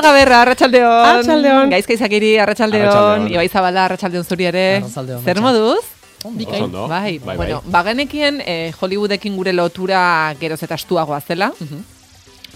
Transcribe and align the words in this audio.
Marga 0.00 0.16
Berra, 0.16 0.36
Arratxaldeon. 0.46 1.06
Arratsaldeon. 1.10 1.70
Gaizka 1.74 1.92
izakiri. 1.92 2.30
Arratsaldeon. 2.40 3.26
Ibai 3.34 3.48
Zabala, 3.52 3.82
Arratxaldeon 3.84 4.24
zuri 4.24 4.46
ere. 4.48 4.62
Arratsaldeon, 4.78 5.24
Zer 5.24 5.40
moduz? 5.44 5.82
Oso 6.24 6.64
ondo. 6.64 6.86
Bai, 6.88 7.18
bai, 7.18 7.36
bueno, 7.36 7.60
bagenekien 7.72 8.40
eh, 8.44 8.72
Hollywoodekin 8.80 9.36
gure 9.36 9.52
lotura 9.52 10.00
geroz 10.40 10.62
eta 10.64 10.76
estuagoa 10.80 11.20
zela. 11.20 11.50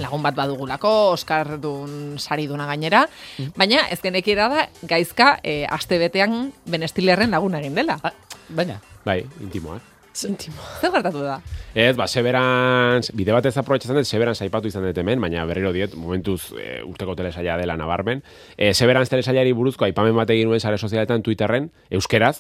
Lagun 0.01 0.25
bat 0.25 0.35
badugulako, 0.37 0.91
Oscar 1.13 1.59
dun 1.61 2.17
sari 2.19 2.49
duna 2.49 2.67
gainera. 2.67 3.05
Baina 3.57 3.87
ez 3.93 4.01
genekiera 4.01 4.49
da, 4.49 4.69
gaizka 4.89 5.39
eh, 5.43 5.65
aste 5.69 6.01
betean 6.01 6.49
benestillerren 6.65 7.33
laguna 7.37 7.61
egin 7.61 7.77
dela. 7.77 7.99
Ah, 8.03 8.13
Baina, 8.49 8.81
bai, 9.05 9.21
intimoa. 9.41 9.77
intimo. 9.77 9.94
Zer 10.15 10.93
gertatu 10.95 11.23
da? 11.25 11.41
Ez, 11.75 11.97
ba, 11.99 12.07
Severance, 12.07 13.13
bide 13.19 13.35
batez 13.35 13.57
aprobetxatzen 13.59 13.99
dut, 13.99 14.07
Severance 14.07 14.45
aipatu 14.47 14.71
izan 14.71 14.87
dut 14.87 14.99
hemen, 15.03 15.21
baina 15.21 15.43
berriro 15.49 15.73
diet, 15.75 15.97
momentuz 15.99 16.53
e, 16.55 16.79
urteko 16.87 17.17
telesaila 17.19 17.59
dela 17.59 17.77
nabarmen. 17.77 18.23
E, 18.57 18.71
Severance 18.79 19.11
telesailari 19.11 19.53
buruzko 19.59 19.89
aipamen 19.89 20.15
bat 20.17 20.31
egin 20.31 20.49
nuen 20.49 20.63
sare 20.63 20.79
sozialetan 20.79 21.25
Twitterren, 21.27 21.71
euskeraz, 21.99 22.37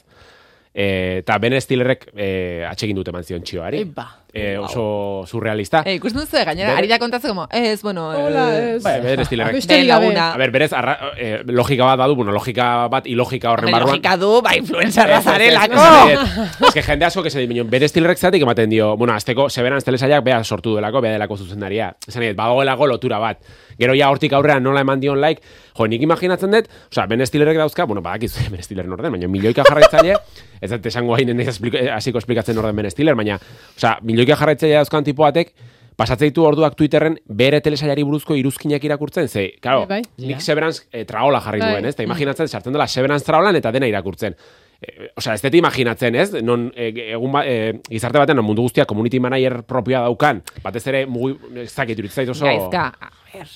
e, 0.71 0.87
eta 1.25 1.41
Ben 1.43 1.59
Stillerrek 1.61 2.13
e, 2.15 2.29
atsegin 2.71 3.03
dute 3.03 3.11
eman 3.11 3.27
zion 3.27 3.43
txioari. 3.43 3.83
Eba. 3.89 4.24
E, 4.35 4.59
oso 4.59 5.23
surrealista. 5.31 5.85
Eh, 5.87 5.95
ikusten 5.95 6.21
duzu, 6.25 6.37
gainera, 6.45 6.71
Bere- 6.73 6.79
ari 6.81 6.89
da 6.91 6.99
kontatzen 6.99 7.31
como, 7.31 7.47
ez, 7.53 7.81
bueno... 7.83 8.09
Hola, 8.11 8.49
eh, 8.59 8.75
ez. 8.77 8.83
Bai, 8.83 9.01
Ben 9.01 9.21
gabe. 9.23 9.85
laguna. 9.93 10.33
A 10.33 10.37
ber, 10.37 10.51
berez, 10.51 10.73
arra, 10.73 11.13
e, 11.17 11.43
logika 11.47 11.85
bat 11.85 11.99
badu, 11.99 12.17
bueno, 12.17 12.33
logika 12.33 12.89
bat, 12.89 13.07
ilogika 13.07 13.53
horren 13.53 13.67
Hombre, 13.69 13.79
barruan. 13.79 13.95
logika 13.95 14.17
du, 14.17 14.43
ba, 14.43 14.57
influencerra 14.57 15.19
Ez, 15.19 15.27
ez, 16.11 16.19
ez. 16.59 16.67
Ez 16.67 16.75
que 16.75 16.83
jende 16.83 17.05
asko 17.05 17.23
que 17.23 17.31
se 17.31 17.39
dimen, 17.47 17.71
bere 17.71 17.87
estilrek 17.87 18.19
zatik 18.19 18.43
ematen 18.43 18.69
dio, 18.71 18.97
bueno, 18.97 19.15
azteko 19.15 19.49
Severance 19.49 19.85
telesaiak 19.87 20.25
bea 20.25 20.43
sortu 20.43 20.73
duelako, 20.73 21.01
bea 21.01 21.13
delako 21.13 21.37
zuzendaria. 21.37 21.95
Esan 22.09 22.23
nahi, 22.25 22.33
badagoelako 22.35 22.87
lotura 22.91 23.19
bat. 23.23 23.39
Gero 23.79 23.95
ja 23.99 24.09
hortik 24.11 24.33
aurrean 24.33 24.63
nola 24.63 24.81
eman 24.85 25.01
dion 25.01 25.21
like, 25.21 25.43
jo, 25.77 25.87
nik 25.91 26.03
imaginatzen 26.03 26.51
dut, 26.55 26.69
osea, 26.91 27.07
Ben 27.11 27.25
Stillerrek 27.27 27.59
dauzka, 27.59 27.85
bueno, 27.91 28.03
badakizu 28.03 28.47
Ben 28.55 28.63
Stiller 28.63 28.89
orden, 28.91 29.13
baina 29.13 29.29
milioika 29.29 29.65
jarraitzaile, 29.69 30.17
ez 30.61 30.71
dut 30.71 30.87
esango 30.87 31.15
hain 31.17 31.31
nire 31.37 31.55
hasiko 31.95 32.19
esplikatzen 32.19 32.59
orden 32.59 32.77
Ben 32.77 32.91
Stiller, 32.91 33.15
baina, 33.19 33.39
osea, 33.77 33.97
milioika 34.03 34.37
jarraitzaile 34.37 34.79
dauzkan 34.83 35.05
tipo 35.05 35.23
batek, 35.27 35.55
pasatzen 35.97 36.27
ditu 36.33 36.43
orduak 36.43 36.75
Twitterren 36.75 37.15
bere 37.29 37.61
telesailari 37.63 38.03
buruzko 38.03 38.35
iruzkinak 38.35 38.83
irakurtzen, 38.83 39.29
ze, 39.29 39.45
claro, 39.63 39.87
Bai, 39.87 40.01
bai. 40.03 40.27
nik. 40.27 40.41
Severance 40.43 40.89
eh, 40.91 41.05
traola 41.07 41.41
jarri 41.41 41.61
Bai. 41.63 41.71
duen, 41.71 41.87
ez? 41.87 41.95
Eta 41.95 42.03
imaginatzen, 42.03 42.49
sartzen 42.51 42.75
dela 42.75 42.89
Severance 42.91 43.25
traolan 43.25 43.55
eta 43.57 43.71
dena 43.71 43.87
irakurtzen. 43.87 44.35
E, 44.85 45.11
Osea, 45.17 45.35
ez 45.35 45.43
dut 45.43 45.55
imaginatzen, 45.57 46.15
ez? 46.15 46.33
Non, 46.45 46.67
e, 46.77 46.91
egun 47.15 47.33
ba, 47.33 47.45
e, 47.49 47.81
gizarte 47.89 48.19
batean, 48.21 48.37
non 48.37 48.45
mundu 48.45 48.63
guztia 48.67 48.85
community 48.87 49.21
manager 49.21 49.63
propioa 49.65 50.03
daukan, 50.09 50.43
batez 50.63 50.87
ere, 50.93 51.05
mugi, 51.07 51.39
ez 51.65 51.71
dakit, 51.75 51.99
iruditzen 51.99 52.25
zait 52.25 52.35
oso... 52.35 52.45
Gaizka, 52.45 52.89
a 53.01 53.13
ver... 53.33 53.49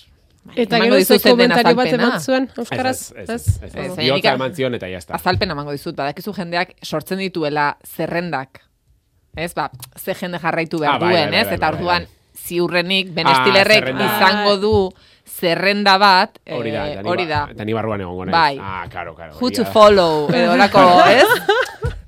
Eta 0.56 0.78
gero 0.80 0.96
den 0.96 1.20
komentario 1.20 1.74
bat 1.76 1.90
eman 1.92 2.20
zuen, 2.24 2.46
Ez, 2.48 2.58
Euskaraz? 2.62 3.00
ez, 3.12 3.16
ez, 3.18 3.28
ez, 3.28 3.48
ez, 3.62 3.74
Ez, 3.74 3.74
ez, 3.90 3.96
nik- 3.98 4.24
eman 4.32 4.54
zion 4.56 4.74
eta 4.78 4.88
jazta. 4.88 5.14
Azalpen 5.18 5.50
emango 5.52 5.74
dizut, 5.76 5.94
badakizu 5.98 6.32
jendeak 6.32 6.72
sortzen 6.82 7.18
dituela 7.20 7.76
zerrendak. 7.84 8.62
Ez, 9.36 9.52
ba, 9.54 9.66
ze 9.98 10.14
jende 10.14 10.38
jarraitu 10.40 10.78
behar 10.80 10.94
Ah, 10.94 10.98
bai, 11.02 11.10
duen, 11.12 11.30
bai, 11.34 11.40
ez? 11.42 11.46
bai, 11.50 11.54
Eta 11.58 11.66
bai, 11.70 11.74
orduan, 11.76 12.06
ziurrenik, 12.46 13.12
Ben 13.12 13.26
Ah, 13.28 13.44
izango 14.06 14.56
du 14.56 14.72
zerrenda 15.28 15.98
bat, 15.98 16.38
eh, 16.44 16.54
Hori 16.56 16.70
da, 16.72 16.86
eta 16.92 17.02
ni 17.02 17.08
hori 17.10 17.24
ba- 17.26 17.30
da. 17.46 17.48
Eta 17.52 17.64
ni 17.64 17.72
barruan 17.76 18.00
egongo 18.00 18.24
naiz. 18.26 18.32
Bai. 18.32 18.58
Ah, 18.60 18.86
karo, 18.90 19.14
karo. 19.14 19.34
Who 19.40 19.50
to 19.50 19.64
follow, 19.64 20.28
edo 20.34 20.56
lako, 20.56 20.80
ez? 21.20 21.26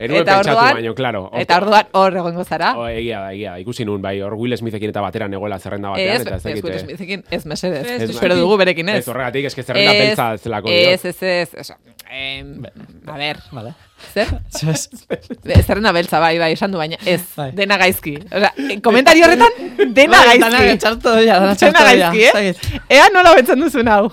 Eruen 0.00 0.22
Eta 0.22 0.38
orduan- 0.40 0.74
baino, 0.74 0.94
claro. 0.94 1.26
Hor- 1.30 1.40
Eta 1.42 1.58
orduan 1.60 1.86
hor 1.92 2.16
egongo 2.16 2.44
zara. 2.44 2.70
Oh, 2.78 2.86
egia 2.88 3.20
da, 3.20 3.32
egia. 3.34 3.58
Ikusi 3.60 3.84
nun, 3.84 4.00
bai, 4.00 4.14
hor 4.24 4.32
Will 4.34 4.56
Smithekin 4.56 4.88
eta 4.94 5.02
batera 5.04 5.28
negoela 5.28 5.58
zerrenda 5.58 5.90
batean, 5.90 6.16
Ez, 6.16 6.22
eta 6.22 6.36
ez 6.36 6.40
ez, 6.40 6.42
dakit... 6.48 6.64
Will 6.64 6.74
eh, 6.74 6.78
Smithekin, 6.86 7.24
ez 7.30 7.44
mesedez. 7.46 7.86
Ez, 7.86 8.02
Ez, 8.02 8.10
espero 8.10 8.34
dugu 8.36 8.56
berekin 8.56 8.88
ez. 8.88 8.96
Ez, 9.04 9.08
horregatik, 9.08 9.44
ez 9.44 9.54
que 9.54 9.62
zerrenda 9.62 9.92
Ez, 9.92 9.98
beltza 10.06 10.38
zelako. 10.38 10.68
Ez, 10.72 11.04
ez, 11.04 11.22
ez. 11.22 11.54
ez. 11.54 11.72
Em, 12.10 12.62
a 13.06 13.16
ver, 13.18 13.38
Vale. 13.52 13.74
Zer? 14.14 14.28
Ez. 14.70 14.88
Ez 15.56 15.64
zerrenda 15.66 15.92
beltza, 15.92 16.18
bai, 16.22 16.38
bai, 16.38 16.52
esan 16.56 16.72
du, 16.72 16.78
baina 16.78 16.96
ez, 17.06 17.20
Bai. 17.36 17.50
dena 17.56 17.76
gaizki. 17.80 18.16
Osea, 18.30 18.52
komentario 18.82 19.24
horretan, 19.26 19.52
dena 19.94 20.20
Bai, 20.26 20.38
Dana 20.38 20.58
gaizki. 20.58 20.78
txarto 20.84 21.16
dira, 21.20 21.38
dana 21.40 21.54
Dena 21.54 21.56
txarto 21.56 21.86
dira. 21.88 22.10
gaizki, 22.12 22.70
eh? 22.78 22.80
Ea 22.98 23.08
nola 23.14 23.34
betzen 23.38 23.60
duzun 23.60 23.88
hau. 23.88 24.10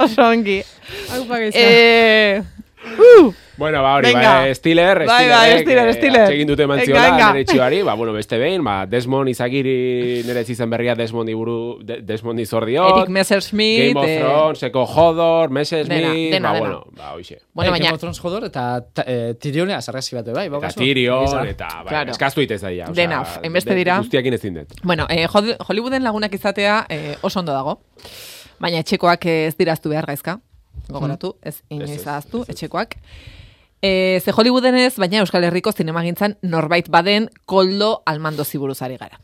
Oso 0.00 0.22
ongi. 0.30 0.60
Hau 1.12 1.24
pagaiza. 1.28 1.58
Eh, 1.58 2.42
uh, 2.98 3.32
Bueno, 3.60 3.82
ba, 3.82 3.96
hori, 3.96 4.10
ba, 4.14 4.46
Stiller, 4.54 5.04
Bai, 5.06 5.28
bai, 5.28 5.58
Stiller, 5.60 5.92
Stiller. 5.92 6.20
Atsegin 6.22 6.48
dute 6.48 6.64
mantziola, 6.66 7.32
nire 7.34 7.44
txioari, 7.44 7.82
ba, 7.84 7.92
bueno, 7.92 8.14
beste 8.16 8.38
behin, 8.40 8.62
ba, 8.64 8.86
Desmond 8.88 9.28
izagiri 9.28 10.22
nire 10.24 10.44
zizen 10.48 10.70
berria 10.72 10.94
Desmond 10.96 11.28
iburu, 11.28 11.56
de, 11.84 11.98
Desmond 12.00 12.40
izordiot, 12.40 12.96
Eric 12.96 13.10
Messerschmitt. 13.10 13.82
Game 13.92 14.00
of 14.00 14.06
eh, 14.08 14.16
Thrones, 14.22 14.62
Eko 14.62 14.84
Hodor, 14.86 15.50
Messerschmitt, 15.50 16.00
Dena, 16.00 16.14
dena, 16.14 16.48
ba, 16.48 16.54
dena. 16.54 16.66
bueno, 16.68 16.86
ba, 16.96 17.12
hoxe. 17.18 17.42
Bueno, 17.52 17.70
Bai, 17.70 17.80
baina, 17.80 17.84
Game 17.84 17.94
of 17.96 18.00
Thrones 18.00 18.20
jodor 18.20 18.44
eta 18.48 18.64
ta- 18.94 19.04
eh, 19.06 19.34
Tyrionea 19.38 19.82
sarrasi 19.82 20.16
bat 20.16 20.32
bai, 20.32 20.46
Eta 20.46 20.52
baukazu? 20.56 20.80
Tyrion, 20.80 21.46
eta, 21.46 21.68
ba, 21.84 21.88
Claro. 21.90 22.10
eskaztu 22.12 22.40
itez 22.40 22.62
daia. 22.62 22.86
Dena, 22.94 23.22
hainbeste 23.42 23.70
de- 23.74 23.76
dira. 23.76 23.98
Guztiakin 23.98 24.32
ezin 24.40 24.54
dut. 24.54 24.72
bueno, 24.82 25.04
eh, 25.10 25.26
Hol- 25.28 25.56
Hollywooden 25.68 26.02
lagunak 26.02 26.32
izatea 26.32 26.86
eh, 26.88 27.16
oso 27.20 27.40
ondo 27.40 27.52
dago. 27.52 27.82
Baina 28.58 28.78
etxekoak 28.80 29.26
eh, 29.26 29.46
ez 29.48 29.56
diraztu 29.58 29.90
behar 29.90 30.06
gaizka. 30.06 30.40
Gogoratu, 30.92 31.36
ez 31.42 31.56
Ez, 31.56 31.62
inoiz 31.70 32.06
ahaztu, 32.06 32.44
etxekoak. 32.48 32.96
E, 33.82 34.20
ze 34.24 34.32
Hollywooden 34.32 34.74
ez, 34.74 34.96
baina 35.00 35.18
Euskal 35.22 35.44
Herriko 35.44 35.72
zinemagintzan 35.72 36.36
norbait 36.42 36.88
baden 36.90 37.30
koldo 37.46 38.02
almando 38.06 38.44
ziburuzari 38.44 38.96
gara. 39.00 39.20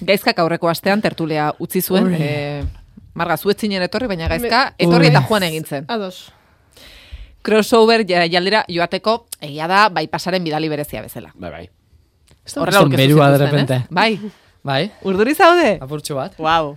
Gaizkak 0.00 0.38
aurreko 0.38 0.68
astean 0.68 1.00
tertulea 1.00 1.52
utzi 1.58 1.80
zuen, 1.82 2.12
e, 2.14 2.64
marga 3.14 3.36
zuetzinen 3.36 3.82
etorri, 3.82 4.06
baina 4.10 4.28
gaizka 4.28 4.74
etorri 4.78 5.06
eta 5.06 5.22
joan 5.28 5.42
egin 5.42 5.64
zen. 5.64 5.84
Ados. 5.88 6.32
Crossover 7.42 8.04
ja- 8.08 8.26
jaldera 8.26 8.64
joateko, 8.68 9.26
egia 9.40 9.68
da, 9.68 9.88
bai 9.88 10.08
pasaren 10.08 10.42
bidali 10.44 10.68
berezia 10.68 11.02
bezala. 11.02 11.30
Bai, 11.34 11.50
bai. 11.50 11.70
Horrela 12.56 12.80
de 12.88 12.96
zituzten, 12.96 13.38
repente. 13.38 13.74
ez? 13.74 13.82
Bai, 13.90 14.20
Bai, 14.66 14.90
urduri 15.02 15.34
zaude? 15.34 15.78
apurtxo 15.80 16.16
bat. 16.16 16.34
Wow. 16.38 16.76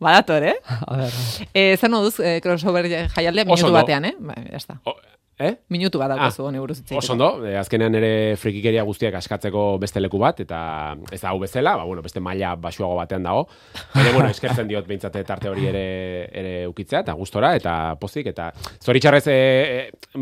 Badator, 0.00 0.42
eh? 0.42 0.56
A 0.88 0.96
ber. 0.96 1.12
E, 1.52 1.76
zer 1.76 1.90
moduz, 1.92 2.18
e, 2.18 2.40
crossover 2.40 2.88
jaialdea 2.88 3.44
minutu 3.44 3.72
batean, 3.72 4.04
eh? 4.08 4.14
Ba, 4.18 4.34
ya 4.50 4.56
está. 4.56 4.80
O, 4.84 4.96
eh? 5.40 5.54
Minutu 5.72 5.98
bat 5.98 6.10
Ah, 6.10 6.16
daukazu 6.16 6.44
honi 6.46 6.58
buruz 6.60 6.76
hitz 6.78 6.86
egiteko. 6.92 6.98
Oso 7.00 7.12
ondo, 7.14 7.28
azkenean 7.58 7.94
ere 7.98 8.36
frikikeria 8.36 8.82
guztiak 8.84 9.14
askatzeko 9.18 9.78
beste 9.80 10.00
leku 10.00 10.18
bat, 10.20 10.40
eta 10.44 10.96
ez 11.10 11.20
da 11.22 11.30
hau 11.30 11.38
bezala, 11.40 11.76
ba, 11.80 11.84
bueno, 11.88 12.02
beste 12.04 12.20
maila 12.20 12.54
basuago 12.56 12.96
batean 13.00 13.22
dago. 13.24 13.46
Ere, 13.96 14.12
bueno, 14.12 14.28
eskertzen 14.28 14.68
diot 14.68 14.86
behintzate 14.86 15.22
tarte 15.24 15.48
hori 15.48 15.66
ere, 15.70 15.84
ere 16.32 16.52
ukitzea, 16.68 17.00
eta 17.06 17.14
gustora, 17.18 17.54
eta 17.56 17.96
pozik, 18.00 18.26
eta 18.34 18.50
zoritxarrez 18.84 19.24
e, 19.32 19.36
e, 20.14 20.18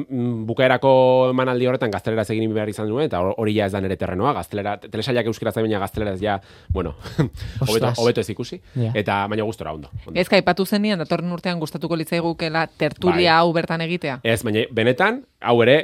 bukaerako 0.48 0.92
emanaldi 1.32 1.66
horretan 1.68 1.90
gazteleraz 1.90 2.28
egin 2.34 2.52
behar 2.54 2.70
izan 2.70 2.88
duen, 2.90 3.06
eta 3.08 3.20
hor- 3.22 3.34
hori 3.40 3.54
ja 3.56 3.66
ez 3.66 3.72
da 3.74 3.80
nere 3.84 3.96
terrenoa, 4.00 4.32
gaztelera, 4.38 4.76
telesaiak 4.84 5.26
euskaraz 5.32 5.54
da 5.56 5.64
baina 5.64 5.80
gazteleraz 5.82 6.18
ja, 6.22 6.38
bueno, 6.70 6.94
hobeto, 7.98 8.20
ez 8.20 8.28
ikusi, 8.30 8.60
Ja. 8.78 8.92
eta 8.94 9.26
baina 9.28 9.42
gustora 9.44 9.72
ondo. 9.72 9.88
ondo. 10.06 10.14
Gaizka 10.18 10.36
aipatu 10.36 10.64
zenian, 10.66 10.98
datorren 11.00 11.32
urtean 11.32 11.58
gustatuko 11.60 11.96
litzaigukela 11.96 12.66
tertulia 12.78 13.32
Bai. 13.32 13.40
hau 13.40 13.52
bertan 13.56 13.80
egitea. 13.86 14.20
Ez, 14.22 14.42
baina 14.46 14.64
benetan, 14.70 15.07
hau 15.40 15.56
ere, 15.64 15.76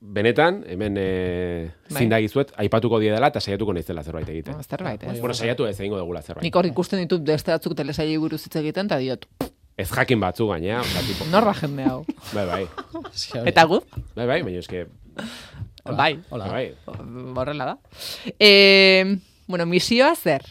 benetan, 0.00 0.60
hemen 0.70 0.96
e, 1.00 1.06
Bai. 1.90 2.02
zindagizuet, 2.04 2.52
aipatuko 2.62 3.00
die 3.02 3.10
dela, 3.10 3.30
eta 3.32 3.40
saiatuko 3.42 3.74
naizela 3.74 4.04
zerbait 4.06 4.28
egiten. 4.30 4.54
No, 4.58 4.62
zerbait, 4.62 5.02
ez? 5.02 5.18
Bueno, 5.20 5.34
saiatu 5.34 5.66
ez 5.66 5.76
egingo 5.80 5.98
dugula 5.98 6.22
zerbait. 6.22 6.44
Nik 6.46 6.54
hor 6.58 6.68
ikusten 6.70 7.02
ditut 7.02 7.24
beste 7.26 7.50
batzuk 7.54 7.74
telesailei 7.78 8.18
buruz 8.22 8.42
hitz 8.46 8.56
egiten, 8.62 8.86
eta 8.90 8.98
diot, 9.02 9.26
Ez 9.78 9.86
jakin 9.94 10.18
batzu 10.18 10.48
gainea, 10.50 10.80
oza, 10.82 11.00
tipo, 11.06 11.26
norra 11.30 11.52
jende 11.54 11.84
hau. 11.86 12.00
bai, 12.34 12.44
bai, 12.48 12.64
Eta 13.46 13.62
gu? 13.70 13.78
bai, 14.16 14.24
bai, 14.26 14.40
baina 14.42 14.58
eske. 14.58 14.86
Bai. 15.86 16.18
Hola. 16.34 16.48
bai, 16.50 16.64
Horrela 17.38 17.64
da. 17.68 17.76
E, 18.42 19.18
bueno, 19.46 19.66
misioa 19.70 20.16
zer? 20.18 20.42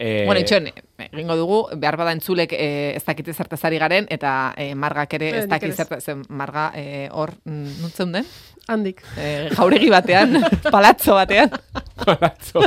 Eh, 0.00 0.22
bueno, 0.26 0.38
itxoen, 0.40 0.68
egingo 1.08 1.34
dugu, 1.34 1.56
behar 1.74 1.96
bada 1.98 2.12
entzulek 2.14 2.52
eh, 2.54 2.92
ez 2.94 3.02
dakite 3.02 3.32
zertaz 3.34 3.64
ari 3.66 3.80
garen, 3.82 4.06
eta 4.14 4.54
eh, 4.56 4.74
margak 4.78 5.16
ere 5.18 5.32
Eh, 5.32 5.38
ez 5.40 5.48
dakit 5.50 5.64
ere 5.64 5.72
ez. 5.72 5.76
zertaz, 5.76 6.04
zen 6.04 6.22
marga 6.28 6.68
eh, 6.78 7.08
hor, 7.10 7.32
mm, 7.44 7.80
nuntzen 7.82 8.12
den? 8.14 8.26
Handik. 8.68 9.02
Eh, 9.18 9.48
jauregi 9.56 9.88
batean, 9.90 10.38
palazzo 10.70 11.14
batean. 11.18 11.50
Palazzo. 12.04 12.60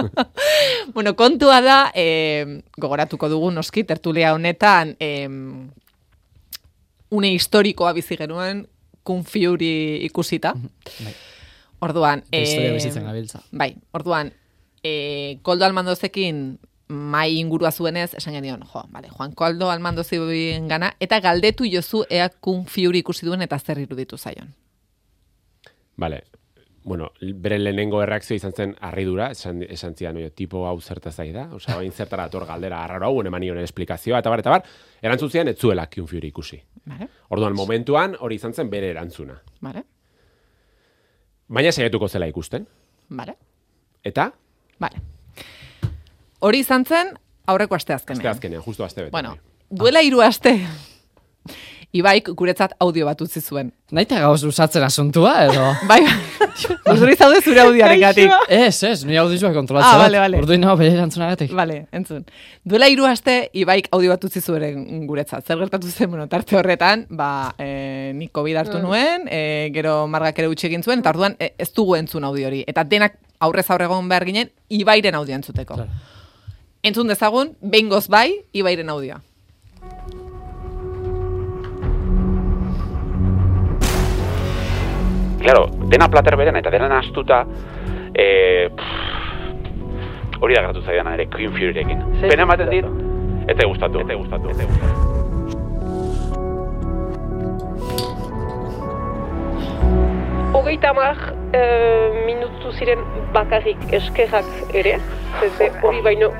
bueno, 0.94 1.12
kontua 1.14 1.60
da, 1.60 1.92
eh, 1.94 2.62
gogoratuko 2.78 3.28
dugu 3.28 3.50
noski, 3.52 3.84
tertulia 3.84 4.32
honetan, 4.32 4.96
eh, 4.98 5.28
une 7.10 7.30
historikoa 7.34 7.92
bizi 7.92 8.16
genuen, 8.16 8.66
Kung 9.02 9.24
Fury 9.24 10.04
ikusita. 10.08 10.54
bai. 10.56 11.14
Orduan, 11.84 12.24
Historia 12.32 12.70
eh, 12.70 12.74
bizitzen 12.74 13.04
gabiltza. 13.04 13.42
Bai, 13.52 13.76
orduan, 13.92 14.32
eh, 14.86 15.38
Koldo 15.42 15.64
Almandozekin 15.66 16.58
mai 16.88 17.38
ingurua 17.40 17.72
zuenez, 17.72 18.12
esan 18.14 18.34
genion, 18.36 18.60
jo, 18.72 18.84
vale, 18.94 19.08
Juan 19.10 19.32
Koldo 19.34 19.70
Almando 19.72 20.04
zibuen 20.04 20.68
gana, 20.70 20.92
eta 21.02 21.18
galdetu 21.20 21.66
jozu 21.66 22.04
ea 22.10 22.28
Kung 22.40 22.66
Fury 22.70 23.00
ikusi 23.02 23.26
duen 23.26 23.42
eta 23.42 23.58
zer 23.58 23.80
iruditu 23.82 24.16
zaion. 24.16 24.52
Vale, 25.96 26.20
bueno, 26.84 27.08
bere 27.42 27.58
lehenengo 27.58 27.98
erreakzio 28.04 28.36
izan 28.38 28.52
zen 28.54 28.76
harridura, 28.86 29.32
esan, 29.34 29.64
esan 29.66 29.96
zian, 29.98 30.16
oio, 30.20 30.30
tipo 30.30 30.62
hau 30.68 30.76
zerta 30.80 31.10
zai 31.10 31.32
da, 31.34 31.48
osea, 31.58 31.80
hain 31.80 31.90
zertara 31.92 32.28
ator 32.30 32.46
galdera 32.46 32.84
arraro 32.84 33.08
hau, 33.08 33.18
eman 33.26 33.42
nioen 33.42 33.58
esplikazioa, 33.64 34.20
eta 34.22 34.30
bar, 34.30 34.44
eta 34.44 34.54
bar, 34.54 34.62
erantzun 35.02 35.30
zian, 35.34 35.48
ez 35.50 35.58
zuela 35.58 35.88
Kung 35.90 36.06
Fury 36.06 36.30
ikusi. 36.30 36.60
Vale, 36.86 37.08
Orduan, 37.34 37.56
momentuan, 37.58 38.14
hori 38.20 38.38
izan 38.38 38.54
zen 38.54 38.70
bere 38.70 38.92
erantzuna. 38.94 39.40
vale, 39.60 39.82
Baina 41.48 41.72
saiatuko 41.72 42.08
zela 42.08 42.26
ikusten. 42.30 42.66
vale, 43.08 43.34
Eta, 44.06 44.30
vale. 44.82 45.02
Hori 46.40 46.60
izan 46.64 46.84
zen 46.84 47.14
aurreko 47.46 47.74
asteazkenean. 47.78 48.20
azte 48.20 48.34
azkenean, 48.34 48.62
justu 48.62 48.84
azte 48.84 49.02
bete. 49.02 49.12
Bueno, 49.14 49.36
duela 49.70 50.02
hiru 50.02 50.20
aste, 50.20 50.58
Ibaik 51.96 52.28
guretzat 52.36 52.74
audio 52.82 53.06
bat 53.06 53.20
utzi 53.22 53.40
zuen. 53.40 53.70
Naita 53.94 54.18
gauz 54.20 54.40
luzatzen 54.44 54.84
asuntua, 54.84 55.32
edo... 55.46 55.68
Bai, 55.90 56.00
uzuri 56.92 57.14
zaude 57.14 57.40
zure 57.40 57.62
audioarengatik. 57.62 58.32
ez, 58.52 58.74
ez, 58.84 59.04
ni 59.06 59.16
audizua 59.20 59.52
kontrolatzen. 59.54 59.94
Ah, 59.94 60.02
bale, 60.02 60.20
bale. 60.20 60.40
Orduin 60.42 60.66
hau 60.66 60.74
bere 60.76 60.96
erantzunagatik. 60.96 61.54
Vale, 61.56 61.84
entzun. 61.96 62.26
Duela 62.66 62.90
hiru 62.92 63.06
aste 63.08 63.38
Ibaik 63.56 63.88
audio 63.96 64.12
bat 64.12 64.26
utzi 64.28 64.42
zuen 64.42 65.06
guretzat. 65.08 65.46
Zer 65.46 65.62
gertatu 65.62 65.92
zen, 65.92 66.10
bueno, 66.12 66.26
tarte 66.32 66.58
horretan, 66.58 67.06
ba, 67.16 67.30
e, 67.56 67.70
nik 68.14 68.32
COVID 68.32 68.56
hartu 68.62 68.78
nuen, 68.82 69.26
e, 69.30 69.70
gero 69.74 70.06
margak 70.06 70.38
ere 70.38 70.50
utxe 70.52 70.68
egin 70.68 70.82
zuen, 70.82 71.00
eta 71.00 71.10
orduan 71.14 71.36
e, 71.38 71.52
ez 71.58 71.72
dugu 71.74 71.96
entzun 71.96 72.24
audio 72.24 72.46
hori. 72.48 72.62
Eta 72.66 72.84
denak 72.84 73.18
aurrez 73.40 73.68
aurregon 73.70 74.08
behar 74.08 74.24
ginen, 74.28 74.52
Ibairen 74.68 75.14
audio 75.14 75.34
entzuteko. 75.34 75.74
Claro. 75.74 75.90
Entzun 76.86 77.08
dezagun, 77.08 77.56
behingoz 77.60 78.06
bai, 78.08 78.28
Ibairen 78.52 78.90
audioa. 78.90 79.20
Claro, 85.46 85.66
dena 85.90 86.08
plater 86.10 86.36
beren 86.36 86.56
eta 86.58 86.70
dena 86.74 86.88
nastuta, 86.90 87.44
eh, 88.14 88.68
pff, 88.74 90.40
hori 90.40 90.54
da 90.54 90.62
gertatu 90.62 90.82
zaidana 90.82 91.14
ere 91.14 91.28
Queen 91.30 91.52
Furyrekin. 91.52 92.02
Pena 92.20 92.42
ematen 92.42 92.70
dit, 92.70 92.88
ez 93.46 93.56
te 93.56 93.66
gustatu, 93.66 94.00
ez 94.00 94.08
te 94.08 94.14
gustatu, 94.14 94.50
ez 94.50 94.56
te 94.56 94.66
gustatu. 94.72 95.15
Hogeita 100.66 100.88
hamar 100.90 101.14
eh, 101.54 102.10
minutu 102.26 102.72
ziren 102.74 102.98
bakarrik 103.30 103.84
eskerrak 103.94 104.46
ere, 104.74 104.96
zeze 105.38 105.68
hori 105.86 106.00
baino 106.02 106.32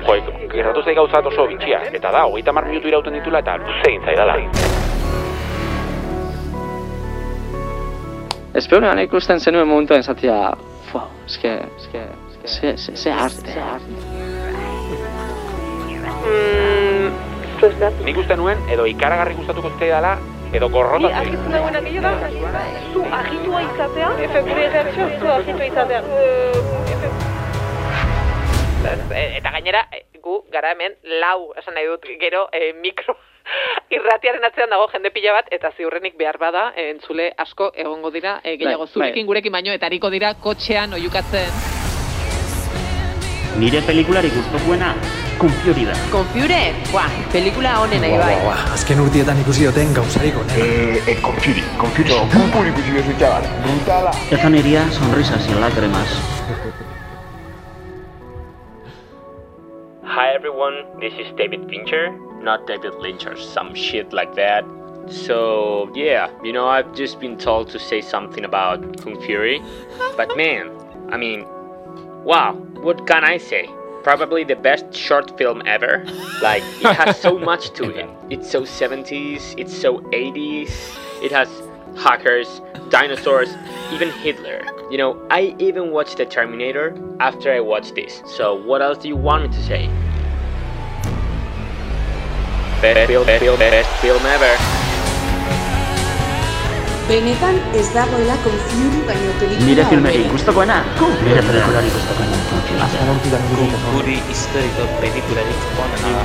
Jo, 0.00 0.16
gertatu 0.50 0.82
zaik 0.82 0.96
gauzat 0.98 1.28
oso 1.30 1.44
bitxia, 1.46 1.78
eta 1.94 2.10
da, 2.10 2.24
hogeita 2.26 2.50
mar 2.56 2.66
minutu 2.66 2.90
irauten 2.90 3.14
ditula 3.14 3.38
eta 3.44 3.54
luze 3.62 3.84
egin 3.92 4.02
zaidala. 4.02 4.34
Espero 8.58 8.90
ikusten 9.04 9.38
zenuen 9.38 9.68
momentuan 9.70 10.02
esatia, 10.02 10.38
fua, 10.90 11.04
eske, 11.26 11.52
eske, 11.76 12.02
eske, 12.48 12.48
ze, 12.48 12.76
ze, 12.76 12.96
ze 12.96 13.12
arte, 13.12 13.52
ze 13.52 13.60
arte. 13.60 13.92
mm. 16.26 18.02
Nik 18.02 18.18
uste 18.18 18.36
nuen, 18.36 18.58
edo 18.74 18.84
ikaragarri 18.86 19.38
gustatuko 19.38 19.70
zaidala, 19.78 20.16
edo 20.52 20.66
Ni 20.68 20.72
gorrota 20.74 21.08
argitzen 21.20 21.52
dagoena 21.52 21.80
gehiago 21.84 22.00
da, 22.02 22.62
zu 22.92 23.02
agitua 23.20 23.62
izatea, 23.66 24.10
efe 24.26 24.40
gure 24.48 24.68
reakzio, 24.74 25.08
zu 25.20 25.32
agitua 25.32 25.66
izatea. 25.72 26.02
E, 29.14 29.22
Eta 29.38 29.50
gainera, 29.50 29.82
e, 29.92 30.04
gu 30.22 30.38
gara 30.52 30.70
hemen 30.72 30.94
lau, 31.20 31.52
esan 31.60 31.74
nahi 31.76 31.86
dut, 31.90 32.06
gero 32.20 32.46
e, 32.52 32.72
mikro 32.80 33.16
irratiaren 33.96 34.44
atzean 34.48 34.70
dago 34.72 34.86
jende 34.92 35.10
pila 35.12 35.34
bat, 35.36 35.50
eta 35.52 35.70
ziurrenik 35.76 36.16
behar 36.20 36.38
bada, 36.40 36.68
e, 36.76 36.88
entzule 36.94 37.30
asko 37.44 37.70
egongo 37.74 38.10
dira, 38.14 38.38
e, 38.44 38.56
gehiago 38.56 38.86
Bai, 38.86 38.92
zurekin 38.94 39.22
bai. 39.24 39.28
gurekin 39.32 39.52
baino, 39.52 39.72
eta 39.76 39.86
hariko 39.90 40.10
dira 40.14 40.32
kotxean 40.34 40.94
oiukatzen. 40.96 41.50
Nire 43.58 43.80
pelikularik 43.82 44.32
gustukoena 44.38 44.92
Confury 45.38 45.84
da. 45.86 45.94
Konfiure, 46.10 46.74
buah, 46.90 47.12
pelikula 47.30 47.76
honen 47.78 48.00
nahi 48.02 48.16
bai. 48.18 48.54
azken 48.74 48.98
urtietan 48.98 49.38
ikusi 49.38 49.68
duten 49.68 49.92
gauzarik 49.94 50.34
onena. 50.34 50.64
Eh, 50.64 51.12
eh, 51.12 51.20
confiri, 51.22 51.62
confiri, 51.78 52.10
no, 52.10 52.24
confiri 52.32 52.72
ikusi 52.72 52.94
bezu 52.96 53.14
txabar, 53.20 53.46
brutala. 53.62 54.14
Eta 54.34 54.50
niria 54.50 54.82
sonrisas 54.96 55.46
y 55.46 55.54
lágrimas. 55.62 56.16
Hi 60.02 60.34
everyone, 60.34 60.82
this 60.98 61.14
is 61.14 61.30
David 61.38 61.70
Fincher, 61.70 62.10
not 62.42 62.66
David 62.66 62.98
Lynch 62.98 63.24
or 63.24 63.36
some 63.36 63.76
shit 63.76 64.12
like 64.12 64.34
that. 64.34 64.64
So, 65.08 65.88
yeah, 65.94 66.30
you 66.42 66.52
know, 66.52 66.66
I've 66.66 66.92
just 66.94 67.20
been 67.20 67.38
told 67.38 67.70
to 67.70 67.78
say 67.78 68.00
something 68.00 68.44
about 68.44 69.00
Kung 69.04 69.22
Fury. 69.22 69.62
But 70.16 70.36
man, 70.36 70.74
I 71.10 71.16
mean, 71.16 71.46
wow, 72.24 72.54
what 72.82 73.06
can 73.06 73.22
I 73.22 73.38
say? 73.38 73.70
Probably 74.08 74.42
the 74.42 74.56
best 74.56 74.94
short 74.94 75.36
film 75.36 75.62
ever. 75.66 76.02
Like, 76.40 76.62
it 76.80 76.96
has 76.96 77.20
so 77.26 77.38
much 77.38 77.74
to 77.74 77.90
it. 77.90 78.08
It's 78.30 78.50
so 78.50 78.62
70s, 78.62 79.54
it's 79.58 79.76
so 79.76 79.98
80s, 79.98 80.70
it 81.22 81.30
has 81.30 81.46
hackers, 81.94 82.62
dinosaurs, 82.88 83.50
even 83.92 84.08
Hitler. 84.08 84.64
You 84.90 84.96
know, 84.96 85.26
I 85.30 85.54
even 85.58 85.90
watched 85.90 86.16
The 86.16 86.24
Terminator 86.24 86.96
after 87.20 87.52
I 87.52 87.60
watched 87.60 87.96
this. 87.96 88.22
So, 88.24 88.54
what 88.54 88.80
else 88.80 88.96
do 88.96 89.08
you 89.08 89.16
want 89.16 89.42
me 89.42 89.54
to 89.54 89.62
say? 89.62 89.88
Best 92.80 93.08
film, 93.08 93.26
best 93.26 93.44
film, 93.44 93.58
best 93.58 94.00
film 94.00 94.24
ever. 94.24 94.77
Benetan 97.08 97.56
ez 97.72 97.86
dagoela 97.94 98.34
konfiuri 98.44 98.98
baino 99.08 99.30
pelikula 99.40 99.66
Nire 99.68 99.84
filmerik 99.90 100.18
hoberik. 100.18 100.32
gustukoena? 100.34 100.76
Nire 101.24 101.42
pelikularik 101.46 101.92
gustukoena. 101.96 102.36
Guri 103.94 104.16
historiko 104.28 104.84
pelikularik 105.00 105.62
onena 105.84 106.10
da. 106.18 106.24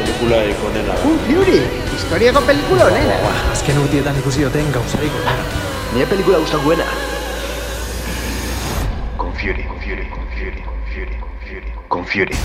Pelikula 0.00 0.40
ikonena 0.50 0.88
da. 0.88 0.96
Un 1.10 1.18
Fury, 1.28 1.60
historiako 1.94 2.40
pelikula 2.48 2.88
onena. 2.90 3.16
azken 3.52 3.78
urtietan 3.84 4.18
ikusi 4.24 4.42
duten 4.48 4.72
gauzarik 4.74 5.14
onena. 5.22 5.44
Nire 5.94 6.06
pelikula 6.10 6.38
gustakoena. 6.42 6.84
Confiri, 9.16 9.62
confiri, 9.70 10.04
confiri, 10.16 10.62
confiri, 10.70 11.14
confiri, 11.22 11.72
confiri. 11.88 12.36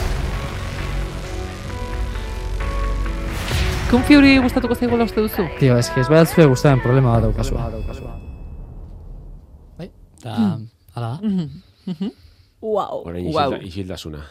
Kung 3.91 4.03
Fury 4.07 4.37
gustatuko 4.39 4.75
zaigula 4.75 5.03
uste 5.03 5.19
duzu? 5.19 5.43
Tio, 5.59 5.75
eski 5.77 5.99
ez 5.99 6.07
behar 6.07 6.27
zuen 6.29 6.47
guztaren 6.53 6.79
problema 6.79 7.11
bat 7.17 7.25
daukazua. 7.25 7.65
Bai, 9.79 9.89
eta, 10.17 10.35
ala 10.95 11.09
da. 11.17 11.19
Wow. 12.61 13.01
Orain 13.09 13.25
wow. 13.25 13.51
isilda, 13.57 13.59
isildasuna. 13.67 14.21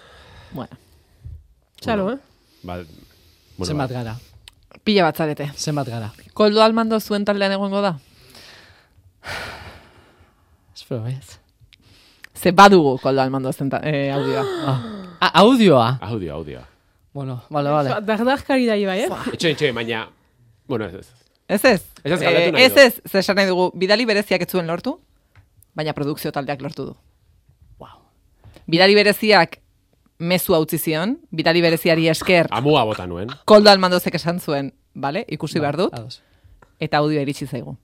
Bueno, 0.54 0.78
Txalo, 1.80 2.06
eh? 2.14 2.18
Ba, 2.62 2.78
bueno, 3.58 3.66
Zenbat 3.68 3.90
ba, 3.92 3.98
gara, 4.00 4.14
pila 4.84 5.04
bat 5.08 5.16
zarete. 5.20 5.50
zenbat 5.56 5.88
gara. 5.92 6.08
Koldo 6.32 6.62
Almando 6.64 7.00
zuen 7.00 7.24
taldean 7.28 7.52
egongo 7.52 7.82
da? 7.84 7.92
Espero, 10.76 11.04
ez. 11.06 11.36
Ze 12.34 12.52
badugu 12.52 12.96
Koldo 13.02 13.20
Almando 13.20 13.52
zen 13.52 13.68
ta- 13.70 13.82
eh, 13.84 14.08
audioa. 14.12 14.46
Ah, 15.20 15.32
audioa. 15.44 15.98
audio, 16.00 16.34
audio. 16.34 16.60
Bueno, 17.12 17.42
bale, 17.50 17.70
bale. 17.70 17.94
Dardarkari 18.06 18.66
da 18.66 18.76
ibai, 18.78 19.00
eh? 19.04 19.08
Etxe, 19.32 19.50
etxe, 19.50 19.72
baina, 19.74 20.04
bueno, 20.68 20.86
ez, 20.86 20.94
ez. 20.94 21.08
Ez 21.48 21.64
ez? 21.64 21.82
Ez 22.04 22.12
ez 22.12 22.22
Eh, 22.22 22.52
ez 22.64 22.76
ez, 22.76 23.00
esan 23.18 23.36
nahi 23.36 23.48
dugu, 23.50 23.70
bidali 23.74 24.04
bereziak 24.06 24.42
ez 24.42 24.48
zuen 24.50 24.66
lortu, 24.70 25.00
baina 25.74 25.92
produkzio 25.92 26.30
taldeak 26.30 26.62
lortu 26.62 26.84
du. 26.92 26.94
Wow. 27.82 27.98
Bidali 28.70 28.94
bereziak 28.94 29.58
mezu 30.18 30.54
utzi 30.54 30.78
zion, 30.78 31.16
bidali 31.30 31.60
bereziari 31.60 32.06
esker, 32.08 32.46
Amua 32.50 32.84
bota 32.84 33.06
nuen. 33.06 33.30
Koldo 33.44 33.70
Almandozek 33.70 34.14
esan 34.14 34.38
zuen, 34.38 34.72
bale, 34.94 35.24
ikusi 35.28 35.58
behar 35.58 35.76
dut, 35.76 35.94
Ados. 35.94 36.22
eta 36.78 36.98
audio 36.98 37.20
iritsi 37.20 37.46
zaigu. 37.46 37.76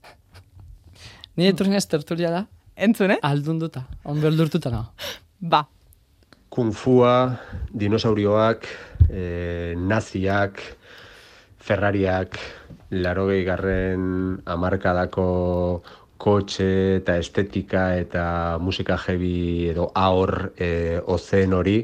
Nire 1.36 1.52
turren 1.52 1.74
ez 1.74 1.86
tertulia 1.86 2.30
da, 2.30 2.46
Entzun, 2.76 3.10
eh? 3.10 3.18
aldunduta, 3.22 3.86
on 4.04 4.20
beldurtuta 4.20 4.70
no. 4.70 4.92
Ba, 5.40 5.66
Kung 6.56 6.72
Fua, 6.72 7.36
dinosaurioak, 7.68 8.64
e, 9.12 9.74
naziak, 9.76 10.62
Ferrariak, 11.60 12.38
larogei 12.96 13.42
garren 13.44 14.38
amarkadako 14.48 15.26
kotxe 16.16 16.70
eta 17.02 17.18
estetika 17.20 17.82
eta 18.00 18.24
musika 18.56 18.96
heavy 18.96 19.68
edo 19.74 19.90
aur 19.92 20.54
e, 20.56 20.96
ozen 21.04 21.52
hori, 21.52 21.76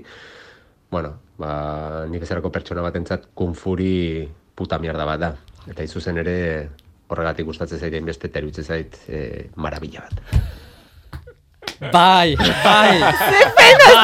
bueno, 0.89 1.13
ba, 1.37 2.07
nik 2.09 2.25
ezerako 2.25 2.49
pertsona 2.57 2.89
batentzat 2.89 3.29
Kung 3.37 3.53
Furi 3.53 4.25
puta 4.57 4.81
mierda 4.81 5.05
bat 5.05 5.21
da. 5.21 5.35
Eta 5.69 5.85
izuzen 5.85 6.25
ere 6.25 6.39
horregatik 7.13 7.45
gustatzen 7.45 7.77
zait 7.77 8.01
beste 8.09 8.33
eta 8.33 8.65
zait 8.65 8.97
e, 9.05 9.51
marabila 9.53 10.09
bat. 10.09 10.62
Bai, 11.91 12.37
bai, 12.37 12.99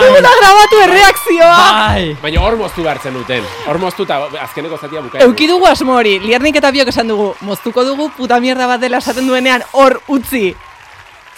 Zuguna 0.03 0.31
grabatu 0.41 0.81
erreakzioa! 0.83 1.59
bai. 1.79 2.17
Baina 2.23 2.41
hor 2.43 2.57
moztu 2.59 2.83
behartzen 2.83 3.15
duten. 3.15 3.45
Hor 3.69 3.79
moztu 3.79 4.03
eta 4.09 4.17
azkeneko 4.43 4.79
zatia 4.81 5.03
bukatzen. 5.05 5.23
Euki 5.29 5.47
dugu 5.47 5.67
asmo 5.71 5.95
hori, 5.95 6.17
liernik 6.25 6.57
eta 6.59 6.73
biok 6.75 6.91
esan 6.91 7.09
dugu, 7.13 7.29
moztuko 7.47 7.85
dugu 7.87 8.09
puta 8.17 8.41
mierda 8.43 8.67
bat 8.67 8.81
dela 8.83 8.99
esaten 8.99 9.29
duenean 9.31 9.63
hor 9.73 10.01
utzi. 10.09 10.55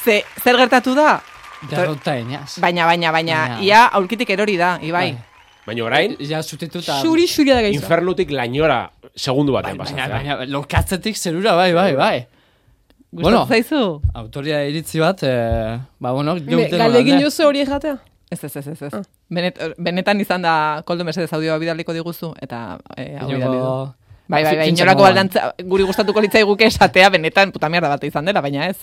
Ze, 0.04 0.22
zer 0.42 0.56
gertatu 0.56 0.94
da? 0.96 1.18
Derrota 1.68 2.16
eñaz. 2.16 2.56
Baina, 2.58 2.86
baina, 2.88 3.12
baina, 3.12 3.36
Baina- 3.48 3.60
ia 3.60 3.84
aulkitik 4.00 4.30
erori 4.32 4.56
da, 4.56 4.78
Ibai. 4.80 5.10
Baina 5.66 5.84
orain, 5.84 6.16
Ja 6.24 6.42
sustituta. 6.42 7.02
Xuri, 7.02 7.26
xuria 7.28 7.54
da 7.54 7.60
gaizka. 7.66 7.82
infernutik 7.84 8.30
lainora 8.32 8.90
segundu 9.14 9.52
batean 9.52 9.76
Baina, 9.76 10.06
pasatzea. 10.06 10.16
baina, 10.16 10.46
lokatzetik 10.48 11.16
zerura, 11.16 11.52
bai, 11.54 11.72
bai, 11.74 11.94
bai. 11.94 12.26
Bueno, 13.12 13.46
zaizu? 13.46 14.00
autoria 14.14 14.64
iritzi 14.68 15.00
bat, 15.02 15.18
eh, 15.22 15.78
ba, 15.98 16.12
bueno, 16.12 16.34
Me, 16.36 16.40
jouten 16.40 16.78
Galdegin 16.78 17.14
alde. 17.14 17.24
duzu 17.24 17.46
hori 17.48 17.64
jatea? 17.66 17.96
Ez, 18.30 18.44
ez, 18.44 18.56
ez, 18.56 18.66
ez. 18.68 18.82
ez. 18.82 18.94
Ah. 18.94 19.02
Benet, 19.28 19.58
benetan 19.78 20.20
izan 20.20 20.42
da 20.42 20.82
koldo 20.86 21.02
mesedez 21.04 21.32
audioa 21.32 21.58
bidaliko 21.58 21.92
diguzu, 21.92 22.34
eta 22.40 22.78
eh, 22.96 23.16
hau 23.18 23.26
bidali 23.26 23.56
du. 23.56 23.64
Inoko- 23.64 23.94
Bai, 24.30 24.44
bai, 24.44 24.56
bai, 24.60 24.68
inolako 24.70 25.00
moduan. 25.02 25.10
aldantza, 25.10 25.54
guri 25.66 25.82
gustatuko 25.82 26.20
litzaiguke 26.22 26.64
esatea, 26.70 27.08
benetan 27.10 27.50
puta 27.50 27.68
mierda 27.68 27.88
bat 27.88 28.04
izan 28.04 28.24
dela, 28.24 28.40
baina 28.40 28.68
ez. 28.70 28.76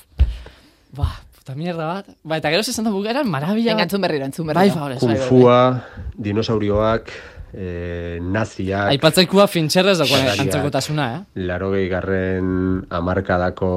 Ba, 0.91 1.07
puta 1.37 1.55
mierda 1.55 1.85
bat. 1.87 2.09
Ba, 2.23 2.35
eta 2.41 2.49
gero 2.51 2.59
esan 2.67 2.83
da 2.83 2.91
bukaeran, 2.91 3.29
marabila 3.31 3.71
Venga, 3.71 3.75
bat. 3.77 3.83
entzun 3.87 4.01
berriro, 4.01 4.25
entzun 4.25 4.45
Bai, 4.47 4.53
berriro. 4.55 4.73
favorez, 4.75 4.99
bai, 4.99 5.07
bai, 5.07 5.17
bai. 5.17 5.29
Kunfua, 5.29 5.83
dinosaurioak, 6.17 7.11
eh, 7.53 8.17
naziak, 8.21 8.91
Aipatzaikua 8.95 9.47
fintxerrez 9.51 9.97
dagoen 10.01 10.27
antzekotasuna, 10.33 11.07
eh? 11.15 11.45
larogei 11.47 11.87
garren 11.91 12.83
amarkadako 12.89 13.71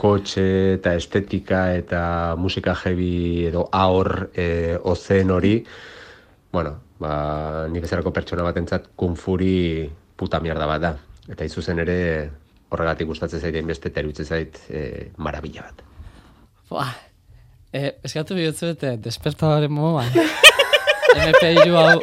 kotxe 0.00 0.46
eta 0.78 0.94
estetika 0.96 1.66
eta 1.76 2.02
musika 2.40 2.74
heavy 2.84 3.46
edo 3.50 3.66
aur 3.72 4.30
e, 4.34 4.76
ozen 4.80 5.30
hori, 5.34 5.56
bueno, 6.52 6.76
ba, 7.00 7.66
nik 7.72 7.84
bezalako 7.84 8.12
pertsona 8.16 8.46
batentzat 8.46 8.90
kunfuri 8.96 9.90
puta 10.16 10.40
mierda 10.40 10.68
bat 10.68 10.82
da. 10.82 10.94
Eta 11.30 11.46
izuzen 11.46 11.78
ere 11.82 11.98
horregatik 12.70 13.08
gustatzen 13.10 13.40
zait 13.40 13.56
beste 13.66 13.90
eta 13.90 14.02
iruditzen 14.02 14.26
zait 14.26 14.58
e, 14.68 15.10
marabila 15.18 15.68
bat. 15.68 15.84
Buah. 16.70 16.92
Eh, 17.70 17.92
eskatu 18.06 18.34
bihotzu 18.34 18.72
eta 18.74 18.96
despertadaren 18.98 19.72
moduan. 19.72 20.10
MP2 21.10 21.74
hau, 21.74 22.00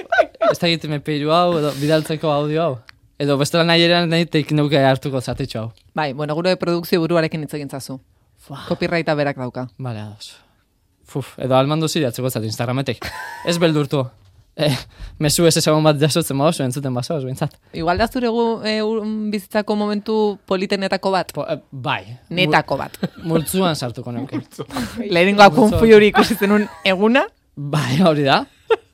ez 0.52 0.60
da 0.60 0.68
egiten 0.68 0.94
MP2 1.00 1.32
hau, 1.34 1.58
edo 1.60 1.72
bidaltzeko 1.82 2.32
audio 2.32 2.62
hau. 2.64 2.76
Edo 3.20 3.38
bestela 3.38 3.64
nahi 3.66 3.82
eran 3.88 4.10
nahi 4.10 4.26
teik 4.30 4.52
nuke 4.54 4.78
hartuko 4.78 5.22
zatitxo 5.22 5.60
hau. 5.60 5.72
Bai, 5.98 6.12
bueno, 6.14 6.36
gure 6.38 6.56
produkzio 6.62 7.00
buruarekin 7.02 7.42
hitz 7.48 7.54
egin 7.58 7.70
zazu. 7.70 8.00
Copyrighta 8.68 9.16
berak 9.18 9.38
dauka. 9.42 9.68
Bale, 9.78 10.00
ados. 10.06 10.36
Fuf, 11.08 11.34
edo 11.40 11.56
almandu 11.58 11.88
ziratzeko 11.90 12.30
zat 12.30 12.44
Instagrametik. 12.44 13.06
Ez 13.48 13.58
beldurtu. 13.60 14.06
Eh, 14.58 14.74
mesu 15.22 15.46
ez 15.46 15.54
ezagun 15.60 15.84
bat 15.86 16.00
jasotzen 16.02 16.38
badozu, 16.38 16.64
entzuten 16.66 16.94
basoz, 16.94 17.20
bintzat. 17.26 17.52
Igual 17.78 18.00
da 18.02 18.08
zure 18.10 18.28
gu, 18.34 18.46
e, 18.66 18.80
ur- 18.82 19.04
bizitzako 19.32 19.76
momentu 19.78 20.16
politenetako 20.50 21.12
bat. 21.14 21.32
Po, 21.34 21.46
eh, 21.46 21.60
bai. 21.72 22.18
Netako 22.34 22.78
bat. 22.80 22.98
Multzuan 23.24 23.76
sartuko 23.78 24.12
neuke. 24.12 24.40
Lehenengoa 25.06 25.50
kunfu 25.54 25.84
hori 25.86 26.08
ikusi 26.10 26.36
zenun 26.42 26.66
eguna. 26.86 27.26
Bai, 27.56 28.00
hori 28.02 28.24
da. 28.26 28.40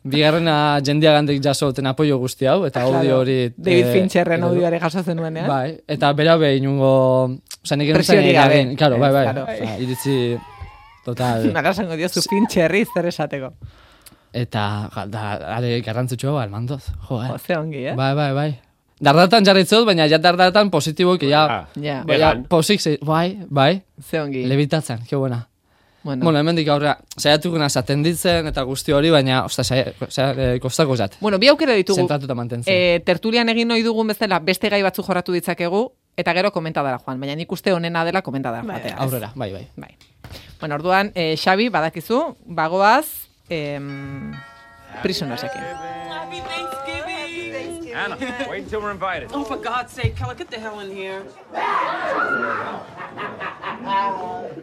Bigarrena 0.04 0.80
jendeagandik 0.84 1.40
jaso 1.44 1.70
duten 1.72 1.88
apoio 1.88 2.18
guzti 2.20 2.46
hau, 2.46 2.66
eta 2.68 2.82
audio 2.84 3.00
Claro. 3.00 3.20
hori... 3.22 3.54
David 3.56 3.86
eh, 3.88 3.94
Fincherren 3.94 4.44
audioare 4.44 4.80
jaso 4.80 5.04
zenuenean. 5.04 5.48
Bai, 5.48 5.78
eta 5.88 6.12
bera 6.14 6.36
behin 6.38 6.64
inungo... 6.64 6.90
Osa, 7.64 7.78
nik 7.80 7.94
Presiorik 7.96 8.34
gabe. 8.36 8.58
egin, 8.60 8.76
Claro, 8.76 8.98
bai, 9.00 9.12
bai. 9.16 9.24
Claro. 9.32 9.46
Osa, 9.48 9.78
iritzi... 9.80 10.18
Total. 11.06 11.48
Nara 11.56 11.72
esango 11.72 11.96
diozu 12.00 12.22
Fincherri 12.28 12.84
zer 12.94 13.06
esateko. 13.12 13.54
Eta, 14.34 14.66
da, 15.08 15.24
are 15.56 15.80
garrantzitsua 15.86 16.44
almandoz. 16.44 16.82
Jo, 17.08 17.22
eh. 17.24 17.28
Jo, 17.32 17.38
ze 17.40 17.58
ongi, 17.58 17.86
eh? 17.88 17.96
Bai, 17.96 18.12
bai, 18.18 18.30
bai. 18.34 18.50
Dardatan 19.04 19.44
jarritzot, 19.46 19.86
baina 19.86 20.06
ja 20.08 20.18
dardatan 20.20 20.70
positiboki, 20.72 21.28
ja... 21.32 21.44
Ah, 21.46 21.66
Ja. 21.80 22.02
bai, 22.08 22.20
posik, 22.50 22.82
bai, 23.06 23.40
bai. 23.50 23.82
Ze 24.02 24.20
ongi. 24.22 24.44
Levitatzen, 24.48 25.04
ke 25.08 25.16
buena. 25.16 25.46
Bueno. 26.04 26.26
Bueno, 26.26 26.40
hemendik 26.40 26.68
aurrera, 26.68 26.98
saiatuko 27.16 27.58
naz 27.58 27.78
atenditzen 27.80 28.50
eta 28.50 28.64
guzti 28.68 28.92
hori, 28.92 29.10
baina, 29.10 29.46
osta, 29.48 29.64
eh, 29.72 30.60
kostako 30.62 30.98
zat. 30.98 31.16
Bueno, 31.22 31.40
bi 31.40 31.48
aukera 31.48 31.74
ditugu. 31.80 32.02
Zentratuta 32.02 32.36
mantentzen. 32.36 32.74
E, 32.74 33.00
tertulian 33.08 33.48
egin 33.50 33.72
ohi 33.72 33.86
dugun 33.86 34.12
bezala 34.12 34.40
beste 34.44 34.70
gai 34.70 34.82
batzu 34.84 35.04
jorratu 35.04 35.32
ditzakegu, 35.32 35.86
eta 36.18 36.34
gero 36.36 36.52
komentadara 36.52 37.00
joan. 37.00 37.22
Baina 37.24 37.36
nik 37.40 37.52
uste 37.52 37.72
honena 37.72 38.04
dela 38.04 38.22
komentadara 38.22 38.64
joatea. 38.68 38.96
ez? 38.96 39.00
Aurrera, 39.00 39.32
bai, 39.36 39.54
bai. 39.54 39.68
Bai. 39.78 39.96
Bueno, 40.60 40.76
orduan, 40.76 41.12
e, 41.16 41.38
Xabi, 41.38 41.70
badakizu, 41.70 42.36
bagoaz, 42.46 43.06
em, 43.50 44.34
prisonersekin. 45.02 45.62
Anna, 47.94 48.18
wait 48.50 48.64
until 48.64 48.82
we're 48.82 48.92
invited. 48.92 49.30
Oh, 49.34 49.44
for 49.44 49.58
God's 49.58 49.94
sake, 49.94 50.16
Keller, 50.16 50.36
get 50.36 50.50
the 50.50 50.60
hell 50.60 50.80
in 50.80 50.92
here. 50.92 51.24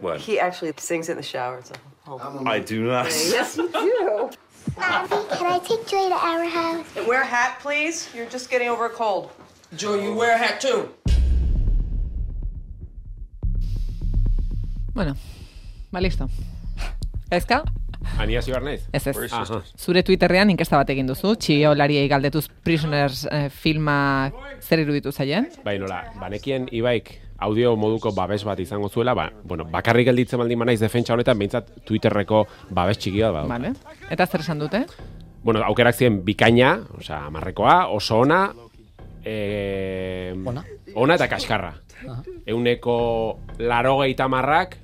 What? 0.01 0.19
He 0.19 0.39
actually 0.39 0.73
sings 0.77 1.09
in 1.09 1.17
the 1.17 1.23
shower. 1.23 1.59
It's 1.59 1.71
a 1.71 2.17
whole 2.17 2.47
I 2.47 2.59
do 2.59 2.85
not. 2.85 3.05
Yes, 3.29 3.55
you 3.55 3.69
do. 3.71 4.29
Mommy, 4.77 5.07
Can 5.37 5.45
I 5.45 5.59
take 5.63 5.85
Joy 5.87 6.09
to 6.09 6.15
our 6.15 6.45
house? 6.45 6.85
And 6.95 7.07
wear 7.07 7.21
a 7.21 7.25
hat, 7.25 7.59
please. 7.61 8.09
You're 8.15 8.25
just 8.27 8.49
getting 8.49 8.67
over 8.69 8.85
a 8.85 8.89
cold. 8.89 9.31
Joe, 9.75 9.95
you 9.95 10.13
wear 10.15 10.33
a 10.35 10.37
hat 10.37 10.59
too. 10.59 10.89
Bueno, 14.93 15.15
ba, 15.91 15.99
listo. 15.99 16.29
Ezka? 18.11 18.23
Ania 18.23 18.41
zibar 18.41 18.63
naiz? 18.63 18.87
Ez 18.93 19.07
ez. 19.07 19.33
Aha. 19.33 19.61
Zure 19.77 20.03
Twitterrean 20.03 20.49
inkesta 20.49 20.77
bat 20.77 20.89
egin 20.89 21.07
duzu, 21.07 21.35
txiolariei 21.35 22.07
galdetuz 22.07 22.47
Prisoners 22.63 23.25
eh, 23.31 23.49
filma 23.49 24.31
zer 24.61 24.79
iruditu 24.79 25.11
zaien? 25.11 25.49
Bai, 25.63 25.77
nola, 25.79 26.03
banekien 26.19 26.67
Ibaik 26.71 27.13
audio 27.41 27.75
moduko 27.75 28.11
babes 28.13 28.43
bat 28.45 28.59
izango 28.59 28.89
zuela, 28.89 29.13
ba, 29.13 29.31
bueno, 29.43 29.65
bakarrik 29.65 30.05
gelditzen 30.11 30.39
baldin 30.39 30.59
banaiz 30.59 30.79
defentsa 30.79 31.13
honetan, 31.13 31.39
behintzat 31.39 31.71
Twitterreko 31.85 32.45
babes 32.69 32.97
txiki 32.97 33.21
bat. 33.21 33.47
Vale. 33.49 33.73
Eta 34.09 34.27
zer 34.27 34.41
esan 34.41 34.59
dute? 34.59 34.85
Bueno, 35.43 35.63
aukerak 35.65 35.95
ziren 35.95 36.21
bikaina, 36.25 36.75
osea, 36.99 37.29
marrekoa, 37.33 37.87
oso 37.89 38.19
ona, 38.21 38.43
e... 39.25 40.35
Ona. 40.45 40.63
ona 40.95 41.17
eta 41.17 41.27
kaskarra. 41.27 41.73
Aha. 42.01 42.21
Euneko 42.45 43.39
laro 43.59 43.97
marrak, 44.29 44.77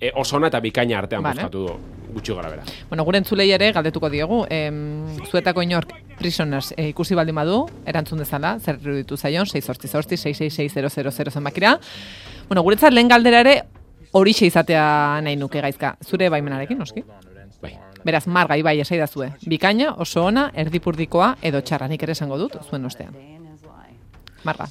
e, 0.00 0.10
oso 0.14 0.36
ona 0.36 0.48
eta 0.48 0.60
bikaina 0.60 0.98
artean 0.98 1.22
Vale. 1.22 1.44
bozkatu 1.46 1.66
du, 1.66 1.99
gutxi 2.14 2.34
gara 2.34 2.50
bera. 2.50 2.64
Bueno, 2.88 3.04
gure 3.04 3.18
entzulei 3.18 3.50
ere 3.52 3.72
galdetuko 3.72 4.10
diegu, 4.10 4.44
em, 4.50 5.06
zuetako 5.30 5.62
inork 5.62 5.92
Prisoners 6.18 6.74
eh, 6.76 6.90
ikusi 6.90 7.14
baldin 7.16 7.34
badu, 7.34 7.64
erantzun 7.86 8.18
dezala, 8.20 8.58
zer 8.60 8.78
iruditu 8.82 9.16
zaion, 9.16 9.46
6 9.46 11.30
zenbakira. 11.30 11.78
Bueno, 12.48 12.62
guretzat 12.62 12.92
lehen 12.92 13.08
galdera 13.08 13.40
ere 13.40 13.62
horixe 14.12 14.46
izatea 14.46 15.20
nahi 15.22 15.36
nuke 15.36 15.60
gaizka. 15.60 15.96
Zure 16.04 16.28
baimenarekin, 16.28 16.78
noski? 16.78 17.04
Bai. 17.62 17.76
Beraz, 18.04 18.26
marga, 18.26 18.56
ibai, 18.56 18.80
esaidazue. 18.80 19.30
Bikaina, 19.46 19.94
oso 20.00 20.24
ona, 20.24 20.50
erdipurdikoa, 20.54 21.36
edo 21.42 21.60
txarra, 21.60 21.88
nik 21.88 22.02
ere 22.02 22.12
esango 22.16 22.38
dut, 22.40 22.56
zuen 22.68 22.84
ostean. 22.84 23.16
Marga, 24.44 24.66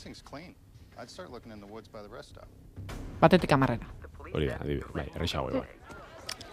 batetik 3.22 3.52
amarrera. 3.52 3.88
Hori 4.34 4.48
da, 4.50 4.58
adibidez, 4.62 4.94
bai, 4.94 5.08
errexago 5.16 5.52
bai. 5.54 5.68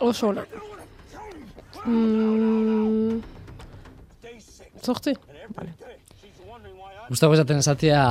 Oso 0.01 0.29
ona. 0.29 0.45
Mm, 1.87 3.23
Zortzi. 4.85 5.15
Gustavo 7.09 7.35
esaten 7.37 7.59
esatia... 7.63 8.03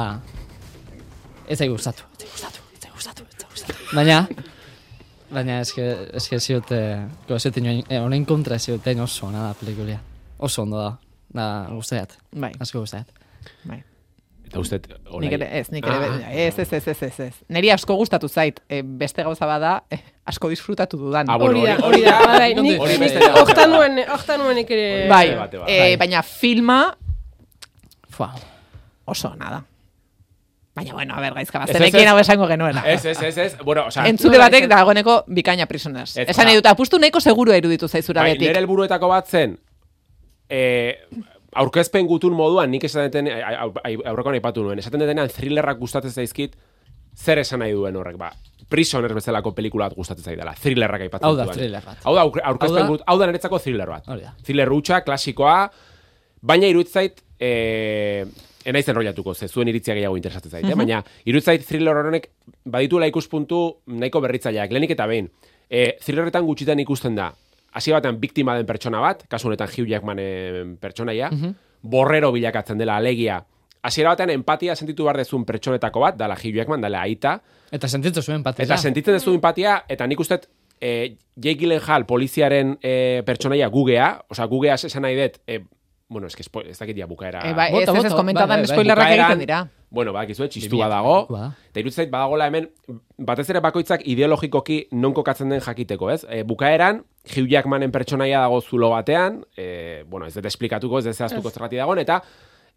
Ez 1.48 1.58
zai 1.62 1.68
gustatu, 1.70 2.02
ez 2.18 2.30
gustatu, 2.32 2.62
ez 2.74 2.88
gustatu, 2.90 3.24
ez 3.30 3.36
zai 3.38 3.50
gustatu. 3.52 3.84
Baina, 3.94 4.22
baina 5.30 5.60
eske, 5.62 5.84
eske 6.18 6.40
ziote, 6.42 6.80
ziote 7.38 7.62
nioen, 7.62 7.84
eh, 7.90 8.00
honen 8.02 8.26
kontra 8.26 8.58
ziote 8.58 8.96
oso 9.04 9.28
ona 9.28 9.44
da 9.50 9.52
pelikulia. 9.60 10.00
Oso 10.40 10.64
ondo 10.64 10.80
da, 10.82 10.88
da 11.36 11.46
guztiat. 11.70 12.16
Bai. 12.34 12.50
Asko 12.60 12.82
guztiat. 12.82 13.12
Bai. 13.70 13.84
Eta 14.48 14.60
uste, 14.64 14.80
Nik 15.22 15.38
ere, 15.38 15.52
ez, 15.60 15.70
nik 15.74 15.86
ere, 15.86 16.10
Ah. 16.10 16.32
ez, 16.32 16.58
ez, 16.60 16.74
ez, 16.74 16.88
ez, 16.88 17.04
ez, 17.04 17.20
ez. 17.28 17.34
Neri 17.50 17.70
asko 17.74 17.96
gustatu 18.00 18.28
zait, 18.30 18.62
e, 18.70 18.82
beste 18.82 19.24
gauza 19.24 19.46
bada, 19.46 19.84
eh, 19.92 20.02
asko 20.26 20.50
disfrutatu 20.50 20.98
dudan. 20.98 21.30
Ah, 21.30 21.38
bueno, 21.38 21.60
Hori 21.62 21.68
da, 21.68 21.78
hori- 21.86 22.04
da. 22.04 22.18
Bai, 22.40 22.56
nik, 22.56 22.82
hortan 23.38 23.72
nuen, 23.72 24.00
hortan 24.10 24.42
nuen 24.42 24.58
ere... 24.66 25.08
Bai, 25.10 25.28
eh, 25.30 25.48
Bai. 25.62 25.96
baina 26.02 26.24
filma 26.24 26.98
Fua. 28.10 28.34
oso 29.06 29.36
nada. 29.36 29.64
Baina, 30.76 30.92
bueno, 30.94 31.16
a 31.16 31.22
ber, 31.22 31.34
gaizka, 31.34 31.64
ez. 31.70 32.08
hau 32.08 32.18
esango 32.20 32.48
genuela. 32.48 32.82
Ez, 32.86 33.06
ez, 33.06 33.22
ez, 33.22 33.38
ez, 33.38 33.58
bueno, 33.64 33.86
osea... 33.88 34.08
Entzule 34.10 34.38
batek 34.38 34.68
dagoeneko 34.68 35.24
bikaina 35.28 35.68
prisoners. 35.68 36.18
Esan 36.18 36.50
nahi 36.50 36.58
dut, 36.58 36.66
apustu 36.68 37.00
nahiko 37.00 37.22
segurua 37.22 37.56
iruditu 37.56 37.88
zaizura 37.88 38.22
Bai, 38.26 38.34
betik. 38.34 38.50
nire 38.50 38.60
helburuetako 38.60 39.08
bat 39.08 39.30
zen, 39.30 39.56
e, 40.50 40.60
aurkezpen 41.56 42.08
gutun 42.10 42.34
moduan, 42.36 42.72
nik 42.72 42.84
esaten 42.84 43.30
deten, 43.30 43.30
aurrekoan 44.04 44.36
aipatu 44.36 44.66
nuen, 44.66 44.82
esaten 44.84 45.00
detenean 45.00 45.32
thrillerrak 45.32 45.80
gustatzen 45.80 46.12
zaizkit, 46.12 46.58
zer 47.16 47.40
esan 47.40 47.60
nahi 47.60 47.72
duen 47.72 47.96
horrek, 47.96 48.18
ba, 48.18 48.32
Prisoners 48.70 49.14
bezalako 49.14 49.52
pelikula 49.56 49.88
bat 49.90 49.96
gustatzen 49.98 50.26
zaidala, 50.26 50.54
thrillerrak 50.58 51.02
aipatzen 51.06 51.28
Hau 51.28 51.36
da, 51.38 51.46
thriller 51.54 51.84
bat. 51.86 52.00
Hau 52.04 52.16
da, 52.16 52.24
aurke- 52.26 52.42
aurkezpen 52.44 52.84
Hau 52.88 52.98
da- 52.98 53.04
hau 53.08 53.18
da 53.20 53.28
niretzako 53.28 53.60
thriller 53.60 53.88
bat. 53.88 54.08
Hori 54.10 54.22
da. 54.26 54.34
Thriller 54.44 54.70
hutsa, 54.74 55.02
klasikoa, 55.06 55.70
baina 56.42 56.68
iruditzait, 56.68 57.22
e, 57.40 58.26
enaiz 58.66 58.88
enrollatuko, 58.90 59.36
ze 59.36 59.48
zuen 59.48 59.68
iritzia 59.70 59.94
gehiago 59.94 60.18
interesatzen 60.18 60.52
zait, 60.52 60.66
eh? 60.66 60.70
Mhm. 60.74 60.78
baina 60.78 61.04
iruditzait 61.26 61.64
thriller 61.66 61.96
horrenek 61.96 62.30
badituela 62.66 63.08
ikuspuntu 63.08 63.78
nahiko 63.86 64.22
berritzaileak, 64.22 64.72
lehenik 64.72 64.92
eta 64.98 65.06
behin. 65.08 65.30
E, 65.70 65.98
thrillerretan 66.02 66.46
gutxitan 66.46 66.80
ikusten 66.80 67.16
da, 67.16 67.32
hasi 67.72 67.92
batean 67.92 68.18
biktima 68.20 68.56
den 68.58 68.66
pertsona 68.66 69.00
bat, 69.00 69.28
kasu 69.30 69.48
honetan 69.48 69.68
Hugh 69.70 69.88
Jackmanen 69.90 70.78
pertsonaia, 70.82 71.30
borrero 71.84 72.32
bilakatzen 72.32 72.78
dela 72.82 72.98
alegia. 72.98 73.44
Hasiera 73.86 74.10
batean 74.16 74.32
empatia 74.34 74.76
sentitu 74.76 75.06
behar 75.06 75.18
dezun 75.22 75.46
pertsonetako 75.46 76.02
bat, 76.02 76.18
dala 76.18 76.36
Hugh 76.36 76.56
Jackman, 76.58 76.82
dala 76.82 77.04
aita, 77.06 77.38
Eta 77.72 77.88
sentitzen 77.92 78.24
zuen 78.24 78.44
patia. 78.46 78.64
Eta 78.66 78.78
sentitzen 78.78 79.16
duzu 79.18 79.34
empatia, 79.36 79.84
eta 79.90 80.06
nik 80.08 80.20
uste, 80.20 80.40
e, 80.80 81.16
Jake 81.36 81.58
Gyllenhaal 81.64 82.06
poliziaren 82.06 82.76
e, 82.82 83.22
pertsonaia 83.26 83.68
gugea, 83.74 84.12
osea, 84.32 84.46
gugea 84.52 84.76
esan 84.76 85.02
nahi 85.06 85.16
dut, 85.20 85.40
e, 85.48 85.60
bueno, 86.08 86.28
spo- 86.30 86.62
ez 86.70 86.78
dakit 86.78 86.98
ja 86.98 87.08
bukaera. 87.10 87.42
E, 87.50 87.54
ba, 87.58 87.66
ez 87.68 87.74
Bota, 87.74 87.92
ez 87.92 87.98
ez 87.98 88.12
bota, 88.12 88.16
komentadan 88.22 88.62
bai. 88.62 88.68
spoilerrak 88.70 89.12
egiten 89.16 89.40
dira. 89.40 89.64
Bueno, 89.96 90.12
ba, 90.14 90.26
gizue, 90.28 90.48
txistua 90.52 90.88
dago, 90.92 91.16
eta 91.72 91.80
iruditzen 91.80 92.04
zait 92.04 92.12
badagola 92.12 92.48
hemen, 92.50 92.70
batez 93.18 93.46
ere 93.50 93.62
bakoitzak 93.64 94.02
ideologikoki 94.12 94.88
non 94.92 95.14
kokatzen 95.16 95.50
den 95.50 95.62
jakiteko, 95.64 96.10
ez? 96.12 96.26
E, 96.30 96.44
bukaeran, 96.44 97.04
Hugh 97.32 97.48
Jackmanen 97.50 97.92
pertsonaia 97.96 98.42
dago 98.44 98.60
zulo 98.62 98.90
batean, 98.92 99.44
e, 99.58 100.04
bueno, 100.08 100.28
ez 100.28 100.34
dut 100.36 100.46
esplikatuko, 100.46 101.00
ez 101.00 101.06
dut 101.06 101.16
zehaztuko 101.16 101.48
Ez. 101.50 101.54
zergatik 101.56 101.80
dagoen, 101.80 102.00
eta 102.04 102.22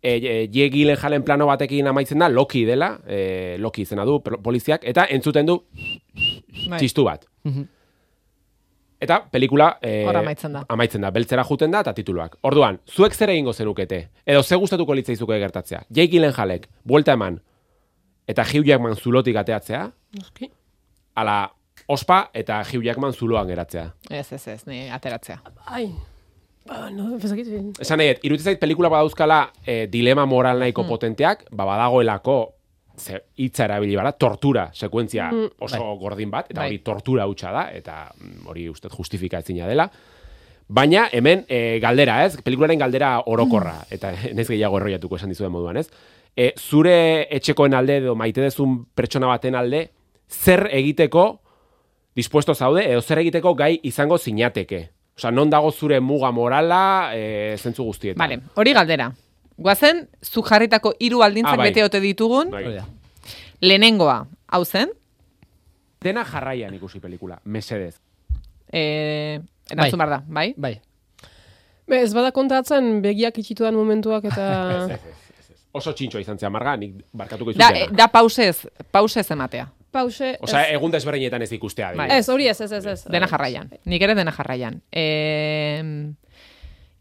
e, 0.02 0.12
e, 0.17 0.49
Jake 0.52 0.71
Gyllenhaalen 0.71 1.25
plano 1.25 1.47
batekin 1.47 1.87
amaitzen 1.87 2.19
da, 2.19 2.28
Loki 2.28 2.64
dela, 2.64 2.99
e, 3.07 3.57
Loki 3.59 3.83
izena 3.83 4.05
du 4.05 4.21
poliziak, 4.23 4.85
eta 4.85 5.07
entzuten 5.11 5.47
du 5.47 5.59
Bai. 6.69 6.78
txistu 6.78 7.05
bat. 7.05 7.26
Mhm. 7.45 7.67
Eta 9.00 9.21
pelikula 9.31 9.76
e, 9.81 10.05
amaitzen 10.11 10.57
da. 10.57 10.64
amaitzen 10.69 11.05
da, 11.07 11.11
beltzera 11.14 11.45
juten 11.47 11.71
da 11.71 11.85
eta 11.85 11.93
tituluak. 11.95 12.35
Orduan, 12.43 12.81
zuek 12.90 13.14
zer 13.14 13.31
egingo 13.31 13.52
zenukete? 13.52 14.09
Edo 14.26 14.43
ze 14.43 14.57
gustatuko 14.57 14.95
litzaizuke 14.95 15.38
gertatzea? 15.38 15.85
Jake 15.88 16.11
Gyllenhaalek 16.17 16.67
buelta 16.85 17.14
eman 17.14 17.38
eta 18.26 18.43
Hugh 18.43 18.67
Jackman 18.67 18.97
zulotik 18.97 19.37
ateatzea, 19.37 19.85
Noski. 20.19 20.50
ala 21.14 21.52
ospa 21.87 22.31
eta 22.35 22.61
Hugh 22.64 22.85
Jackman 22.85 23.12
zuloan 23.12 23.47
geratzea. 23.49 23.93
Ez, 24.11 24.33
ez, 24.33 24.47
ez, 24.49 24.67
ni 24.67 24.88
ateratzea. 24.90 25.38
Ai. 25.67 25.93
Ba, 26.68 26.90
no, 26.92 27.16
bezakit. 27.16 27.48
Esan 27.80 27.98
nahi, 28.02 28.12
dut, 28.14 28.25
iruditzen 28.28 28.52
zait 28.52 28.60
pelikula 28.60 28.90
badauzkala 28.92 29.38
e, 29.64 29.87
dilema 29.88 30.26
moral 30.28 30.58
nahiko 30.60 30.82
Mm. 30.84 30.88
potenteak, 30.88 31.44
ba 31.50 31.64
badagoelako 31.64 32.54
ze 32.98 33.20
hitza 33.38 33.64
erabili 33.64 33.96
bara, 33.96 34.12
tortura 34.12 34.70
sekuentzia 34.75 35.30
Mm. 35.32 35.50
oso 35.60 35.94
gordin 36.00 36.30
bat, 36.30 36.50
eta 36.50 36.60
Bai. 36.60 36.68
hori 36.68 36.78
tortura 36.80 37.26
hutsa 37.26 37.52
da, 37.52 37.70
eta 37.72 38.12
mm, 38.20 38.46
hori 38.46 38.68
uste 38.68 38.88
justifika 38.88 39.38
ezina 39.38 39.66
dela. 39.66 39.88
Baina 40.68 41.08
hemen 41.12 41.46
e, 41.48 41.78
galdera, 41.80 42.25
ez? 42.26 42.37
Pelikularen 42.42 42.78
galdera 42.78 43.22
orokorra, 43.26 43.87
eta 43.90 44.12
nez 44.34 44.48
gehiago 44.48 44.76
erroiatuko 44.76 45.16
esan 45.16 45.30
dizuen 45.30 45.50
moduan, 45.52 45.76
ez? 45.78 45.88
E, 46.37 46.52
zure 46.58 47.26
etxekoen 47.34 47.72
alde 47.75 47.96
edo 48.02 48.14
maite 48.14 48.42
dezun 48.42 48.84
pertsona 48.94 49.26
baten 49.26 49.54
alde, 49.54 49.90
zer 50.28 50.68
egiteko 50.72 51.40
dispuesto 52.14 52.54
zaude, 52.54 52.84
edo 52.90 53.00
zer 53.00 53.18
egiteko 53.18 53.54
gai 53.54 53.78
izango 53.82 54.18
zinateke. 54.18 54.90
Osa, 55.18 55.32
non 55.34 55.50
dago 55.50 55.72
zure 55.75 55.98
muga 56.00 56.30
morala, 56.30 57.10
e, 57.14 57.56
zentzu 57.58 57.82
guztietan. 57.84 58.18
Vale, 58.22 58.38
hori 58.54 58.72
galdera. 58.72 59.10
Guazen, 59.58 60.04
zu 60.22 60.42
jarritako 60.46 60.92
hiru 61.02 61.25
aldintzak 61.26 61.54
Ah, 61.54 61.56
bai. 61.58 61.70
bete 61.72 61.82
ote 61.84 61.98
ditugun, 62.00 62.50
Bai. 62.54 62.76
Da. 62.76 62.84
lehenengoa, 63.60 64.26
hau 64.48 64.64
zen, 64.64 64.90
Dena 66.00 66.23
jarraian 66.25 66.73
ikusi 66.75 67.00
pelikula, 67.02 67.40
mesedez. 67.45 67.97
e, 68.71 69.40
erantzun 69.71 69.99
Bai. 69.99 70.08
da, 70.08 70.23
bai? 70.28 70.54
Bai. 70.56 70.80
Be, 71.88 72.02
ez 72.04 72.12
bada 72.14 72.30
kontatzen 72.30 73.00
begiak 73.02 73.38
itxitudan 73.38 73.75
momentuak 73.75 74.25
eta... 74.25 74.47
Ez, 74.84 74.90
ez, 74.90 75.00
ez, 75.00 75.40
ez, 75.40 75.50
ez. 75.50 75.56
Oso 75.73 75.93
txintxoa 75.93 76.21
izan 76.21 76.38
zea, 76.38 76.50
marga, 76.50 76.76
nik 76.76 76.95
barkatuko 77.12 77.52
Da, 77.56 77.73
izutena. 77.73 77.86
e, 77.90 77.97
da 77.97 78.06
pausez, 78.08 78.69
pausez 78.93 79.26
ematea. 79.32 79.66
Pause... 79.90 80.36
Osea, 80.44 80.66
ez. 80.66 80.74
egun 80.76 80.92
desberdinetan 80.92 81.42
ez 81.42 81.52
ikustea. 81.56 81.92
Bai. 81.96 82.10
Ez, 82.18 82.28
hori 82.28 82.48
ez, 82.48 82.60
ez, 82.60 82.70
ez, 82.72 82.84
ez. 82.86 83.00
Dena 83.08 83.28
jarraian. 83.30 83.70
Nik 83.88 84.02
ere 84.04 84.14
dena 84.18 84.34
jarraian. 84.36 84.82
E, 84.92 85.04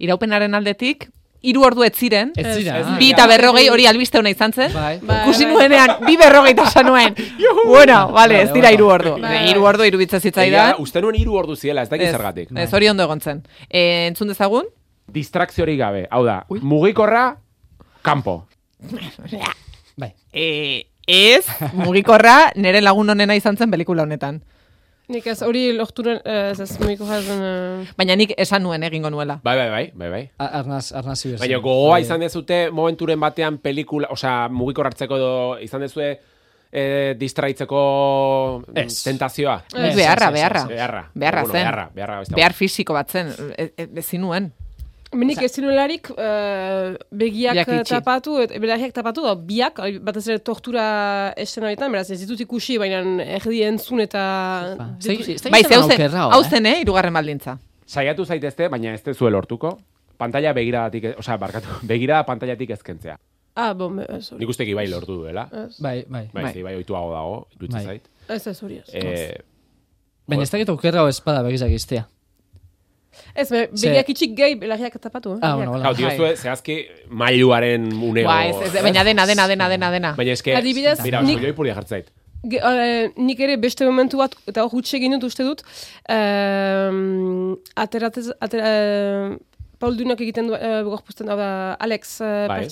iraupenaren 0.04 0.56
aldetik, 0.56 1.10
hiru 1.48 1.64
ordu 1.68 1.84
ez 1.86 1.94
ziren, 1.96 2.32
Ez 2.36 2.48
ah. 2.72 2.96
bi 3.00 3.12
eta 3.12 3.28
berrogei 3.30 3.68
hori 3.70 3.86
albiste 3.90 4.20
hona 4.20 4.32
izan 4.34 4.54
zen. 4.54 4.72
Bai. 4.74 4.98
Bai, 5.02 5.20
Ikusi 5.24 5.46
bai. 5.46 5.54
nuenean, 5.54 5.94
bi 6.06 6.18
berrogei 6.20 6.56
tasa 6.58 6.84
nuen. 6.84 7.16
bueno, 7.74 8.00
vale, 8.16 8.42
ez 8.46 8.50
dira 8.56 8.72
hiru 8.74 8.90
ordu. 8.94 9.16
Bai. 9.22 9.44
Hiru 9.52 9.68
ordu 9.68 9.88
irubitza 9.88 10.20
zitzaidan. 10.20 10.76
uste 10.84 11.04
nuen 11.04 11.20
hiru 11.20 11.38
ordu 11.38 11.56
ziela, 11.56 11.84
ez 11.84 11.92
dakit 11.94 12.10
zergatik. 12.10 12.52
ez 12.56 12.72
hori 12.74 12.90
ondo 12.90 13.04
egon 13.04 13.22
zen. 13.22 13.44
E, 13.70 14.08
entzun 14.08 14.34
dezagun? 14.34 14.68
Distrakziorik 15.14 15.80
gabe. 15.80 16.08
Hau 16.12 16.26
da, 16.26 16.42
mugikorra, 16.50 17.30
kanpo. 18.02 18.46
Bai. 19.98 20.14
E, 20.34 20.88
ez, 21.08 21.48
mugikorra 21.74 22.52
nire 22.56 22.84
lagun 22.84 23.10
honena 23.10 23.36
izan 23.36 23.58
zen 23.58 23.72
pelikula 23.72 24.04
honetan. 24.04 24.42
Nik 25.08 25.24
ez, 25.32 25.38
hori 25.46 25.70
lorturen, 25.72 26.18
ez 26.28 26.60
ez, 26.60 26.74
mugiko 26.82 27.06
jazen... 27.08 27.40
Uh... 27.40 27.92
Baina 27.96 28.18
nik 28.20 28.34
esan 28.36 28.66
nuen 28.66 28.84
egingo 28.84 29.08
nuela. 29.10 29.38
Bai, 29.44 29.54
bai, 29.56 29.68
bai, 29.72 29.84
bai, 29.96 30.10
bai. 30.12 30.24
Arnaz, 30.44 30.90
arnaz 30.92 31.22
ziber. 31.22 31.40
Baina 31.40 31.62
gogoa 31.64 32.02
izan 32.04 32.20
dezute 32.26 32.66
momenturen 32.76 33.20
batean 33.24 33.62
pelikula, 33.64 34.10
osea, 34.12 34.50
mugikor 34.52 34.90
hartzeko 34.92 35.16
edo 35.16 35.32
izan 35.64 35.88
dezue 35.88 36.10
eh, 36.12 37.16
distraitzeko 37.20 37.82
mm, 38.68 38.78
Ez. 38.84 39.00
tentazioa. 39.08 39.62
Ez, 39.72 39.94
Ez, 39.94 39.96
beharra, 39.96 40.28
ez, 40.28 40.34
ez, 40.34 40.36
beharra. 40.36 40.66
Beharra. 40.68 41.04
Beharra 41.14 41.42
Bueno, 41.42 41.54
zen. 41.54 41.64
Beharra, 41.64 41.90
beharra. 41.96 42.20
beste 42.20 42.36
Behar 42.42 42.54
fisiko 42.60 43.00
bat 43.00 43.16
zen, 43.16 43.32
e, 43.56 43.72
e, 43.78 43.88
ezin 44.04 44.28
nuen. 44.28 44.52
Menik 45.16 45.40
ez 45.46 45.54
zinularik 45.56 46.10
uh, 46.12 46.96
begiak 47.16 47.56
Biak 47.56 47.88
tapatu, 47.88 48.38
et, 48.44 48.52
begiak 48.60 48.92
tapatu, 48.96 49.24
da, 49.24 49.36
biak, 49.40 49.80
batez 50.04 50.26
ere 50.28 50.42
tortura 50.44 50.88
estena 51.40 51.70
horietan, 51.70 51.94
beraz 51.94 52.10
ez 52.12 52.20
ditut 52.20 52.42
ikusi, 52.44 52.76
baina 52.82 53.00
erdi 53.38 53.62
entzun 53.64 54.04
eta... 54.04 54.24
Ba, 54.80 54.90
Bai, 55.54 55.64
ze 55.64 55.80
hau 55.80 56.44
zen, 56.44 56.68
eh? 56.68 56.74
eh, 56.74 56.84
irugarren 56.84 57.16
baldintza. 57.16 57.56
Saiatu 57.88 58.26
zaitezte, 58.26 58.68
baina 58.74 58.92
ez 58.98 59.04
dezue 59.06 59.32
lortuko. 59.32 59.78
Pantalla 60.20 60.52
begiradatik, 60.58 61.14
osea, 61.22 61.38
barkatu, 61.40 61.80
begirada 61.94 62.26
pantailatik 62.28 62.76
ezkentzea. 62.76 63.16
Ah, 63.58 63.72
bon, 63.74 64.02
ez 64.04 64.26
hori. 64.34 64.44
Nik 64.44 64.52
uste 64.52 64.68
bai 64.76 64.90
lortu 64.92 65.22
duela. 65.22 65.48
Bai, 65.80 66.04
bai. 66.06 66.28
Bai, 66.34 66.44
Bai. 66.52 66.64
bai, 66.68 66.76
oituago 66.82 67.14
dago, 67.16 67.40
iruditzen 67.56 67.80
Bai. 67.80 67.96
zait. 67.96 68.12
ez, 68.28 68.44
ez 68.48 68.60
hori 68.62 68.82
ez. 68.84 68.90
Eh, 68.94 69.38
Baina 70.28 70.44
ez 70.44 70.52
dakit 70.52 70.70
aukerra 70.70 71.06
o 71.08 71.08
espada 71.08 71.42
begizak 71.46 71.72
iztea. 71.72 72.04
Ez, 73.34 73.48
be, 73.50 73.66
begiak 73.72 74.12
itxik 74.14 74.36
gehi, 74.38 74.56
belarriak 74.62 75.00
tapatu, 75.02 75.36
eh? 75.36 75.40
Ah, 75.42 75.56
bueno, 75.56 75.74
hola. 75.78 75.92
Hau, 75.92 76.30
zehazki, 76.36 76.78
mailuaren 77.10 77.90
uneo. 77.94 78.28
Ba, 78.28 78.40
ez, 78.50 78.56
ez, 78.70 78.84
baina 78.84 79.04
dena, 79.08 79.26
dena, 79.30 79.48
dena, 79.48 79.70
dena, 79.70 79.92
dena. 79.94 80.14
Baina 80.18 80.38
eske, 80.38 80.56
Adibidez, 80.58 81.00
mira, 81.04 81.22
nik- 81.26 81.42
nik... 81.42 81.52
ipurdia 81.54 81.76
jartzait. 81.78 82.10
Ge, 82.48 82.62
eh, 82.62 83.10
nik 83.18 83.40
ere 83.44 83.58
beste 83.58 83.86
momentu 83.86 84.20
bat, 84.22 84.36
eta 84.48 84.64
hor 84.64 84.72
huts 84.78 84.94
egin 84.94 85.16
dut 85.18 85.26
uste 85.28 85.44
dut, 85.44 85.64
um, 86.14 87.58
ateratez, 87.76 88.30
atera, 88.40 88.70
uh, 88.72 89.38
Paul 89.80 89.98
Dunak 89.98 90.22
egiten 90.24 90.50
du, 90.50 90.56
uh, 90.58 90.82
gorpuzten, 90.88 91.30
hau 91.30 91.38
da, 91.38 91.50
Alex, 91.86 92.16
uh, 92.26 92.48
Bai. 92.50 92.66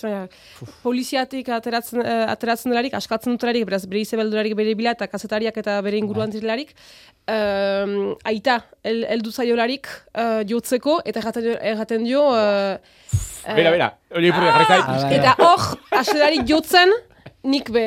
poliziatik 0.81 1.51
ateratzen, 1.53 2.01
uh, 2.01 2.25
ateratzen 2.33 2.73
delarik, 2.73 2.95
askatzen 2.97 3.35
dutelarik, 3.35 3.65
beraz, 3.69 3.83
bere 3.85 4.01
izebeldurarik 4.01 4.55
bere 4.57 4.73
bila, 4.77 4.95
eta 4.97 5.07
kazetariak 5.11 5.57
eta 5.61 5.77
bere 5.85 5.99
inguruan 6.01 6.33
direlarik, 6.33 6.73
um, 7.29 8.15
aita, 8.25 8.59
el, 8.83 9.03
eldu 9.17 9.31
zaiolarik 9.31 9.89
uh, 10.17 10.41
jotzeko, 10.49 10.99
eta 11.05 11.21
erraten, 11.21 11.51
erraten 11.73 12.07
dio... 12.09 12.25
Uh, 12.33 13.23
Bera, 13.45 13.69
bera, 13.69 13.87
hori. 14.09 14.31
Ah, 14.33 14.63
bai. 14.65 15.17
Eta 15.19 15.35
hor, 15.45 15.75
aselarik 15.93 16.47
jotzen, 16.49 16.89
nik 17.45 17.69
be, 17.69 17.83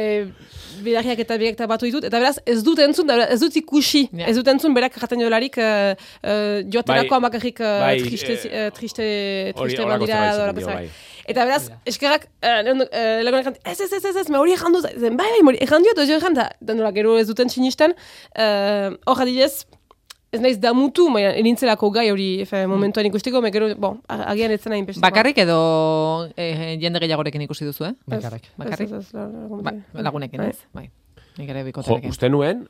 belarriak 0.84 1.18
eta 1.24 1.36
berak 1.40 1.60
batu 1.70 1.86
ditut, 1.88 2.04
eta 2.08 2.18
beraz 2.20 2.38
ez 2.46 2.62
dut 2.66 2.78
entzun, 2.84 3.06
da 3.06 3.26
ez 3.28 3.40
dut 3.40 3.56
ikusi, 3.56 4.08
Ja. 4.12 4.26
ez 4.30 4.36
dut 4.36 4.48
entzun 4.48 4.74
berak 4.74 4.94
jaten 5.00 5.20
jolarik 5.20 5.56
uh, 5.58 5.92
uh, 6.22 6.62
joaterako 6.72 7.10
Bai. 7.14 7.18
amakarrik 7.20 7.60
uh, 7.60 7.80
Bai, 7.84 8.00
triste, 8.02 8.32
eh, 8.48 8.66
uh, 8.66 8.70
triste, 8.74 9.02
hori- 9.04 9.54
triste 9.60 9.82
horako 9.82 10.06
bandira, 10.06 10.52
dio, 10.52 10.66
zerbait. 10.66 10.90
Eta 11.28 11.44
beraz, 11.44 11.64
eskerrak, 11.84 12.22
uh, 12.40 13.22
lagunak 13.22 13.44
jant, 13.50 13.58
ez, 13.64 13.80
ez, 13.80 13.92
ez, 13.92 14.04
ez, 14.04 14.16
ez, 14.16 14.28
me 14.32 14.38
hori 14.40 14.52
ejan 14.56 14.72
dut, 14.72 14.86
zen, 14.98 15.16
bai, 15.16 15.26
bai, 15.34 15.42
hori 15.52 15.58
ejan 15.66 15.82
diot, 15.84 15.98
ez 15.98 16.08
ejan, 16.16 16.34
da, 16.34 16.48
da 16.60 16.74
nola, 16.78 16.90
gero 16.96 17.18
ez 17.20 17.26
duten 17.28 17.48
sinisten, 17.52 17.92
uh, 18.38 18.94
hor 19.04 19.20
adibidez, 19.26 19.66
ez 20.32 20.40
naiz 20.44 20.58
damutu, 20.60 21.08
baina 21.12 21.30
elintzelako 21.40 21.90
gai 21.94 22.08
hori 22.12 22.28
efe, 22.44 22.66
momentuan 22.68 23.06
ikusteko, 23.08 23.40
me 23.44 23.50
gero, 23.54 23.70
bon, 23.80 24.00
agian 24.08 24.52
ez 24.52 24.60
zena 24.60 24.76
inpesteko. 24.80 25.06
Bakarrik 25.06 25.38
edo 25.44 25.58
eh, 26.36 26.76
jende 26.80 27.00
gehiagorekin 27.04 27.46
ikusi 27.46 27.68
duzu, 27.68 27.86
eh? 27.88 27.94
Bakarrik. 28.06 28.50
Bakarrik? 28.60 28.90
Ez, 28.92 28.98
ez, 28.98 29.14
ez, 29.14 29.14
lagunekin. 29.14 29.84
Ba, 29.94 30.02
lagunekin, 30.08 30.42
Bai. 30.42 30.50
ez? 30.50 30.58
Bai. 30.74 30.90
Nik 31.38 31.48
ere 31.48 31.62
Jo, 31.62 31.68
bikotarekin. 31.70 32.10
uste 32.10 32.28
nuen, 32.28 32.66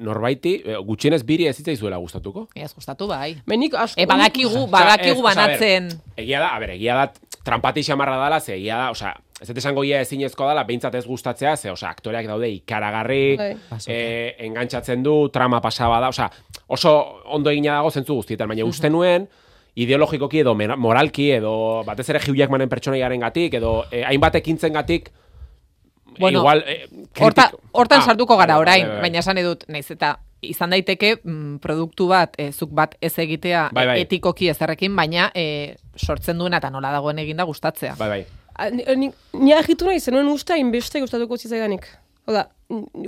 norbaiti, 0.00 0.54
eh, 0.64 0.76
gutxienez 0.86 1.22
biri 1.26 1.48
ez 1.50 1.56
zitzaizuela 1.56 1.98
gustatuko. 1.98 2.46
Ez 2.54 2.72
gustatu 2.74 3.08
bai. 3.10 3.34
Menik 3.46 3.74
asko. 3.74 4.00
E, 4.00 4.06
badakigu, 4.06 4.66
badakigu 4.70 5.22
banatzen. 5.24 5.90
Egia 6.16 6.40
da, 6.40 6.54
a 6.54 6.60
ber, 6.62 6.76
egia 6.76 6.94
da, 6.94 7.34
trampati 7.44 7.82
xamarra 7.82 8.16
dala, 8.20 8.40
ze 8.40 8.54
egia 8.54 8.76
da, 8.76 8.90
osea, 8.94 9.16
ez 9.40 9.48
dut 9.48 9.56
esango 9.58 9.84
ia 9.84 10.00
ezinezko 10.04 10.44
dala, 10.46 10.64
behintzat 10.68 10.94
ez 10.94 11.06
gustatzea, 11.06 11.56
ze, 11.56 11.70
osea, 11.70 11.90
aktoreak 11.90 12.26
daude 12.28 12.48
ikaragarri, 12.52 13.36
Bai. 13.40 13.54
eh, 13.86 14.36
engantzatzen 14.46 15.02
du, 15.02 15.28
trama 15.32 15.60
pasaba 15.64 16.00
da, 16.00 16.08
osea, 16.12 16.30
oso 16.68 16.92
ondo 17.24 17.50
egina 17.50 17.74
dago 17.78 17.90
zentzu 17.90 18.14
guztietan, 18.14 18.48
baina 18.48 18.64
uste 18.68 18.90
nuen, 18.90 19.28
ideologikoki 19.80 20.40
edo 20.42 20.52
moralki 20.54 21.30
edo 21.32 21.82
batez 21.86 22.08
ere 22.10 22.18
Hugh 22.20 22.36
Jackmanen 22.36 22.68
pertsonaiaren 22.68 23.20
gatik 23.22 23.54
edo 23.54 23.84
eh, 23.90 24.02
hainbat 24.04 24.34
ekintzen 24.42 24.72
gatik 24.74 25.10
Bueno, 26.18 26.40
igual 26.40 26.64
eh, 26.66 26.88
Horta, 27.20 27.50
hortan 27.72 28.00
Ah, 28.02 28.04
sartuko 28.04 28.36
gara 28.36 28.56
bai, 28.58 28.64
bai, 28.64 28.80
orain, 28.80 28.82
bai, 28.82 28.92
bai. 28.96 29.00
baina 29.06 29.18
esan 29.22 29.38
edut, 29.38 29.62
naiz 29.68 29.86
eta 29.94 30.18
izan 30.42 30.70
daiteke 30.74 31.14
mm, 31.22 31.60
produktu 31.62 32.08
bat, 32.08 32.34
e, 32.36 32.50
zuk 32.52 32.70
bat 32.76 32.96
ez 33.00 33.12
egitea 33.18 33.70
Bai, 33.72 33.86
bai. 33.86 34.00
etikoki 34.02 34.48
ezerrekin, 34.50 34.94
baina 34.96 35.30
e, 35.34 35.76
sortzen 35.96 36.36
duena 36.40 36.58
eta 36.58 36.68
nola 36.70 36.90
dagoen 36.92 37.18
eginda 37.22 37.44
gustatzea. 37.44 37.94
Bai, 37.98 38.08
bai. 38.08 38.26
Ni- 38.70 38.84
ni- 38.96 39.12
Ni 39.40 39.52
ahitu 39.56 39.86
nahi, 39.88 40.00
zenuen 40.00 40.28
usta 40.28 40.56
inbeste 40.60 41.00
gustatuko 41.00 41.36
zitzaidanik. 41.40 41.86
Oda, 42.28 42.46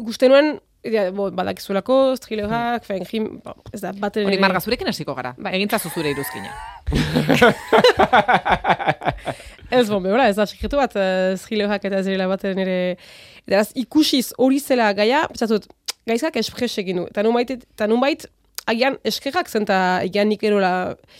guzti 0.07 0.29
nuen, 0.29 0.55
ja, 0.89 1.11
bo, 1.15 1.29
badakizuelako, 1.31 1.97
thrillerak, 2.25 2.85
fen, 2.89 3.05
jim, 3.11 3.27
bo, 3.45 3.53
ez 3.73 3.81
da, 3.85 3.93
bat 3.93 4.17
Hori 4.17 4.39
marga 4.43 4.61
zurekin 4.65 4.89
hasiko 4.89 5.15
gara. 5.19 5.35
Bai. 5.39 5.53
Egintzazu 5.61 5.91
zure 5.95 6.11
iruzkina. 6.15 6.51
Ez 9.73 9.89
bon, 9.89 10.03
behora, 10.05 10.27
ez 10.29 10.37
da, 10.37 10.45
sekretu 10.49 10.77
bat, 10.77 10.93
uh, 11.01 11.33
thrillerak 11.41 11.85
eta 11.89 12.03
zirela 12.05 12.27
bat 12.29 12.43
nire... 12.59 12.97
Eta 13.49 13.63
ikusiz 13.81 14.33
hori 14.37 14.59
zela 14.61 14.91
gaia, 14.97 15.23
pentsatut, 15.31 15.65
gaizkak 16.09 16.37
espres 16.43 16.75
egin 16.83 17.01
du. 17.01 17.07
Eta 17.09 17.25
nunbait, 17.25 17.55
eta 17.57 17.89
nunbait, 17.89 18.27
agian 18.71 18.99
eskerrak 19.09 19.51
zen, 19.51 19.67
eta 19.67 19.79
agian 20.03 20.29
nik 20.31 20.43
erola 20.47 20.73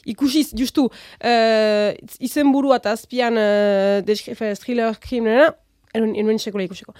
ikusiz, 0.09 0.51
justu, 0.59 0.89
uh, 0.89 1.91
izen 2.23 2.53
burua 2.55 2.79
eta 2.81 2.95
azpian 2.97 3.39
uh, 3.39 4.55
thriller 4.61 4.99
kriminena, 5.03 5.53
enuen, 5.95 6.15
enuen 6.23 6.41
sekola 6.41 6.67
ikusiko. 6.67 6.95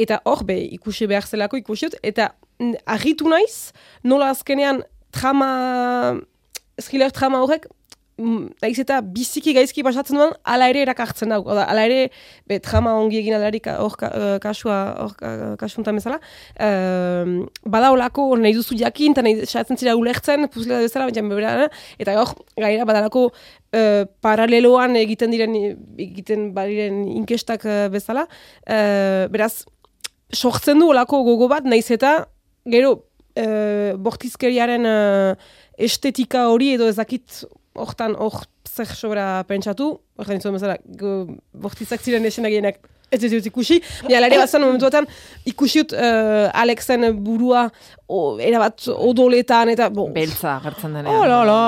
Eta 0.00 0.20
hor, 0.28 0.44
be, 0.48 0.56
ikusi 0.78 1.08
behar 1.10 1.26
zelako 1.28 1.60
ikusi 1.60 1.90
dut, 1.90 1.98
eta 2.02 2.32
mm, 2.58 2.80
argitu 2.96 3.28
naiz, 3.30 3.72
nola 4.04 4.32
azkenean 4.32 4.82
trama, 5.12 6.18
thriller 6.80 7.12
trama 7.12 7.42
horrek, 7.44 7.68
naiz 8.62 8.78
eta 8.80 9.00
biziki 9.02 9.52
gaizki 9.56 9.82
pasatzen 9.84 10.18
duen, 10.18 10.32
ala 10.44 10.68
ere 10.70 10.82
erakartzen 10.86 11.32
dago. 11.32 11.50
Oda, 11.52 11.64
ala 11.70 11.84
ere, 11.88 12.08
be, 12.48 12.58
trama 12.64 12.94
ongi 13.00 13.18
egin 13.20 13.36
alarik 13.38 13.66
hor 13.72 13.96
ka, 13.98 14.10
eh, 14.14 14.38
kasua, 14.42 14.78
hor 15.02 15.14
ka- 15.18 15.56
kasu 15.60 15.80
honetan 15.80 15.98
bezala, 16.00 16.18
uh, 16.62 17.46
bada 17.64 17.92
olako 17.92 18.28
nahi 18.40 18.54
duzu 18.56 18.78
jakin, 18.78 19.12
eta 19.16 19.24
nahi 19.26 19.46
saiatzen 19.46 19.76
zira 19.80 19.96
ulertzen, 19.98 20.48
puzlea 20.52 20.80
bezala, 20.86 21.08
baina 21.10 21.28
bebera, 21.28 21.68
eta 21.98 22.16
hor, 22.20 22.34
gaira 22.56 22.86
badalako 22.88 23.28
eh, 23.72 24.04
paraleloan 24.20 24.96
egiten 25.00 25.32
diren, 25.32 25.54
egiten 25.98 26.50
badiren 26.56 27.04
inkestak 27.20 27.64
eh, 27.64 27.86
bezala, 27.92 28.26
eh, 28.66 29.28
beraz, 29.32 29.64
sortzen 30.32 30.78
du 30.80 30.90
olako 30.92 31.22
gogo 31.24 31.48
bat, 31.48 31.64
naiz 31.64 31.90
eta, 31.92 32.26
gero, 32.68 33.00
uh, 33.38 33.92
bortizkeriaren 33.98 34.86
eh, 34.86 35.34
estetika 35.88 36.46
hori 36.52 36.74
edo 36.76 36.88
ezakit 36.90 37.42
hortan 37.74 38.16
hor 38.18 38.42
zer 38.68 38.88
sobra 38.96 39.44
pentsatu, 39.48 39.94
horren 40.20 40.40
izan 40.42 40.56
bezala, 40.56 40.78
bortizak 41.52 42.02
ziren 42.04 42.26
esena 42.28 42.50
gehienak 42.52 42.80
ez 43.12 43.20
ez 43.24 43.30
dut 43.34 43.46
ikusi, 43.50 43.78
ja, 44.08 44.20
lare 44.22 44.38
bat 44.40 44.50
zen 44.50 44.62
momentu 44.64 44.88
batean, 44.88 45.06
ikusi 45.48 45.82
dut 45.82 45.94
eh, 45.98 46.62
Alexen 46.62 47.04
burua 47.24 47.66
o, 48.08 48.38
erabat 48.40 48.86
odoletan 48.94 49.72
eta... 49.74 49.90
Bo, 49.92 50.06
Beltza 50.14 50.56
gertzen 50.64 50.96
denean. 50.96 51.18
Oh, 51.20 51.26
la, 51.28 51.42
la, 51.48 51.58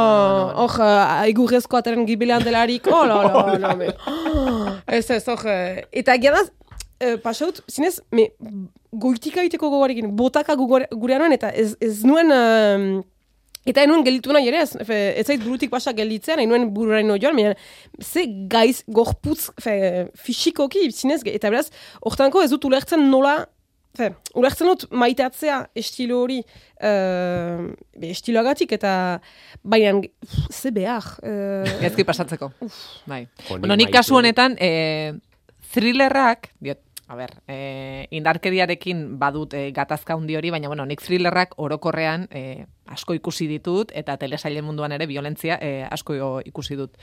hor, 0.64 0.76
uh, 0.80 1.28
igurrezko 1.30 1.80
ataren 1.80 2.06
gibilean 2.08 2.44
delarik, 2.44 2.88
oh, 2.88 3.04
la, 3.08 3.20
la, 3.28 3.44
la, 3.66 3.74
me. 3.76 3.92
Ez 4.88 5.04
ez, 5.12 5.22
hor, 5.28 5.44
eh, 5.52 5.84
eta 6.00 6.16
gianaz, 6.20 6.46
uh, 7.04 7.16
pasaut, 7.24 7.60
zinez, 7.68 7.98
me, 8.16 8.30
goitika 9.04 9.44
egiteko 9.44 9.68
gogoarekin, 9.74 10.14
botaka 10.16 10.56
gugore- 10.56 10.88
gurean 10.94 11.26
nuen, 11.26 11.36
eta 11.36 11.52
ez, 11.52 11.74
ez 11.84 11.98
nuen, 12.08 12.32
um, 12.32 13.02
eta 13.64 13.84
enuen 13.84 14.04
gelditu 14.06 14.34
nahi 14.34 14.50
ere, 14.50 14.62
ez, 14.64 14.76
zait 15.26 15.42
burutik 15.42 15.72
pasa 15.72 15.94
gelditzen, 15.96 16.42
enuen 16.44 16.68
bururaino 16.74 17.16
joan, 17.20 17.36
baina, 17.38 17.54
ze 18.02 18.26
gaiz 18.50 18.82
gorputz, 18.86 19.50
fe, 19.60 20.06
fisikoki, 20.14 20.90
zinez, 20.92 21.22
eta 21.32 21.52
beraz, 21.52 21.68
hortanko 22.04 22.44
ez 22.44 22.50
dut 22.54 22.70
ulertzen 22.70 23.08
nola, 23.10 23.42
Fe, 23.94 24.08
ulertzen 24.34 24.66
dut 24.66 24.88
maitatzea 24.90 25.60
estilo 25.78 26.16
hori 26.24 26.40
uh, 26.42 27.60
be, 27.94 28.08
estiloagatik 28.10 28.72
eta 28.74 28.94
baina 29.62 30.00
ze 30.50 30.72
behar. 30.74 31.06
Uh, 31.22 31.62
Gaizki 31.78 32.02
pasatzeko. 32.08 32.50
Bai. 33.06 33.20
Jo, 33.46 33.54
nik 33.54 33.62
Bueno, 33.62 33.76
nik 33.78 33.92
kasu 33.94 34.18
honetan, 34.18 34.56
e, 34.58 35.14
thrillerrak, 35.76 36.50
diot, 36.58 36.82
a 37.06 37.16
ber, 37.16 37.34
e, 37.48 38.06
indarkeriarekin 38.16 39.18
badut 39.20 39.54
e, 39.54 39.70
gatazka 39.76 40.16
handi 40.16 40.36
hori, 40.36 40.50
baina 40.54 40.70
bueno, 40.72 40.86
nik 40.88 41.02
thrillerrak 41.04 41.54
orokorrean 41.60 42.28
e, 42.32 42.64
asko 42.86 43.16
ikusi 43.18 43.48
ditut, 43.50 43.92
eta 43.94 44.16
telesaile 44.20 44.62
munduan 44.64 44.92
ere 44.96 45.06
violentzia 45.10 45.58
e, 45.60 45.82
asko 45.84 46.40
ikusi 46.48 46.78
dut. 46.80 46.96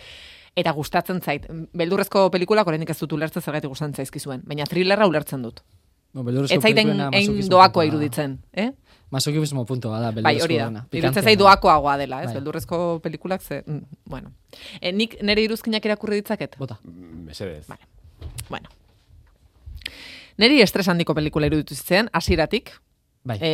Eta 0.57 0.73
gustatzen 0.75 1.21
zait. 1.21 1.45
Beldurrezko 1.77 2.25
pelikulak 2.33 2.67
oraindik 2.67 2.89
ez 2.91 2.97
dut 2.99 3.13
ulertzen 3.15 3.43
zergatik 3.45 3.71
gustatzen 3.71 4.01
zaizkizuen, 4.01 4.41
baina 4.47 4.65
thrillerra 4.67 5.07
ulertzen 5.07 5.45
dut. 5.45 5.61
No, 6.11 6.25
beldurrezko 6.27 6.57
Ez 6.57 6.63
zaiten 6.63 6.89
ein 6.91 7.13
masokismo 7.13 7.55
doakoa 7.55 7.85
iruditzen, 7.87 8.39
eh? 8.51 8.71
Masokismo 9.11 9.65
punto 9.67 9.91
bada, 9.91 10.11
Bai, 10.11 10.17
beldurrezko 10.23 10.49
hori 10.49 10.57
da. 10.57 10.65
dena. 10.65 10.83
Iruditzen 10.91 11.23
zait 11.23 11.37
da. 11.37 11.43
doakoagoa 11.45 11.95
dela, 12.01 12.23
ez? 12.25 12.31
Bai. 12.31 12.35
Beldurrezko 12.41 12.99
pelikulak 13.03 13.41
ze... 13.45 13.63
mm, 13.67 14.03
bueno. 14.11 14.33
E, 14.81 14.91
nik 14.91 15.17
nire 15.21 15.47
iruzkinak 15.47 15.85
irakurri 15.87 16.19
ditzaket? 16.23 16.57
Bota. 16.59 16.79
Mesedez. 16.83 17.67
Vale. 17.69 17.87
Bueno. 18.49 18.80
Neri 20.37 20.61
estres 20.61 20.87
handiko 20.87 21.13
pelikula 21.17 21.47
iruditu 21.49 21.75
zitzen, 21.75 22.09
hasieratik. 22.13 22.71
Bai. 23.23 23.37
E, 23.41 23.49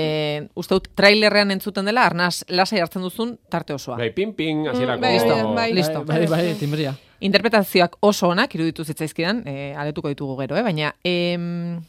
uste 0.55 0.77
dut 0.77 0.85
trailerrean 0.95 1.51
entzuten 1.51 1.85
dela, 1.89 2.05
arnaz 2.07 2.45
lasai 2.47 2.79
hartzen 2.79 3.01
duzun 3.03 3.33
tarte 3.51 3.73
osoa. 3.75 3.97
Bai, 3.99 4.11
ping, 4.15 4.31
ping, 4.35 4.67
hasierako... 4.71 5.01
bai, 5.01 5.13
Listo, 5.17 5.53
bai. 5.55 5.73
listo. 5.75 6.03
Bai, 6.07 6.21
bai, 6.31 6.53
timbria. 6.59 6.93
Interpretazioak 7.19 7.97
oso 8.05 8.29
onak 8.29 8.53
iruditu 8.55 8.85
zitzaizkidan, 8.85 9.41
e, 9.49 9.73
aletuko 9.75 10.07
ditugu 10.13 10.37
gero, 10.39 10.55
eh? 10.55 10.63
baina 10.63 10.93
em, 11.03 11.81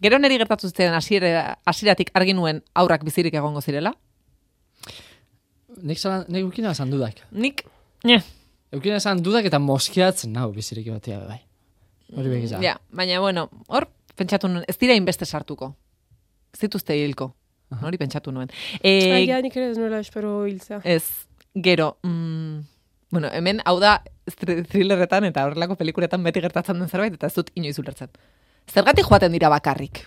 gero 0.00 0.18
neri 0.22 0.38
gertatu 0.38 0.70
zitzen 0.70 0.94
hasiera- 0.94 1.58
hasieratik 1.68 2.14
argi 2.14 2.32
nuen 2.38 2.62
aurrak 2.74 3.04
bizirik 3.04 3.34
egongo 3.34 3.60
zirela. 3.60 3.92
Nik 5.82 5.98
zan, 6.00 6.24
nik 6.32 6.46
ukina 6.48 6.72
esan 6.72 6.90
dudak. 6.90 7.20
Nik, 7.30 7.64
ne. 8.08 8.22
Ukina 8.74 8.96
esan 9.02 9.20
dudak 9.22 9.44
eta 9.50 9.58
moskiatzen 9.60 10.32
nau 10.32 10.48
bizirik 10.54 10.88
batia 10.94 11.20
bai. 11.26 11.42
Hori 12.16 12.28
begiza. 12.32 12.62
Ja, 12.64 12.78
baina 12.90 13.20
bueno, 13.20 13.50
hor 13.68 13.84
pentsatu 14.18 14.50
nuen, 14.50 14.64
ez 14.68 14.76
dira 14.80 14.96
inbeste 14.98 15.26
sartuko. 15.26 15.72
Ez 16.54 16.60
dituzte 16.64 16.96
hilko. 16.98 17.30
Hori 17.84 17.98
pentsatu 18.00 18.32
nuen. 18.32 18.48
E, 18.80 18.92
Agia 19.22 19.40
nik 19.44 19.56
ere 19.58 19.70
ez 19.74 19.78
nuela 19.78 19.98
espero 20.00 20.46
hiltzea. 20.48 20.80
Ez, 20.88 21.04
gero, 21.54 21.98
mm, 22.02 22.60
bueno, 23.12 23.28
hemen 23.32 23.60
hau 23.68 23.76
da 23.82 23.98
thr- 24.28 24.62
thrillerretan 24.68 25.26
eta 25.28 25.44
horrelako 25.46 25.76
pelikuletan 25.80 26.24
beti 26.24 26.40
gertatzen 26.44 26.80
den 26.80 26.88
zerbait, 26.88 27.14
eta 27.18 27.28
ez 27.28 27.34
dut 27.36 27.50
inoiz 27.60 27.76
ulertzen. 27.78 28.08
Zergatik 28.68 29.04
joaten 29.08 29.32
dira 29.36 29.48
bakarrik? 29.52 30.06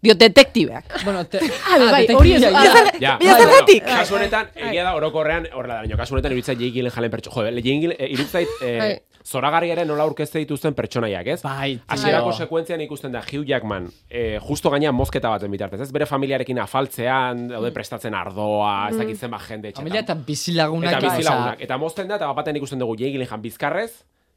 Dio, 0.00 0.14
detektibeak. 0.16 0.86
Bueno, 1.04 1.26
te... 1.28 1.42
Ah, 1.68 1.76
bai, 1.92 2.06
hori 2.16 2.32
ez. 2.32 2.40
Ja, 2.40 3.18
Ja, 3.20 3.34
zergatik? 3.36 3.84
Kasu 3.84 4.16
honetan, 4.16 4.48
egia 4.56 4.84
da 4.86 4.94
orokorrean, 4.96 5.44
horrela 5.52 5.74
da, 5.74 5.80
baina 5.84 5.98
kasu 6.00 6.14
honetan 6.16 6.32
iruditzait 6.32 6.56
Jake 6.58 6.72
Gyllenhaalen 6.78 7.12
pertso... 7.12 7.32
Jo, 7.34 7.44
Jake 7.52 7.92
eh, 7.98 8.08
iruditzait 8.14 8.48
Bai. 8.62 8.94
Eh, 9.20 9.26
zoragarriaren 9.26 9.88
nola 9.88 10.04
aurkezte 10.08 10.40
dituzten 10.42 10.74
pertsonaiak, 10.74 11.26
ez? 11.26 11.40
Bai, 11.42 11.80
Hasierako 11.88 12.32
sekuentzian 12.32 12.80
ikusten 12.80 13.12
da 13.12 13.22
Hugh 13.22 13.48
Jackman, 13.48 13.88
eh, 14.08 14.38
justo 14.40 14.70
gainean 14.70 14.94
mozketa 14.94 15.30
baten 15.30 15.50
bitartez, 15.50 15.80
ez? 15.80 15.90
Bere 15.92 16.06
familiarekin 16.06 16.58
afaltzean, 16.58 17.48
daude 17.48 17.72
prestatzen 17.72 18.14
ardoa, 18.14 18.88
ez 18.90 18.96
dakit 18.98 19.18
zenbat 19.18 19.44
jende 19.48 19.68
etxetan. 19.68 19.84
Familia 19.84 20.00
eta 20.00 20.14
bizilagunak. 20.14 20.96
Eta 20.96 21.00
bizilagunak. 21.08 21.60
Eta 21.60 21.78
mozten 21.78 22.08
da, 22.08 22.16
eta 22.16 22.32
baten 22.32 22.56
ikusten 22.56 22.80
dugu 22.80 22.96
Gyllenhaal 22.96 23.40
bizkarrez, 23.40 23.92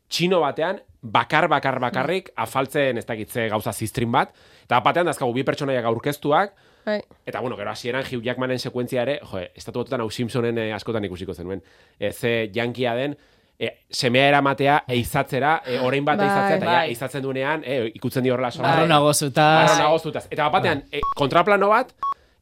txino 0.09 0.41
batean, 0.43 0.81
bakar, 1.01 1.47
bakar, 1.49 1.79
bakarrik, 1.79 2.29
afaltzen 2.35 2.97
ez 2.97 3.05
dakitze 3.05 3.47
gauza 3.49 3.73
ziztrin 3.73 4.11
bat, 4.11 4.35
eta 4.65 4.79
batean 4.85 5.09
dazkagu 5.09 5.33
bi 5.33 5.43
pertsonaiak 5.47 5.85
aurkeztuak, 5.89 6.53
Bai. 6.83 6.99
Eta, 7.25 7.39
bueno, 7.39 7.55
gero 7.55 7.71
hasieran 7.71 8.03
Hugh 8.03 8.23
Jackmanen 8.25 8.59
sekuentzia 8.59 9.03
ere, 9.03 9.19
jo, 9.23 9.39
estatu 9.55 9.79
batutan 9.79 10.01
hau 10.03 10.09
Simpsonen 10.11 10.57
eh, 10.59 10.73
askotan 10.75 11.05
ikusiko 11.07 11.33
zenuen. 11.33 11.61
E, 11.97 12.11
ze 12.11 12.51
jankia 12.53 12.91
den, 12.97 13.15
e, 13.59 13.69
semea 13.89 14.27
eramatea 14.29 14.83
eizatzera, 14.87 15.61
e, 15.65 15.79
orain 15.79 16.03
bat 16.05 16.17
Bai, 16.17 16.27
eizatzea, 16.27 16.55
eta 16.57 16.65
ja, 16.65 16.71
bai. 16.79 16.89
eizatzen 16.89 17.21
duenean, 17.23 17.63
e, 17.65 17.91
ikutzen 17.95 18.23
di 18.23 18.29
horrela 18.29 18.51
sola. 18.51 18.73
Arro 18.73 18.87
nagozutaz. 18.87 19.69
Arro 19.71 19.83
nagozutaz. 19.83 20.27
Eta 20.31 20.49
batean, 20.49 20.83
e, 20.91 21.01
kontraplano 21.15 21.69
bat, 21.69 21.93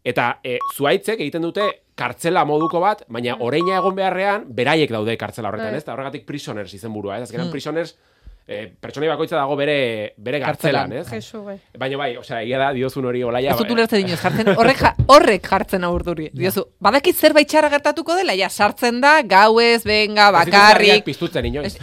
eta 0.03 0.39
e, 0.43 0.57
zuaitzek 0.75 1.19
egiten 1.19 1.41
dute 1.45 1.67
kartzela 1.95 2.45
moduko 2.45 2.79
bat, 2.81 3.03
baina 3.07 3.35
oreina 3.39 3.75
egon 3.77 3.93
beharrean, 3.95 4.45
beraiek 4.47 4.89
daude 4.89 5.17
kartzela 5.17 5.49
horretan, 5.51 5.67
Bai. 5.69 5.77
ez? 5.77 5.83
Eta 5.83 5.93
horregatik 5.93 6.25
prisoners 6.25 6.73
izen 6.73 6.93
burua, 6.93 7.17
ez? 7.19 7.23
Azkenan 7.27 7.47
Mm. 7.47 7.51
prisoners, 7.51 7.95
e, 8.51 8.67
pertsonai 8.83 9.07
bakoitza 9.09 9.37
dago 9.39 9.55
bere, 9.55 10.13
bere 10.17 10.39
Kartzelan. 10.43 10.91
ez? 10.99 11.05
Jesu, 11.09 11.41
bai. 11.45 11.55
Baina 11.79 11.97
bai, 12.01 12.09
osea, 12.19 12.41
egia 12.43 12.59
da, 12.59 12.71
diozun 12.75 13.05
hori 13.09 13.23
olaia. 13.23 13.51
Ez 13.55 13.57
dut 13.61 13.71
ulertzen 13.71 14.03
inoiz 14.03 14.19
jartzen, 14.21 14.51
horrek, 14.57 14.81
ja, 14.83 14.93
horrek 15.07 15.47
jartzen 15.47 15.83
aurduri. 15.87 16.29
Diozu, 16.33 16.65
badakit 16.79 17.15
zerbait 17.15 17.47
txarra 17.47 17.69
gertatuko 17.73 18.15
dela, 18.19 18.35
ja, 18.35 18.49
sartzen 18.49 18.99
da, 19.01 19.21
gauez, 19.23 19.83
benga, 19.87 20.29
bakarrik. 20.35 21.05
Piztutzen 21.07 21.45
inoiz. 21.49 21.77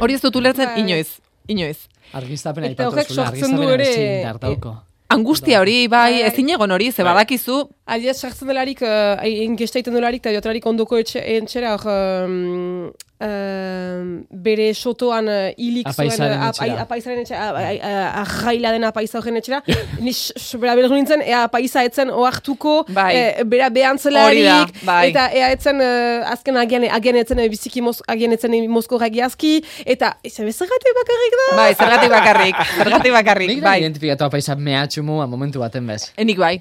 Hori 0.00 0.14
ez 0.18 0.20
dut 0.24 0.36
ulertzen 0.36 0.68
Bai. 0.74 0.80
inoiz, 0.82 1.18
inoiz. 1.48 1.78
Argiztapena 2.16 2.68
Eta 2.70 2.82
ipatu 2.82 2.92
horrek 2.92 3.08
zula, 3.08 3.30
sortzen 3.30 3.56
du 3.56 3.62
argiztapena 3.62 3.74
ere- 3.74 4.18
ezin 4.18 4.28
dartauko. 4.28 4.74
Angustia 5.08 5.60
hori, 5.62 5.86
bai, 5.86 6.16
Bai. 6.18 6.22
ezin 6.26 6.48
egon 6.50 6.70
hori, 6.74 6.90
ze 6.90 7.02
Bai. 7.04 7.12
badakizu, 7.14 7.60
Adiaz 7.86 8.16
sartzen 8.18 8.48
delarik, 8.50 8.80
uh, 8.82 9.22
ingesta 9.22 9.78
egiten 9.78 9.94
delarik, 9.94 10.18
eta 10.24 10.32
jotrarik 10.34 10.64
ondoko 10.66 10.98
etxe, 10.98 11.20
etxera, 11.36 11.76
hor, 11.76 11.84
um, 12.26 12.88
em, 13.20 14.24
bere 14.30 14.68
sotoan 14.74 15.28
uh, 15.28 15.48
hilik 15.56 15.86
zuen 15.88 16.08
Apaizaren 16.10 16.40
uh, 16.42 16.48
etxera. 16.50 16.80
apaizaren 16.84 17.20
etxera, 17.22 17.48
a- 17.48 17.62
a- 17.62 17.90
a- 17.90 18.22
ajaila 18.22 18.72
dena 18.76 18.90
apaiza 18.92 19.18
horren 19.20 19.36
etxera, 19.40 19.62
ni 20.04 20.12
s- 20.12 20.32
s- 20.36 20.58
bera 20.60 20.74
bera 20.78 20.88
nintzen, 20.92 21.22
ea 21.24 21.44
apaiza 21.48 21.84
etzen 21.88 22.10
oartuko, 22.10 22.84
Bai. 22.88 23.08
eh, 23.16 23.44
bera 23.44 23.70
behantzelarik, 23.70 24.82
bai. 24.84 25.10
eta 25.10 25.26
ea 25.32 25.50
etzen, 25.56 25.80
uh, 25.80 26.30
azken 26.32 26.56
agian, 26.60 26.84
agian 27.00 27.16
etzen 27.22 27.38
eh, 27.44 27.48
biziki 27.52 27.80
moz, 27.84 27.98
agian 28.08 28.32
etzen 28.36 28.54
eh, 28.54 28.62
mozko 28.68 29.00
egiazki, 29.08 29.56
eta, 29.84 30.14
ez 30.22 30.32
zergatik 30.36 30.94
bakarrik 31.02 31.36
da? 31.40 31.48
Bai, 31.56 31.74
zergatik 31.74 32.10
bakarrik, 32.10 32.56
zergatik 32.76 33.12
bakarrik, 33.12 33.48
Nik 33.56 33.62
bai. 33.64 33.78
identifikatu 33.80 34.24
apaisa 34.28 34.56
mehatxumu 34.56 35.20
a 35.22 35.26
momentu 35.26 35.60
baten 35.60 35.86
bez. 35.86 36.12
Enik 36.16 36.38
bai. 36.38 36.56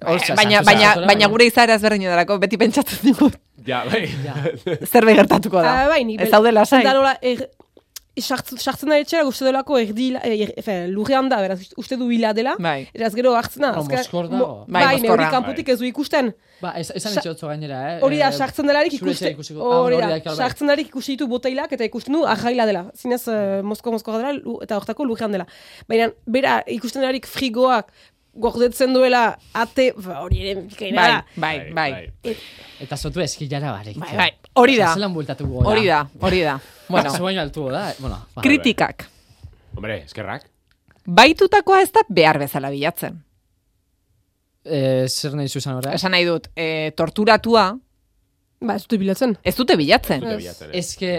Baina, 0.00 0.18
sartu 0.24 0.36
baina, 0.40 0.62
baina 0.66 1.06
baina- 1.06 1.28
gure 1.32 1.46
izaera 1.50 1.74
ezberdin 1.78 2.08
darako, 2.08 2.38
beti 2.42 2.56
pentsatzen 2.56 2.98
dugu 3.12 3.30
Ja, 3.66 3.82
bai. 3.84 4.06
zerbait 4.92 5.16
gertatuko 5.20 5.60
da. 5.60 5.72
Ah, 5.84 5.88
bai, 5.92 6.02
ez 6.18 6.30
daude 6.32 6.52
lasai. 6.52 6.82
Da 6.84 6.94
nola, 6.96 7.16
er, 7.20 7.42
sartzen 8.20 8.88
da 8.90 8.96
etxera, 9.00 9.22
uste 9.28 9.44
delako 9.46 9.76
erdi, 9.80 10.10
er, 10.16 10.50
efe, 10.60 10.74
lurrean 10.90 11.28
da, 11.30 11.38
beraz, 11.44 11.60
uste 11.80 11.96
du 12.00 12.08
hila 12.10 12.32
dela. 12.36 12.54
Bai. 12.58 12.88
Eraz 12.96 13.12
gero 13.16 13.34
hartzen 13.36 13.62
da. 13.64 13.70
Oh, 13.76 13.82
azken- 13.84 14.00
mozkor 14.00 14.24
mo- 14.28 14.30
dago. 14.32 14.48
Bai, 14.68 14.82
Bai, 14.84 15.00
neuri 15.04 15.28
kanpotik 15.30 15.68
ez 15.74 15.78
du 15.78 15.86
ikusten. 15.88 16.32
Ba, 16.60 16.72
ez, 16.76 16.90
esan 16.94 17.12
Sa- 17.14 17.20
etxotzo 17.22 17.48
gainera, 17.48 17.78
eh? 17.94 17.98
Hori 18.04 18.18
da, 18.20 18.28
Eh, 18.28 18.36
sartzen 18.36 18.66
delarik 18.66 18.92
ikusten. 18.98 19.36
Ah, 19.60 19.80
Hori 19.84 19.96
da, 20.00 20.34
sartzen 20.34 20.66
delarik 20.68 20.88
ikusi 20.88 21.12
ditu 21.16 21.28
botailak 21.28 21.72
eta 21.72 21.84
ikusten 21.84 22.12
du 22.18 22.24
ajaila 22.26 22.66
dela. 22.66 22.82
Zinez, 22.96 23.22
uh, 23.28 23.62
mozko 23.62 23.92
mozko 23.92 24.16
dela 24.18 24.34
eta 24.62 24.76
hortako 24.76 25.04
lurrean 25.04 25.32
dela. 25.32 25.46
Baina, 25.88 26.10
bera, 26.26 26.62
ikusten 26.66 27.00
delarik 27.00 27.26
frigoak 27.26 27.88
gordetzen 28.34 28.92
duela 28.94 29.38
ate, 29.58 29.92
ba, 29.96 30.20
hori 30.24 30.40
ere 30.44 30.60
bikaina 30.62 31.00
Bai, 31.02 31.10
da. 31.10 31.24
bai, 31.74 31.90
bai. 32.22 32.34
Eta 32.80 32.96
zotu 32.96 33.20
eskilara 33.20 33.72
barik. 33.72 33.96
Bai, 33.98 34.16
bai. 34.16 34.30
Hori 34.54 34.76
da. 34.78 34.92
Zelan 34.94 35.12
bueltatu 35.14 35.46
gora. 35.48 35.68
Hori 35.68 35.86
da, 35.86 36.04
hori 36.20 36.42
da. 36.46 36.58
Bueno, 36.90 37.04
Bueno. 37.10 37.18
Zuaino 37.18 37.40
altu 37.42 37.68
da, 37.70 37.90
eh? 37.90 37.94
bueno. 38.00 38.16
ba. 38.34 38.42
kritikak. 38.42 39.04
Hombre, 39.76 40.00
eskerrak. 40.04 40.48
Baitutakoa 41.06 41.82
ez 41.84 41.92
da 41.94 42.02
behar 42.08 42.38
bezala 42.42 42.70
bilatzen. 42.70 43.20
Eh, 44.64 45.06
zer 45.08 45.36
nahi 45.38 45.48
zuzan 45.48 45.76
horra? 45.78 45.92
Esan 45.96 46.10
nahi 46.12 46.26
dut, 46.28 46.48
e, 46.56 46.90
torturatua 46.98 47.68
Ba, 48.60 48.74
ez 48.76 48.82
dute 48.82 48.98
bilatzen. 49.00 49.36
ez 49.42 49.54
dute 49.56 49.76
bilatzen. 49.80 50.18
Ez 50.20 50.26
dute 50.26 50.36
bilatzen. 50.42 50.72
Ez 50.76 50.96
que, 51.00 51.12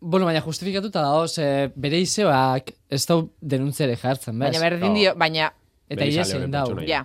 bueno, 0.00 0.26
baina 0.26 0.40
justifikatuta 0.42 1.02
dago, 1.04 1.28
ze 1.28 1.70
bere 1.76 2.00
izeak 2.02 2.72
ez 2.90 3.04
dau 3.06 3.20
denuntziare 3.40 3.94
jartzen, 3.96 4.34
bez? 4.38 4.48
Baina 4.50 4.64
berdin 4.64 4.94
dio, 4.98 5.12
baina, 5.14 5.52
Eta 5.92 6.04
egin 6.04 6.50
dau. 6.50 6.66
ja, 6.86 7.04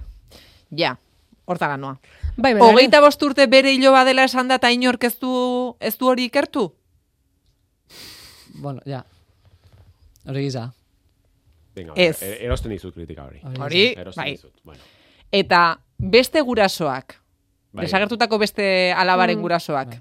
ja, 0.72 0.96
hortara 1.46 1.78
noa. 1.78 1.98
Bai, 2.38 2.54
baina, 2.54 2.66
Hogeita 2.66 3.00
bost 3.02 3.22
urte 3.24 3.48
bere 3.48 3.72
hilo 3.74 3.92
badela 3.92 4.24
esan 4.24 4.48
da 4.48 4.56
eta 4.62 4.70
inork 4.72 5.04
ez 5.04 5.16
du, 5.20 5.76
ez 5.80 5.96
du 5.98 6.08
hori 6.08 6.26
ikertu? 6.30 6.68
Bueno, 8.62 8.82
ja. 8.86 9.04
Hori 10.28 10.44
giza. 10.44 10.72
Venga, 11.76 11.94
Ez. 11.96 12.22
er- 12.24 12.42
erosten 12.42 12.72
dizut 12.72 12.94
kritika 12.96 13.24
hori. 13.26 13.40
Hori, 13.60 13.94
Erosten 13.98 14.24
bai. 14.24 14.32
dizut. 14.32 14.54
Bueno, 14.64 14.82
Eta 15.32 15.80
beste 15.98 16.42
gurasoak, 16.42 17.16
bai. 17.72 17.86
desagertutako 17.86 18.38
beste 18.40 18.94
alabaren 18.94 19.38
Mm. 19.38 19.42
gurasoak, 19.42 19.88
Bai. 19.90 20.00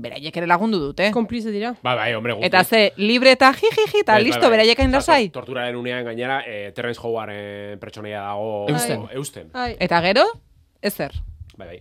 Beraiek 0.00 0.36
ere 0.36 0.46
lagundu 0.46 0.78
dute. 0.78 1.10
Komplize 1.12 1.50
dira. 1.50 1.74
Bai, 1.82 1.96
bai, 1.96 2.14
hombre, 2.14 2.34
guk- 2.34 2.44
Eta 2.44 2.64
ze, 2.64 2.92
libre 2.96 3.32
eta 3.32 3.52
jijiji, 3.52 4.00
eta 4.02 4.12
Bai, 4.12 4.22
bai, 4.22 4.24
listo, 4.24 4.40
bai. 4.40 4.50
beraiek 4.50 4.78
hain 4.78 4.88
Osa, 4.94 4.98
lasai. 4.98 5.28
tor- 5.30 5.44
Torturaren 5.44 5.76
unean 5.76 6.04
gainera, 6.04 6.42
eh, 6.46 6.72
Terrence 6.74 7.00
Howardren 7.02 7.78
pertsonaia 7.78 8.20
dago... 8.22 8.66
Eusten. 8.68 9.00
o- 9.00 9.10
Eusten. 9.12 9.50
Ai. 9.54 9.76
Eta 9.78 10.00
gero, 10.02 10.24
ezer. 10.82 11.12
Bai, 11.58 11.66
bai. 11.68 11.78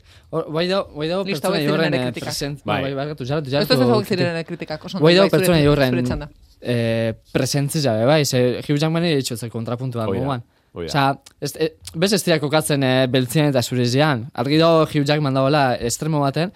Guai 0.50 0.68
dau, 0.68 0.88
guai 0.94 1.08
dau 1.08 1.24
Listo, 1.24 1.52
pertsona 1.52 1.90
nire 1.90 2.08
eh, 2.08 2.12
present... 2.20 2.62
Bai. 2.66 2.82
Bai, 2.82 2.94
bai, 2.96 3.12
Ez 3.12 3.70
ez 3.72 4.08
ziren 4.08 4.44
kritikak, 4.44 4.84
oso. 4.86 4.98
Guai 5.00 5.14
dau 5.16 5.24
bai, 5.24 5.30
zure- 5.30 5.38
pertsona 5.38 5.58
zure 5.60 5.70
horren 5.70 6.04
txanda. 6.06 6.30
eh, 6.62 7.14
presentzi 7.32 7.82
jabe, 7.82 8.06
bai, 8.06 8.26
ze 8.26 8.62
Hugh 8.68 8.80
Jackmani 8.80 9.16
ditxotze 9.16 9.50
kontrapuntua 9.54 10.08
Hoi 10.08 10.18
da, 10.18 10.24
moduan. 10.24 10.44
hoi 10.74 10.88
da. 10.88 10.90
Osea, 10.90 11.22
ez, 11.40 11.56
e, 11.58 11.76
bez 11.94 12.12
ez 12.14 12.24
dira 12.26 12.40
kokatzen 12.40 12.82
e, 12.84 13.08
beltzien 13.08 13.46
eta 13.52 13.62
zurezian. 13.62 14.26
Argi 14.34 14.58
dago 14.58 14.82
Hugh 14.88 15.06
Jackman 15.06 15.34
dagoela 15.38 15.76
estremo 15.76 16.20
baten, 16.22 16.52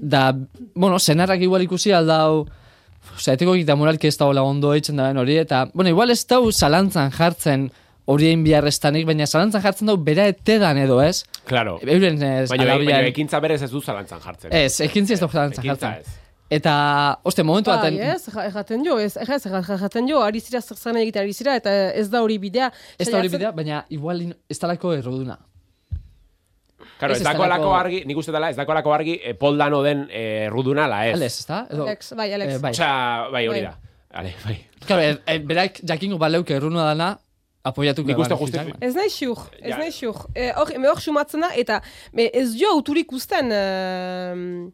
da, 0.00 0.32
bueno, 0.74 0.98
senarrak 0.98 1.42
igual 1.44 1.62
ikusi 1.66 1.92
aldau, 1.92 2.46
osea, 3.16 3.34
etiko 3.36 3.54
eta 3.58 3.76
moralki 3.76 4.08
ez 4.08 4.16
dagoela 4.16 4.42
ondo 4.42 4.72
eitzen 4.74 4.96
da 4.96 5.10
hori, 5.12 5.36
eta, 5.42 5.66
bueno, 5.74 5.90
igual 5.92 6.10
ez 6.10 6.22
dau 6.26 6.50
zalantzan 6.52 7.10
jartzen 7.12 7.70
hori 8.10 8.26
egin 8.30 8.42
biharrestanik, 8.44 9.04
baina 9.06 9.26
zalantzan 9.26 9.62
jartzen 9.62 9.86
dau 9.86 9.96
bera 9.96 10.24
etedan 10.32 10.78
edo, 10.82 11.00
ez? 11.04 11.22
Claro. 11.46 11.78
Euren 11.84 12.16
ez, 12.22 12.48
Baina, 12.50 12.64
baina 12.64 12.74
alabian- 12.78 13.06
ekintza 13.12 13.40
berez 13.40 13.60
ez 13.62 13.70
du 13.70 13.80
zalantzan 13.80 14.20
jartzen. 14.24 14.50
Ez, 14.52 14.80
ekintzi 14.80 15.14
ez 15.14 15.20
dau 15.20 15.28
zalantzan 15.30 15.64
jartzen. 15.64 16.00
ez. 16.00 16.16
Eta, 16.50 16.72
oste, 17.22 17.44
momentu 17.46 17.70
baten... 17.70 17.94
Bai, 18.00 18.08
ez, 18.16 18.24
ja- 18.26 18.46
erraten 18.48 18.82
jo, 18.84 18.96
ez, 18.98 19.12
ez, 19.16 19.44
erraten 19.46 20.08
jo, 20.10 20.18
ari 20.26 20.40
zira 20.40 20.58
zer 20.60 20.76
zer 20.76 20.96
nahi 20.96 21.04
egiten 21.06 21.22
ari 21.22 21.32
zira, 21.36 21.54
eta 21.60 21.70
ez 21.94 22.08
da 22.10 22.22
hori 22.24 22.38
bidea. 22.42 22.72
Ez 22.98 23.06
da 23.08 23.18
hori 23.20 23.28
bidea, 23.30 23.52
baina 23.54 23.84
igual 23.94 24.24
ez 24.50 24.58
talako 24.58 24.92
erroduna. 24.96 25.36
Claro, 27.00 27.14
Ez 27.16 27.22
ez 27.22 27.24
dako 27.24 27.46
alako 27.46 27.70
argi, 27.72 28.02
nik 28.04 28.18
uste 28.20 28.32
dela, 28.34 28.50
ez 28.52 28.56
dako 28.58 28.74
alako 28.74 28.92
argi, 28.92 29.14
eh, 29.24 29.32
Paul 29.40 29.56
Dano 29.56 29.80
den 29.82 30.02
eh, 30.12 30.48
ruduna 30.52 30.84
la 30.90 31.06
ez. 31.08 31.14
Alex, 31.16 31.38
ez 31.40 31.46
da? 31.48 31.62
Edo, 31.72 31.86
Alex, 31.88 32.12
bai, 32.18 32.26
Alex. 32.36 32.52
Eh, 32.52 32.58
bai. 32.60 32.72
Osea, 32.76 33.28
bai, 33.32 33.46
hori 33.48 33.62
Bai. 33.64 33.70
da. 33.70 33.96
Ale, 34.20 34.34
bai. 34.44 34.56
Claro, 34.84 35.02
er, 35.06 35.20
er, 35.24 35.40
berak 35.48 35.80
jakingo 35.88 36.18
baleuke 36.20 36.52
erruduna 36.58 36.84
dana, 36.90 37.08
apoiatuko 37.64 38.08
Nik 38.12 38.20
uste 38.20 38.36
Jackman. 38.52 38.76
Ez 38.84 38.92
nahi 38.98 39.08
xur, 39.14 39.46
ez 39.62 39.78
nahi 39.78 39.94
xur. 39.96 40.26
Eh, 40.34 40.50
Hor, 40.56 40.74
me 40.78 40.88
hor 40.92 41.00
sumatzen 41.00 41.40
da, 41.46 41.50
eta 41.56 41.80
me 42.12 42.28
ez 42.34 42.52
jo 42.60 42.74
auturik 42.76 43.12
usten... 43.16 43.48
Uh, 43.48 44.68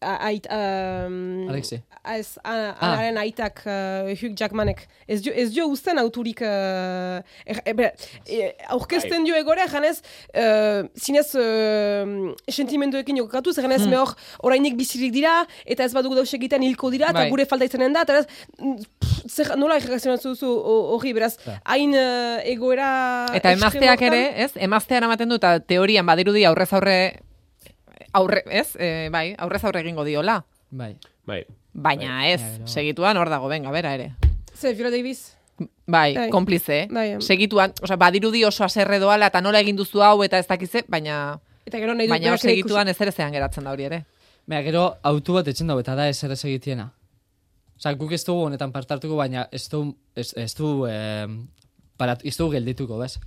ait, 0.00 0.46
um, 0.50 1.48
Alexi. 1.48 1.80
Ez, 2.16 2.38
a- 2.42 2.72
anaren 2.80 3.18
aitak 3.20 3.60
uh, 3.66 4.08
Hugh 4.16 4.32
Jackmanek. 4.38 4.86
Ez 5.06 5.20
jo, 5.22 5.32
ez 5.36 5.50
jo 5.52 5.66
usten 5.68 5.98
auturik... 6.00 6.40
Uh, 6.40 7.20
er, 7.44 7.60
er, 7.68 7.74
ber- 7.76 7.92
eh, 8.26 8.54
aurkezten 8.72 9.24
dio 9.28 9.36
egore, 9.36 9.66
janez, 9.68 10.00
uh, 10.32 10.88
zinez 10.96 11.34
uh, 11.36 12.32
sentimenduekin 12.48 13.20
jokatu, 13.20 13.52
zer 13.52 13.66
janez, 13.68 13.82
Hmm. 13.84 13.90
me 13.90 13.96
hor, 14.00 14.14
orainik 14.48 14.76
bizirik 14.80 15.12
dira, 15.12 15.46
eta 15.66 15.84
ez 15.84 15.92
badugu 15.96 16.16
daus 16.16 16.32
egiten 16.34 16.62
hilko 16.64 16.90
dira, 16.90 17.10
eta 17.12 17.26
gure 17.30 17.44
falta 17.46 17.64
izanen 17.68 17.92
da, 17.92 18.02
eta 18.08 18.22
pff, 18.24 19.22
zer, 19.28 19.52
nola 19.60 19.76
erreakzionatzen 19.80 20.32
duzu 20.34 20.48
ho- 20.48 20.94
hori, 20.96 21.12
beraz, 21.16 21.34
hain 21.64 21.92
uh, 21.94 22.40
egoera... 22.48 22.90
Eta 23.36 23.52
emazteak 23.56 24.02
ere, 24.08 24.22
ez? 24.46 24.52
Emaztean 24.56 25.04
ematen 25.08 25.28
du, 25.28 25.36
eta 25.40 25.58
teorian 25.60 26.06
badirudi 26.08 26.44
aurrez 26.48 26.72
aurre, 26.72 26.98
aurre, 28.12 28.42
ez? 28.46 28.74
E, 28.76 29.08
bai, 29.12 29.34
aurrez 29.38 29.62
aurre 29.64 29.82
egingo 29.84 30.04
diola. 30.04 30.40
Bai. 30.70 30.96
Bai. 31.26 31.44
Baina 31.72 32.26
ez, 32.30 32.40
segituan 32.66 33.16
hor 33.16 33.30
dago, 33.30 33.48
benga, 33.48 33.70
bera 33.70 33.94
ere. 33.94 34.14
Ze, 34.54 34.74
Viola 34.74 34.90
Davis? 34.90 35.36
Bai, 35.86 36.14
Bai. 36.14 36.30
konplize, 36.30 36.86
Bai, 36.90 37.10
em. 37.16 37.20
segituan, 37.20 37.74
osea, 37.82 37.96
badirudi 37.96 38.44
oso 38.44 38.64
aserre 38.64 38.98
doala, 38.98 39.28
eta 39.30 39.40
nola 39.40 39.60
egin 39.60 39.76
duzu 39.76 40.02
hau, 40.02 40.22
eta 40.24 40.38
ez 40.38 40.46
dakize, 40.48 40.84
baina... 40.88 41.38
Eta 41.66 41.78
gero 41.78 41.94
nahi 41.94 42.08
dut 42.08 42.14
Baina 42.16 42.32
hor 42.32 42.38
ere 42.40 42.54
segituan 42.54 42.88
ez 42.88 42.96
ere 43.00 43.12
zean 43.12 43.32
geratzen 43.32 43.66
da 43.66 43.74
hori 43.74 43.86
ere. 43.86 44.04
Baina 44.48 44.62
gero 44.66 44.86
autu 45.06 45.36
bat 45.36 45.50
etxen 45.52 45.68
dago, 45.68 45.82
eta 45.84 45.94
da 45.94 46.08
ez 46.08 46.24
egitiena. 46.24 46.90
Osa, 47.76 47.92
guk 47.96 48.12
ez 48.12 48.24
dugu 48.24 48.46
honetan 48.48 48.72
partartuko, 48.72 49.16
baina 49.16 49.46
ez 49.52 49.68
du, 49.72 49.84
ez, 50.14 50.32
ez 50.36 50.54
du, 50.54 50.86
eh, 50.88 51.26
parat, 51.96 52.24
ez 52.24 52.36
du 52.36 52.48
geldituko, 52.52 52.98
bez? 52.98 53.18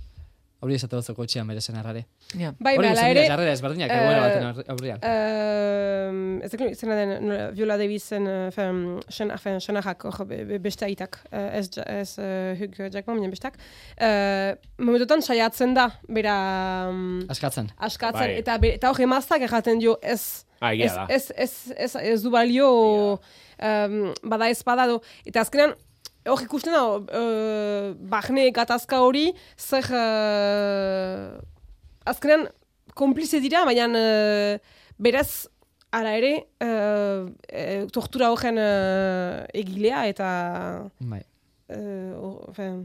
Hori 0.64 0.78
esate 0.78 0.96
dut 0.96 1.10
kotxean 1.16 1.46
bere 1.50 1.60
senarrare. 1.60 2.06
Ja. 2.40 2.54
Bai, 2.58 2.72
Hori 2.78 2.88
izan 2.88 3.10
ere... 3.12 3.24
jarrera 3.28 3.52
ezberdinak, 3.52 3.90
eh, 3.92 3.98
egoera 4.00 4.20
baten 4.24 4.46
aurre- 4.48 4.64
aurrean. 4.72 5.02
eh, 5.04 6.44
ez 6.46 6.50
dakit 6.54 6.70
izena 6.72 6.96
den 6.98 7.12
nola, 7.28 7.50
Viola 7.54 7.76
Davisen 7.80 8.24
uh, 8.30 8.46
fen, 8.54 8.80
sen, 9.12 9.32
fen, 9.42 9.60
senarrak 9.60 10.06
hor 10.08 10.24
be- 10.30 10.40
be- 10.48 10.58
beste 10.64 10.86
aitak, 10.88 11.18
eh, 11.30 11.58
ez, 11.60 11.66
ez 11.84 12.14
uh, 12.18 12.54
Hugh 12.58 12.88
Jackman, 12.94 13.20
baina 13.20 13.30
bestak. 13.34 13.58
Uh, 13.98 14.54
momentotan 14.80 15.22
saiatzen 15.24 15.74
da, 15.76 15.90
bera... 16.08 16.36
Um, 16.90 17.20
Askatzen. 17.28 17.68
askatzen, 17.76 18.24
Bai. 18.24 18.38
eta, 18.40 18.56
be, 18.62 18.74
eta 18.78 18.90
hor 18.92 19.00
emaztak 19.04 19.44
erraten 19.46 19.78
dio 19.84 19.98
ez... 20.02 20.44
Ah, 20.64 20.72
ez, 20.72 20.92
ez, 21.12 21.24
ez, 21.36 21.54
ez, 21.76 21.94
ez 22.00 22.20
du 22.24 22.30
balio 22.32 22.68
um, 23.20 23.96
bada 24.24 24.48
ez 24.48 24.62
bada 24.64 24.86
do. 24.88 25.02
Eta 25.28 25.42
azkenean, 25.44 25.74
hor 26.26 26.42
ikusten 26.44 26.72
da, 26.72 26.82
uh, 26.98 27.94
bahne 28.10 28.46
gatazka 28.56 29.00
hori, 29.04 29.26
zer 29.58 29.84
uh, 29.92 31.40
azkenean 32.08 32.46
konplize 32.96 33.40
dira, 33.44 33.64
baina 33.68 33.88
uh, 33.90 34.56
beraz, 35.02 35.46
ara 35.94 36.16
ere, 36.18 36.32
uh, 36.64 37.28
eh, 37.48 37.84
tortura 37.94 38.32
horren 38.34 38.58
uh, 38.58 39.44
egilea 39.54 40.00
eta 40.10 40.28
Bai. 40.98 41.20
uh, 41.70 42.10
hor- 42.18 42.50
fen, 42.56 42.80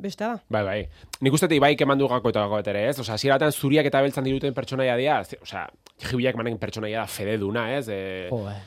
beste 0.00 0.24
da. 0.24 0.38
Bai, 0.48 0.62
bai. 0.64 0.78
Nik 1.20 1.36
uste 1.36 1.48
dut 1.50 1.58
ibaik 1.58 1.82
eman 1.84 2.00
du 2.00 2.08
gako 2.08 2.32
eta 2.32 2.46
gako 2.46 2.62
ere, 2.72 2.86
ez? 2.88 2.96
Osea, 3.02 3.18
hasieraten 3.18 3.52
zuriak 3.52 3.90
eta 3.90 4.00
beltzan 4.04 4.24
diruten 4.24 4.56
pertsonaia 4.56 4.96
dira, 4.96 5.20
osea, 5.42 5.66
jibiak 6.08 6.38
manen 6.40 6.56
pertsonaia 6.62 7.02
da 7.04 7.10
fededuna, 7.18 7.66
ez? 7.76 7.86
E, 7.92 8.00
Jo, 8.30 8.44
eh. 8.48 8.60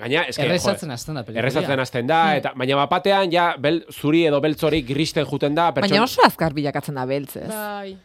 Gaina, 0.00 0.22
eske, 0.30 0.42
Errezatzen 0.46 0.90
hasten 0.94 1.14
da 1.18 1.22
pelikulia. 1.22 1.42
Errezatzen 1.44 1.80
hasten 1.84 2.06
da, 2.10 2.20
eta 2.40 2.52
baina 2.56 2.76
bapatean 2.80 3.30
ja 3.32 3.54
bel, 3.58 3.82
zuri 3.92 4.24
edo 4.26 4.40
beltz 4.40 4.62
hori 4.64 4.82
gristen 4.82 5.26
juten 5.28 5.54
da 5.54 5.70
Baina 5.70 5.80
pertsona... 5.88 6.02
oso 6.08 6.22
azkar 6.26 6.52
bilakatzen 6.56 6.94
da 7.00 7.06
beltz, 7.06 7.36
ez? 7.36 7.48
Bai. 7.48 7.96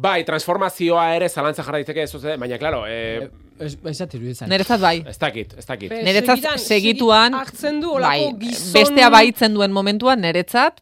Bai, 0.00 0.22
transformazioa 0.24 1.08
ere 1.18 1.28
zalantza 1.28 1.62
jarra 1.66 1.78
ditzeke 1.82 2.02
ez 2.06 2.10
zuze, 2.14 2.36
baina, 2.40 2.58
klaro, 2.58 2.84
eh, 2.88 3.28
Ez, 3.60 3.74
ez 3.84 3.92
zat 4.00 4.14
iruditzen. 4.16 4.48
Neretzat 4.48 4.80
bai. 4.80 5.02
ez 5.06 5.18
dakit, 5.20 5.50
ez 5.60 5.66
dakit. 5.68 5.90
Be- 5.92 6.00
segidan- 6.00 6.58
segituan, 6.58 7.32
segi- 7.34 7.40
hartzen 7.42 7.80
du 7.82 7.90
bai, 8.00 8.30
gizon 8.40 8.72
bestea 8.72 9.10
baitzen 9.12 9.52
duen 9.52 9.70
momentuan, 9.76 10.18
neretzat, 10.24 10.80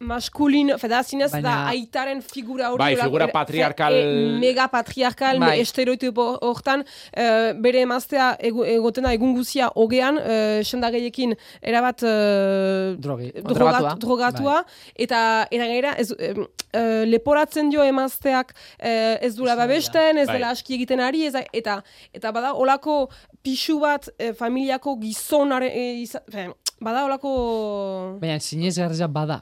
maskulin, 0.00 0.70
feda 0.78 1.02
zinez 1.02 1.30
da 1.32 1.40
Baina- 1.40 1.68
aitaren 1.72 2.20
figura 2.22 2.70
hori. 2.70 2.78
Bai, 2.78 2.96
figura 2.96 3.24
e- 3.26 3.32
patriarkal- 3.32 3.94
e, 3.94 4.38
mega 4.38 4.68
patriarkal, 4.68 5.38
Bai. 5.38 5.56
me 5.56 5.60
estereotipo 5.62 6.38
hortan, 6.40 6.84
eh, 7.12 7.52
bere 7.54 7.80
emaztea 7.82 8.36
egu, 8.38 8.64
egoten 8.64 9.04
da 9.04 9.12
egun 9.12 9.34
guzia 9.34 9.70
hogean, 9.74 10.18
uh, 10.18 10.62
sendageiekin 10.62 11.34
erabat 11.62 12.02
uh, 12.02 12.96
Drogi. 12.98 13.32
Drogatua. 13.42 13.94
drogatua, 13.98 14.64
eta 14.94 15.46
eta 15.50 15.64
gainera 15.66 15.92
ez, 15.98 16.12
em, 16.18 16.46
eh, 16.72 17.04
leporatzen 17.06 17.70
dio 17.70 17.82
emazteak 17.82 18.54
eh, 18.78 19.18
ez 19.20 19.34
dula 19.36 19.56
babesten, 19.56 20.18
ez 20.18 20.26
Bai. 20.26 20.36
dela 20.36 20.50
aski 20.50 20.74
egiten 20.74 21.00
ari, 21.00 21.26
ez, 21.26 21.34
eta 21.52 21.82
eta 22.14 22.32
bada 22.32 22.54
olako 22.54 23.08
pixu 23.42 23.80
bat 23.80 24.08
eh, 24.18 24.32
familiako 24.32 24.96
gizonare, 25.00 25.68
eh, 25.74 26.02
iza- 26.02 26.22
fe, 26.30 26.48
bada 26.80 27.04
olako... 27.04 28.18
Baina 28.20 28.38
sinezgarria 28.40 29.08
bada. 29.08 29.40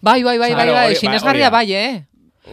Bai, 0.00 0.22
bai, 0.22 0.38
bai, 0.38 0.54
bai, 0.54 0.70
bai, 0.70 0.94
sinesgarria 0.96 1.50
bai, 1.50 1.66
bai, 1.66 1.74
eh? 1.74 2.04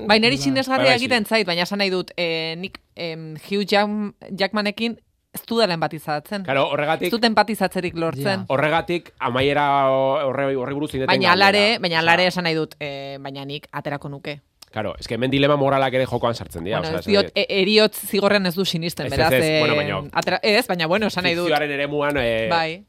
Bai, 0.08 0.20
Bai, 0.20 0.38
sinesgarria 0.38 0.90
bai, 0.90 0.98
egiten 0.98 1.26
zait, 1.26 1.46
baina 1.46 1.62
esan 1.64 1.78
nahi 1.78 1.90
dut, 1.92 2.12
eh, 2.18 2.56
nik 2.58 2.80
em, 2.96 3.36
Hugh 3.36 3.64
Jack- 3.70 4.16
Jackmanekin 4.40 5.00
ez 5.34 5.42
du 5.48 5.58
dela 5.60 5.74
empatizatzen. 5.74 6.44
Claro, 6.44 6.66
Ez 6.68 6.74
horregatik, 6.74 7.12
dut 7.12 7.24
empatizatzerik 7.24 7.96
lortzen. 7.96 8.24
Ja. 8.42 8.46
horregatik 8.50 9.14
amaiera 9.20 9.90
horre, 9.90 10.56
horre 10.56 10.74
buruz 10.74 10.94
indeten 10.94 11.08
Baina 11.08 11.32
alare, 11.34 11.78
baina 11.80 12.00
alare 12.00 12.26
esan 12.28 12.44
nahi 12.44 12.56
dut, 12.56 12.76
eh, 12.80 13.18
baina 13.22 13.46
nik 13.46 13.68
aterako 13.72 14.10
nuke. 14.10 14.42
Claro, 14.72 14.96
es 15.00 15.08
que 15.08 15.14
hemen 15.16 15.30
dilema 15.30 15.56
moralak 15.56 15.94
ere 15.94 16.06
jokoan 16.08 16.34
sartzen 16.34 16.64
dira. 16.64 16.80
bueno, 16.80 16.98
osea, 16.98 17.00
ez 17.00 17.06
diot, 17.06 17.32
e- 17.36 17.46
eriotz 17.62 17.96
zigorrean 18.08 18.46
ez 18.48 18.56
du 18.56 18.66
sinisten, 18.66 19.06
Ez, 19.06 19.12
ez, 19.14 19.18
beraz. 19.18 19.34
ez, 19.34 19.44
eh, 19.46 19.60
bueno, 19.60 19.76
baina- 19.76 20.10
atera, 20.12 20.40
ez, 20.42 20.66
baina 20.68 20.88
bueno, 20.88 21.06
esan 21.08 21.24
nahi 21.24 21.36
dut. 21.36 21.46
Fikzioaren 21.46 21.72
eremuan, 21.72 22.18
eh, 22.18 22.48
Bai, 22.50 22.84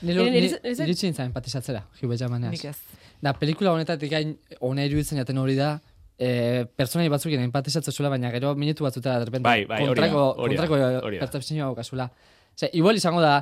Nilo, 0.00 0.22
Nire- 0.24 0.30
ni, 0.30 0.40
nire- 0.46 0.60
nire- 0.62 0.84
iritsi 0.84 1.06
nintzen 1.06 1.26
empatizatzera, 1.26 1.84
Hugh 2.00 2.14
Jackmaneaz. 2.16 2.52
Da, 3.22 3.32
pelikula 3.34 3.72
honetatik 3.74 4.10
gain, 4.12 4.34
ona 4.64 4.84
iruditzen 4.86 5.18
jaten 5.18 5.38
hori 5.42 5.56
da, 5.58 5.72
e, 6.18 6.66
pertsonai 6.78 7.08
batzukin 7.10 7.42
empatizatzen 7.46 7.94
zuela, 7.94 8.10
baina 8.14 8.30
gero 8.34 8.54
minutu 8.58 8.86
batzutera 8.86 9.18
derrepente 9.22 9.46
Bai, 9.46 9.64
bai, 9.66 9.80
kontrako, 9.86 10.24
hori 10.44 10.58
da, 10.58 10.66
kontrako 10.66 11.06
hori 11.06 11.18
da. 11.18 11.24
pertzepzioa 11.26 11.72
kasula. 11.78 12.08
Ze, 12.58 12.70
igual 12.78 12.98
izango 12.98 13.22
da, 13.22 13.40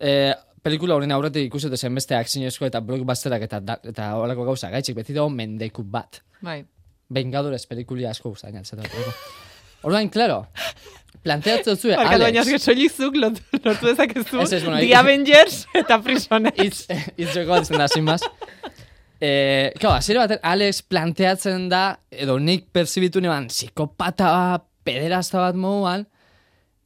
e, 0.00 0.32
pelikula 0.64 0.96
horren 0.96 1.12
aurretik 1.12 1.48
ikusi 1.48 1.70
zen 1.76 1.94
beste 1.94 2.16
akzinezko 2.16 2.66
eta 2.68 2.80
blockbusterak 2.84 3.44
eta, 3.48 3.60
da, 3.60 3.78
eta 3.92 4.14
horako 4.20 4.48
gauza, 4.50 4.70
gaitxik 4.72 4.96
beti 4.96 5.16
dago 5.16 5.28
mendeku 5.32 5.84
bat. 5.84 6.22
Bai. 6.40 6.62
Vengadores 7.08 7.64
pelikulia 7.66 8.10
asko 8.10 8.34
jatzen 8.36 8.82
dut. 8.82 9.22
Orduan, 9.86 10.08
claro, 10.10 10.42
planteatzen 11.22 11.76
zuen, 11.78 11.96
Barkatu, 11.96 12.24
baina 12.24 12.42
Alex, 12.42 12.48
eske 12.48 12.58
soilik 12.58 12.92
zuk 12.92 13.16
lortu 13.16 13.86
dezakezu. 13.86 14.40
Ez, 14.42 14.52
ez, 14.52 14.62
bueno, 14.64 14.80
The 14.80 14.94
Avengers 14.98 15.60
eta 15.78 16.00
Prisoner. 16.02 16.52
hitz 16.58 16.88
hitz 16.90 17.30
joko 17.30 17.52
bat 17.54 17.68
izan 17.68 17.84
da, 17.84 17.88
sin 17.88 18.08
más. 19.20 19.28
Eh, 19.28 19.72
claro, 19.78 19.96
hasiera 19.96 20.20
batean 20.20 20.40
Alex 20.42 20.82
planteatzen 20.82 21.68
da, 21.68 21.98
edo 22.10 22.38
nik 22.38 22.68
perzibitu 22.72 23.20
neban 23.20 23.48
psikopata 23.48 24.64
pederasta 24.84 25.38
bat 25.40 25.54
moduan, 25.56 26.06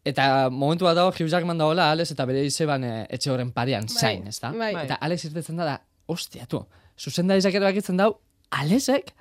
eta 0.05 0.49
momentu 0.51 0.85
bat 0.85 0.97
dago 0.97 1.13
Hugh 1.13 1.29
Jackman 1.31 1.59
dagoela 1.59 1.91
Alex 1.93 2.11
eta 2.11 2.25
bere 2.27 2.43
izeban 2.45 2.85
eh, 2.85 3.07
etxe 3.11 3.31
horren 3.31 3.53
parian 3.53 3.87
zain, 3.89 4.27
ezta? 4.27 4.51
bai. 4.53 4.73
Eta 4.85 4.95
Alex 5.01 5.25
irtetzen 5.29 5.57
da, 5.57 5.65
da 5.65 5.77
ostia, 6.07 6.47
tu, 6.47 6.65
zuzendarizak 6.99 7.55
erabakitzen 7.55 7.97
dau, 7.97 8.17
Alexek, 8.53 9.13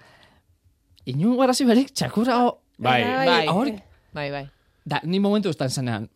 inungo 1.05 1.43
arazi 1.43 1.65
berik, 1.65 1.93
txakurra 1.95 2.41
ho, 2.43 2.57
Bai. 2.81 3.03
Bai, 3.03 3.45
hor, 3.47 3.69
bai, 4.13 4.31
bai. 4.33 4.45
da, 4.83 4.99
ni 5.03 5.19
momentu 5.19 5.49
ustan 5.53 5.69
zenean, 5.69 6.09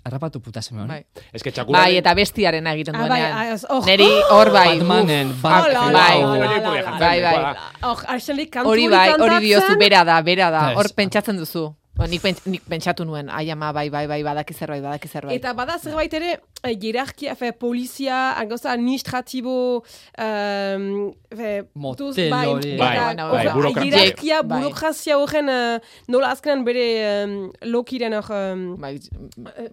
ostia, 0.00 0.08
harrapatu 0.08 0.40
puta 0.40 0.62
zeme 0.62 0.80
honi. 0.82 0.88
Bai. 0.88 1.04
Es 1.32 1.42
que 1.42 1.50
txakuraren... 1.52 1.84
Bai, 1.84 1.96
eta 1.96 2.14
bestiaren 2.14 2.66
egiten 2.66 2.94
Ah, 2.96 3.06
bai, 3.08 3.20
duenean. 3.20 3.52
ez- 3.54 3.66
oh. 3.68 3.84
Neri 3.84 4.08
hor 4.30 4.50
bai. 4.50 4.78
Batmanen, 4.78 5.34
Bat- 5.42 5.74
bai, 5.74 5.92
bai, 5.92 6.22
Hori 6.22 6.58
bai, 6.98 7.20
bai. 7.22 7.54
Hori 7.82 8.64
hori 8.64 8.88
bai, 8.88 9.10
hori 9.18 9.38
diozu, 9.40 9.76
bera 9.78 10.04
da, 10.04 10.20
bera 10.22 10.50
da. 10.50 10.70
Ez. 10.72 10.76
Hor 10.78 10.88
pentsatzen 10.94 11.36
duzu. 11.36 11.74
Ba, 11.96 12.06
nik 12.06 12.22
pentsatu 12.68 13.04
nuen, 13.04 13.28
ai 13.28 13.50
ama, 13.50 13.72
bai, 13.72 13.90
bai, 13.90 14.06
bai, 14.06 14.22
badaki 14.22 14.54
zerbait, 14.54 14.82
badaki 14.82 15.08
zerbait. 15.08 15.36
Eta 15.36 15.52
bada 15.52 15.78
zerbait 15.78 16.12
ere, 16.14 16.40
eh, 16.62 16.74
hierarkia, 16.76 17.34
fe, 17.36 17.52
polizia, 17.52 18.34
gauza 18.48 18.70
administratibo, 18.72 19.82
um, 20.18 21.12
fe, 21.34 21.64
Motel 21.74 22.06
duz, 22.06 22.16
bai, 22.30 22.46
hori. 22.46 22.76
Bai, 22.76 22.96
bai, 22.98 23.24
oza, 23.30 23.54
burokrazia. 23.54 23.84
hierarkia, 23.90 24.42
Bai. 24.42 24.60
burokrazia 24.60 25.18
horren, 25.18 25.48
eh, 25.48 25.78
nola 26.08 26.30
azkenan 26.34 26.64
bere 26.64 26.86
um, 27.24 27.52
lokiren 27.72 28.14
hor, 28.18 28.30
um, 28.34 28.64
bai, 28.80 28.94
eh, 28.98 29.70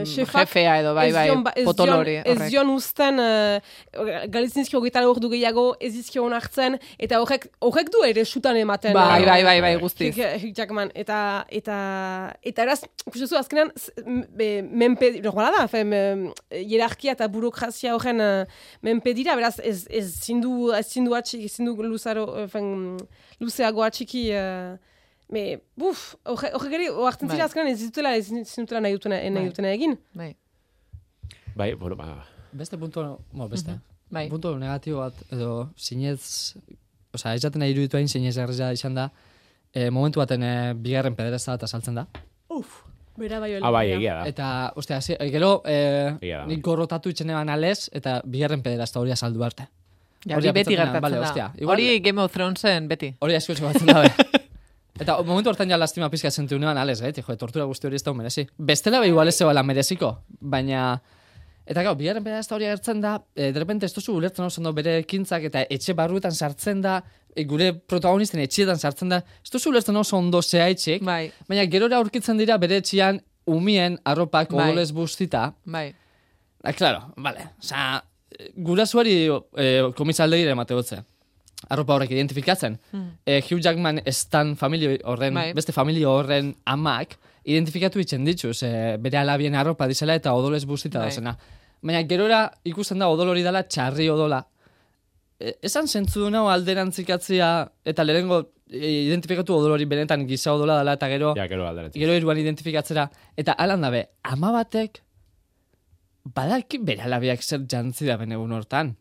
em, 0.00 0.04
xefak 0.04 0.46
jefea 0.48 0.78
edo, 0.80 0.94
bai, 0.94 1.12
bai, 1.12 1.26
dion 1.28 1.42
ba- 1.44 1.52
ez 1.56 2.50
dion 2.50 2.70
usten, 2.74 3.18
uh, 3.20 4.26
galizinzkio 4.28 4.80
hogeita 4.80 5.04
ordu 5.08 5.30
gehiago, 5.30 5.76
ez 5.80 5.92
dizkio 5.94 6.24
onartzen, 6.24 6.78
eta 6.98 7.20
horrek, 7.22 7.48
horrek 7.60 7.90
du 7.92 8.02
ere 8.04 8.24
sutan 8.24 8.56
ematen. 8.56 8.92
Bai, 8.96 9.24
bai, 9.24 9.42
bai, 9.44 9.60
bai, 9.60 9.76
guztiz. 9.80 10.14
Hugh 10.16 10.52
Jackman, 10.56 10.90
eta, 10.94 11.44
eta, 11.48 11.76
eta 12.42 12.62
eraz, 12.66 12.80
ikusten 13.06 13.38
azkenan, 13.38 13.70
menpe, 14.36 15.12
normala 15.22 15.52
da, 15.60 15.66
fe, 15.68 15.84
hierarkia 16.50 17.12
eta 17.16 17.28
burokrazia 17.32 17.94
horren 17.96 18.20
uh, 18.22 18.58
menpe 18.86 19.12
dira, 19.16 19.34
beraz, 19.38 19.56
ez, 19.62 19.86
ez 19.90 20.04
zindu, 20.26 20.72
ez 20.76 20.84
zindu 20.90 21.14
atxiki, 21.18 21.48
zindu 21.48 21.74
luzaro, 21.86 22.26
eh, 22.42 22.46
fen, 22.52 22.96
luzeago 23.42 23.84
atxiki, 23.86 24.24
uh, 24.36 24.76
me, 25.32 25.44
buf, 25.78 26.14
horre- 26.24 26.52
horrek 26.58 26.78
ere, 26.78 26.88
oartzen 26.94 27.28
Bai. 27.28 27.36
zira 27.36 27.48
azkenan 27.48 27.72
ez 27.72 27.78
ditutela, 27.82 28.14
ez 28.16 28.28
ditutela 28.30 28.80
nahi 28.84 28.96
dutena, 28.98 29.18
nahi 29.22 29.44
Bai. 29.44 29.50
dutena 29.52 29.72
egin. 29.76 29.96
Bai, 30.14 30.32
Bai, 31.56 31.70
bueno, 31.74 31.96
ba... 31.96 32.24
Beste 32.52 32.76
punto, 32.78 33.02
bueno, 33.32 33.48
beste. 33.48 33.78
bai. 34.10 34.28
Punto 34.30 34.54
negatibo 34.60 35.00
bat, 35.02 35.16
edo 35.32 35.70
sinez, 35.76 36.54
osea, 37.16 37.34
ez 37.34 37.42
jaten 37.42 37.60
nahi 37.64 37.72
iruditu 37.74 37.96
hain 37.98 38.08
sinez 38.08 38.36
garria 38.36 38.70
izan 38.76 38.94
da, 38.96 39.08
e, 39.72 39.88
momentu 39.90 40.20
baten 40.22 40.44
e, 40.46 40.52
bigarren 40.74 41.16
pederazta 41.16 41.56
bat 41.56 41.64
azaltzen 41.66 41.96
da. 41.98 42.06
Uf, 42.52 42.78
bera 43.16 43.38
bai 43.40 43.54
Ah, 43.62 43.70
bai, 43.70 43.90
egia 43.92 44.14
da. 44.20 44.26
Eta, 44.28 44.72
ostia, 44.76 44.96
hasi- 44.98 45.16
e, 45.18 45.30
gero, 45.30 45.62
e, 45.64 46.16
da. 46.20 46.44
nik 46.46 46.62
gorrotatu 46.62 47.08
itxenean 47.10 47.48
alez, 47.48 47.88
eta 47.92 48.20
bigarren 48.24 48.62
pederazta 48.62 49.00
hori 49.00 49.10
azaldu 49.12 49.42
arte. 49.44 49.68
Ja, 50.26 50.36
Hori 50.36 50.50
beti 50.50 50.74
gertatzen 50.74 51.00
bale, 51.02 51.16
da. 51.16 51.22
hostia, 51.26 51.50
igual- 51.56 51.74
Hori 51.76 52.00
Game 52.00 52.20
of 52.20 52.32
Thronesen 52.32 52.88
beti. 52.88 53.14
Hori 53.20 53.34
asko 53.36 53.54
batzen 53.62 53.86
dabe. 53.86 54.10
Eta 54.98 55.18
momentu 55.22 55.50
hortan 55.50 55.68
ja 55.70 55.76
lastima 55.76 56.08
pizka 56.10 56.30
zentu 56.30 56.58
nean, 56.58 56.76
ales, 56.78 57.00
gaiti, 57.02 57.22
jo, 57.22 57.36
tortura 57.36 57.64
guzti 57.68 57.86
hori 57.86 57.96
ez 57.96 58.02
da 58.02 58.12
merezi. 58.14 58.46
Bestela 58.56 58.98
be 59.00 59.08
igual 59.08 59.28
ez 59.28 59.36
zebala 59.36 59.62
mereziko, 59.62 60.18
baina... 60.40 61.00
Eta 61.66 61.82
gau, 61.82 61.96
bigarren 61.98 62.22
pedazta 62.22 62.54
hori 62.54 62.68
agertzen 62.68 63.00
da, 63.02 63.16
e, 63.34 63.50
de 63.52 63.58
repente 63.58 63.86
ez 63.86 63.92
duzu 63.94 64.14
ulertzen 64.14 64.44
oso 64.46 64.60
ondo 64.60 64.72
bere 64.72 64.98
ekintzak 65.02 65.48
eta 65.48 65.64
etxe 65.68 65.94
barruetan 65.98 66.32
sartzen 66.32 66.80
da, 66.84 67.00
e, 67.34 67.44
gure 67.44 67.72
protagonisten 67.74 68.40
etxeetan 68.44 68.78
sartzen 68.78 69.10
da, 69.10 69.18
ez 69.42 69.50
duzu 69.50 69.72
ulertzen 69.72 69.96
oso 69.98 70.16
ondo 70.16 70.42
zehaitxik, 70.42 71.02
Bai, 71.04 71.32
baina 71.48 71.64
gerora 71.66 71.98
aurkitzen 71.98 72.38
dira 72.38 72.56
bere 72.62 72.78
etxean 72.82 73.18
umien 73.46 73.98
arropak 74.04 74.52
Bai. 74.54 74.70
odolez 74.70 74.92
bustita. 74.92 75.52
bai. 75.64 75.92
Ah, 76.62 76.72
claro, 76.72 77.12
vale. 77.16 77.50
Osa, 77.62 78.02
gurasuari 78.56 79.18
e, 79.56 79.66
komisaldegira 79.94 80.54
emate 80.54 80.74
gotze. 80.74 81.02
Arropa 81.68 81.94
horrek 81.94 82.10
identifikatzen. 82.12 82.78
Eh, 83.24 83.40
Hugh 83.42 83.62
Jackman 83.62 84.00
estan 84.04 84.56
familia 84.56 84.98
horren, 85.04 85.34
Bai. 85.34 85.52
beste 85.54 85.72
familia 85.72 86.10
horren 86.10 86.54
amak, 86.64 87.16
identifikatu 87.44 88.02
itzen 88.02 88.24
dituz, 88.26 88.62
e, 88.62 88.96
bere 88.98 89.18
alabien 89.18 89.54
arropa 89.54 89.86
dizela 89.86 90.14
eta 90.18 90.34
odolez 90.34 90.64
bustita 90.66 90.98
Bai. 90.98 91.08
dozena. 91.08 91.36
Baina 91.82 92.02
gerora 92.08 92.50
ikusten 92.64 92.98
da 92.98 93.08
odol 93.08 93.28
hori 93.34 93.42
dela 93.42 93.62
txarri 93.62 94.08
odola. 94.10 94.42
E, 95.38 95.56
esan 95.62 95.86
zentzu 95.86 96.30
du 96.30 96.44
alderantzikatzia 96.48 97.48
eta 97.84 98.04
lehenengo 98.04 98.40
e, 98.70 99.06
identifikatu 99.06 99.54
odol 99.54 99.76
hori 99.76 99.84
benetan 99.84 100.26
giza 100.26 100.54
odola 100.54 100.78
dela 100.78 100.94
eta 100.96 101.08
gero 101.08 101.34
Ja, 101.36 101.46
gero 101.46 101.66
gero 101.92 102.12
eruan 102.12 102.38
identifikatzera, 102.38 103.10
eta 103.36 103.52
alan 103.52 103.80
dabe, 103.80 104.08
ama 104.22 104.52
batek, 104.52 105.02
badaki 106.34 106.78
bere 106.78 107.02
alabiak 107.02 107.42
zer 107.42 107.66
jantzi 107.68 108.06
da 108.06 108.14
egun 108.14 108.52
hortan. 108.52 108.96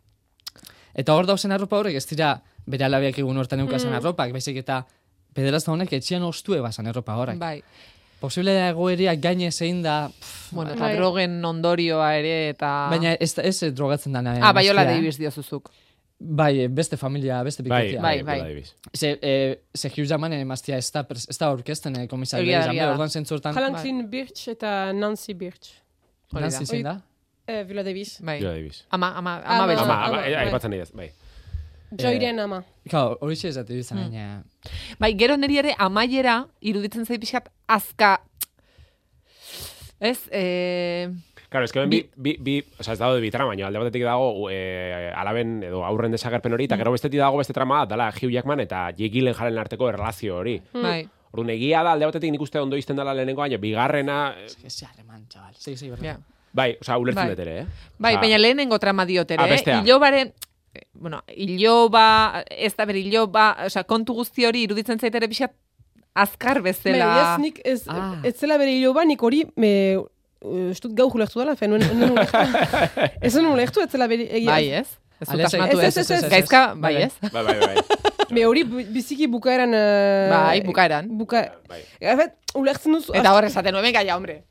Eta 0.94 1.14
hor 1.14 1.26
dauzen 1.26 1.52
arropa 1.52 1.78
horrek 1.80 1.96
ez 1.96 2.06
dira 2.08 2.42
bere 2.66 2.86
alabiak 2.86 3.18
egun 3.20 3.38
hortan 3.38 3.60
eukazen 3.60 3.92
Mm. 3.92 3.96
arropak, 3.96 4.32
baizik 4.32 4.58
eta 4.58 4.86
pederazta 5.34 5.72
honek 5.72 5.92
etxian 5.94 6.24
ostue 6.24 6.62
basan 6.62 6.88
arropa 6.88 7.16
horrek. 7.16 7.38
Bai. 7.38 7.62
Posible 8.26 8.54
da 8.58 8.68
egoeria 8.74 9.16
gaine 9.22 9.52
zein 9.52 9.82
da, 9.86 10.10
pff, 10.10 10.52
Bueno, 10.56 10.72
eta 10.76 10.86
Bai. 10.88 10.96
drogen 10.98 11.40
ondorioa 11.46 12.12
ere, 12.20 12.36
eta... 12.54 12.70
baina 12.92 13.16
ez, 13.20 13.34
ez 13.42 13.74
drogatzen 13.76 14.14
dana. 14.16 14.38
Ah, 14.42 14.54
bai, 14.56 14.68
eh? 14.70 14.74
Davis 14.74 15.18
diozuzuk. 15.20 15.72
Bai, 16.18 16.68
beste 16.72 16.96
familia, 16.98 17.42
beste 17.44 17.64
Bai, 17.64 17.82
bikotia. 17.90 18.02
Bai, 18.02 18.22
bai. 18.24 18.38
Davis. 18.40 18.76
Ze, 18.96 19.18
eh, 19.22 19.58
ze 19.76 19.90
Hugh 19.90 20.08
Jackmanen 20.08 20.40
emaztia 20.40 20.78
ez 20.78 20.88
da, 20.96 21.04
ez 21.12 21.38
da 21.38 21.50
orkesten 21.52 21.98
eh, 22.00 22.06
egia 22.08 22.62
da. 22.72 22.92
orduan 22.94 23.10
zentzurtan. 23.10 23.54
Franklin 23.54 24.06
Birch 24.10 24.48
eta 24.54 24.94
Nancy 24.94 25.34
Birch. 25.34 25.74
Nancy 26.32 26.66
zein 26.66 26.88
da? 26.88 26.96
Eh, 27.48 27.64
Viola 27.68 27.84
Davis. 27.84 28.18
Bai. 28.22 28.40
Viola 28.40 28.56
Davis. 28.56 28.86
Ama, 28.90 29.12
ama, 29.18 29.36
ama, 29.44 29.56
Ama, 29.58 29.68
beltza. 29.68 29.84
Ama, 29.84 29.94
ama, 29.94 30.06
ama, 30.08 30.18
bai. 30.22 30.32
eh, 30.32 30.40
aipatzen 30.46 30.72
nahi 30.72 30.82
ez, 30.82 30.92
bai. 30.96 31.12
Joiren 31.98 32.40
ama. 32.40 32.64
Kau, 32.90 33.18
hori 33.22 33.36
xe 33.36 33.50
esatu 33.50 33.74
izan, 33.74 33.98
Mm. 34.12 34.44
Bai, 35.00 35.14
gero 35.18 35.38
niri 35.38 35.58
ere 35.58 35.76
amaiera 35.78 36.48
iruditzen 36.62 37.06
zait 37.06 37.20
pixkat 37.20 37.50
azka... 37.68 38.22
Ez, 40.00 40.28
eh... 40.32 41.10
Claro, 41.50 41.64
es 41.66 41.72
que 41.72 41.86
bi, 41.86 42.10
bi, 42.18 42.36
bi, 42.40 42.64
o 42.80 42.84
sea, 42.84 42.94
ez 42.94 43.00
dago 43.00 43.14
de 43.16 43.22
bi 43.22 43.30
trama, 43.32 43.54
alde 43.54 43.80
batetik 43.80 44.04
dago 44.04 44.50
eh, 44.52 45.12
alaben 45.16 45.62
edo 45.64 45.86
aurren 45.86 46.12
desagerpen 46.12 46.52
hori, 46.52 46.66
Mm. 46.66 46.72
eta 46.74 46.78
gero 46.78 46.92
bestetik 46.92 47.20
dago 47.20 47.38
beste 47.38 47.54
trama, 47.54 47.86
dala 47.86 48.10
Hugh 48.12 48.32
Jackman 48.34 48.60
eta 48.60 48.90
Jake 48.92 49.10
Gyllenhaalen 49.14 49.58
arteko 49.58 49.88
erlazio 49.90 50.36
hori. 50.38 50.58
Bai. 50.74 51.08
Orduan, 51.32 51.50
egia 51.52 51.82
da, 51.84 51.94
alde 51.94 52.06
batetik 52.10 52.32
nik 52.32 52.42
uste 52.42 52.60
ondo 52.60 52.76
izten 52.76 52.96
dela 52.98 53.14
lehenengo, 53.14 53.42
baina 53.42 53.58
bigarrena... 53.58 54.36
eh, 54.38 54.48
Ese 54.66 54.86
harreman, 54.86 55.28
chaval. 55.30 55.54
Sí, 55.58 55.78
sí, 55.78 55.92
Ja. 56.02 56.18
Bai, 56.56 56.78
osea, 56.82 56.98
ulertzen 56.98 57.24
Bai. 57.28 57.30
dut 57.36 57.40
ere, 57.40 57.60
eh? 57.62 57.66
Bai, 58.00 58.16
baina 58.18 58.38
lehenengo 58.38 58.80
trama 58.80 59.06
diotere, 59.06 59.44
Ah, 59.44 59.48
eh? 59.48 59.52
bestea. 59.52 59.82
Ilobaren, 59.84 60.28
eh, 60.30 60.34
bueno, 60.94 61.22
iloba, 61.36 62.44
ez 62.50 62.74
da 62.76 62.86
ber 62.86 62.98
iloba, 63.00 63.52
osea, 63.66 63.84
kontu 63.84 64.14
guzti 64.18 64.46
hori 64.46 64.66
iruditzen 64.68 65.00
zait 65.00 65.16
ere 65.16 65.30
pixkat 65.32 65.54
azkar 66.16 66.62
bezala. 66.64 67.08
Bai, 67.08 67.22
ez 67.24 67.40
nik, 67.44 67.62
ez, 67.66 67.82
Ah. 67.92 68.16
ez 68.24 68.36
zela 68.40 68.58
bere 68.58 68.72
hilo 68.72 68.94
nik 69.04 69.22
hori, 69.22 69.46
me, 69.56 69.72
estut 70.72 70.94
gau 70.96 71.10
julertu 71.12 71.40
dela, 71.40 71.56
fe, 71.56 71.68
nuen, 71.68 71.82
nuen 71.94 72.12
ulertu. 72.12 72.38
ez 73.26 73.34
nuen 73.36 73.52
ulertu, 73.54 73.82
ez 73.82 73.92
zela 73.92 74.08
bere 74.08 74.28
egia. 74.32 74.52
Bai, 74.52 74.70
ez? 74.82 74.88
Ez 75.20 75.30
dut 75.30 75.46
asmatu, 75.48 75.80
ez, 75.80 75.98
ez, 75.98 76.12
ez. 76.12 76.26
Gaizka, 76.30 76.74
bai, 76.76 76.96
ez? 77.08 77.14
Bai, 77.32 77.44
bai, 77.44 77.60
bai. 77.60 77.76
Me 78.34 78.44
hori 78.46 78.64
biziki 78.66 79.28
bukaeran... 79.30 79.70
Uh, 79.70 80.32
Bai, 80.32 80.62
bukaeran. 80.66 81.12
Buka... 81.18 81.44
Bai. 81.70 81.84
Efet, 82.02 82.34
ulertzen 82.58 82.98
duzu... 82.98 83.14
Eta 83.16 83.36
hor 83.36 83.46
esaten 83.46 83.76
nuen, 83.78 83.94
ja, 83.94 84.16
hombre. 84.18 84.42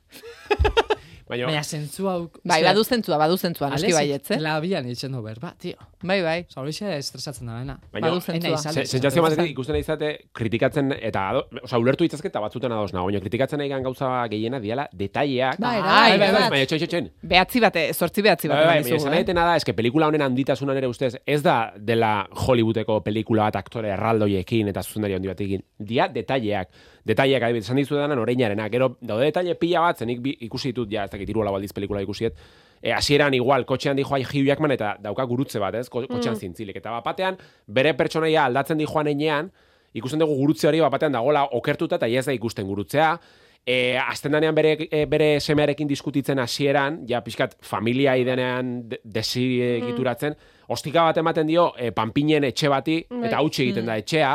Baina, 1.35 1.47
Baina 1.51 1.63
zentzu 1.67 2.07
hau... 2.09 2.19
Bai, 2.47 2.61
badu 2.63 2.85
zentzua, 2.85 3.19
badu 3.19 3.37
zentzua, 3.37 3.71
noski 3.73 3.93
baietz, 3.97 4.31
eh? 4.31 4.39
Labian 4.43 4.87
itzen 4.91 5.13
du 5.13 5.23
berba, 5.25 5.51
tio. 5.61 5.75
Bai, 6.05 6.21
bai. 6.23 6.37
Osa, 6.47 6.61
hori 6.63 6.75
estresatzen 6.95 7.49
da 7.49 7.57
bena. 7.59 7.77
Baina, 7.93 8.09
Badu 8.11 8.21
zentzua. 8.21 8.59
Se- 8.61 8.85
sentsazio 8.87 9.23
batetik 9.25 9.51
ikusten 9.55 9.79
izate 9.81 10.11
kritikatzen 10.37 10.93
eta 11.01 11.25
osea 11.63 11.81
ulertu 11.83 12.05
ditzazke 12.07 12.29
eta 12.31 12.43
batzutan 12.45 12.73
ados 12.77 12.93
nago, 12.95 13.09
baina 13.11 13.21
kritikatzen 13.25 13.59
nahi 13.59 13.73
gauza 13.85 14.11
gehiena 14.31 14.61
diala 14.63 14.87
detaileak. 14.93 15.59
Bai, 15.59 15.81
bai, 15.81 16.19
bai, 16.19 16.19
bai, 16.19 16.33
bai. 16.39 16.51
baina 16.55 16.67
txoin, 16.71 16.87
txoin. 16.87 17.11
Behatzi 17.35 17.61
bate, 17.65 17.87
sortzi 17.95 18.23
behatzi 18.23 18.49
Bai, 18.49 18.57
bate. 18.57 18.67
bai, 18.69 18.77
eman 18.79 18.85
baina 18.91 18.97
esan 19.03 19.13
eh? 19.15 19.21
egiten 19.23 19.41
da, 19.41 19.57
eske 19.57 19.75
pelikula 19.75 20.09
honen 20.13 20.23
handitasunan 20.23 20.77
ere 20.77 20.89
ustez, 20.93 21.15
ez 21.27 21.41
da 21.43 21.73
dela 21.77 22.13
Hollywoodeko 22.47 23.01
pelikula 23.05 23.49
bat 23.49 23.57
aktore 23.65 23.91
erraldoiekin 23.97 24.69
eta 24.71 24.83
zuzendari 24.85 25.17
handi 25.19 25.29
batekin. 25.33 25.65
Dia 25.79 26.09
detaileak. 26.13 26.69
Detaileak, 27.05 27.43
adibidez, 27.45 27.67
esan 27.67 27.77
dizu 27.77 27.99
dana 27.99 28.17
oreinarena. 28.17 28.69
Gero, 28.73 28.95
daude 29.05 29.27
detaile 29.29 29.55
pila 29.61 29.83
bat, 29.85 29.99
zenik 30.01 30.23
ikusi 30.47 30.71
ditut, 30.73 30.89
ja, 30.93 31.05
ez 31.05 31.11
dakit 31.25 31.35
hiru 31.35 31.43
lau 31.45 31.57
aldiz 31.57 31.73
pelikula 31.73 32.03
ikusiet, 32.05 32.37
e, 32.83 32.93
hasieran 32.93 33.35
igual, 33.35 33.65
kotxean 33.65 33.97
dijoa 33.97 34.21
Hugh 34.21 34.45
Jackman 34.47 34.71
eta 34.77 34.97
dauka 35.01 35.25
gurutze 35.25 35.59
bat, 35.59 35.75
ez? 35.75 35.89
Ko- 35.89 36.07
Kotxean 36.07 36.37
zintzilik. 36.37 36.77
Eta 36.77 36.91
bapatean, 37.01 37.39
bere 37.67 37.95
pertsonaia 37.97 38.45
aldatzen 38.45 38.79
dijoan 38.79 39.09
enean, 39.09 39.51
ikusten 39.95 40.19
dugu 40.21 40.35
gurutze 40.37 40.69
hori 40.69 40.81
bapatean 40.85 41.13
dagoela 41.15 41.47
okertuta 41.57 41.97
eta 41.97 42.07
ez 42.09 42.27
da 42.27 42.33
ikusten 42.33 42.67
gurutzea. 42.67 43.19
E, 43.67 43.97
azten 43.97 44.33
danean 44.35 44.55
bere, 44.55 44.75
e, 44.91 45.07
bere 45.09 45.41
semearekin 45.41 45.89
diskutitzen 45.89 46.39
hasieran, 46.39 46.99
ja 47.09 47.23
pixkat 47.25 47.55
familia 47.65 48.13
idenean 48.21 48.89
de, 48.91 48.99
desegituratzen, 49.05 50.35
ostika 50.69 51.05
bat 51.09 51.17
ematen 51.23 51.47
dio 51.49 51.71
e, 51.79 51.91
panpinen 51.97 52.45
etxe 52.45 52.69
bati, 52.69 52.99
Bai. 53.09 53.23
eta 53.29 53.39
hautsi 53.41 53.63
egiten 53.65 53.87
da 53.89 53.97
etxea, 53.97 54.35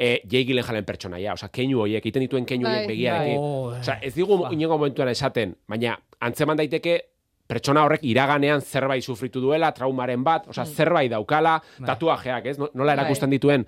e, 0.00 0.22
Jake 0.24 0.46
Gyllenhaalen 0.48 0.84
pertsonaia, 0.88 1.34
osea, 1.36 1.50
keinu 1.52 1.82
horiek, 1.84 2.00
egiten 2.00 2.22
dituen 2.24 2.46
keinu 2.48 2.64
horiek 2.70 2.86
Bai. 2.86 2.94
begiarekin. 2.94 3.36
Oh, 3.38 3.74
Osea, 3.76 3.98
ez 4.00 4.14
digu 4.16 4.38
inongo 4.54 4.78
momentuan 4.78 5.10
esaten, 5.12 5.52
baina 5.68 5.98
antzeman 6.24 6.56
daiteke 6.56 6.94
pertsona 7.50 7.82
horrek 7.84 8.04
iraganean 8.08 8.62
zerbait 8.62 9.02
sufritu 9.04 9.40
duela, 9.44 9.72
traumaren 9.76 10.24
bat, 10.24 10.48
osea, 10.48 10.64
zerbait 10.64 11.10
daukala, 11.12 11.58
tatuajeak, 11.84 12.46
ez? 12.46 12.58
No- 12.62 12.70
Nola 12.74 12.94
erakusten 12.96 13.28
dituen 13.30 13.66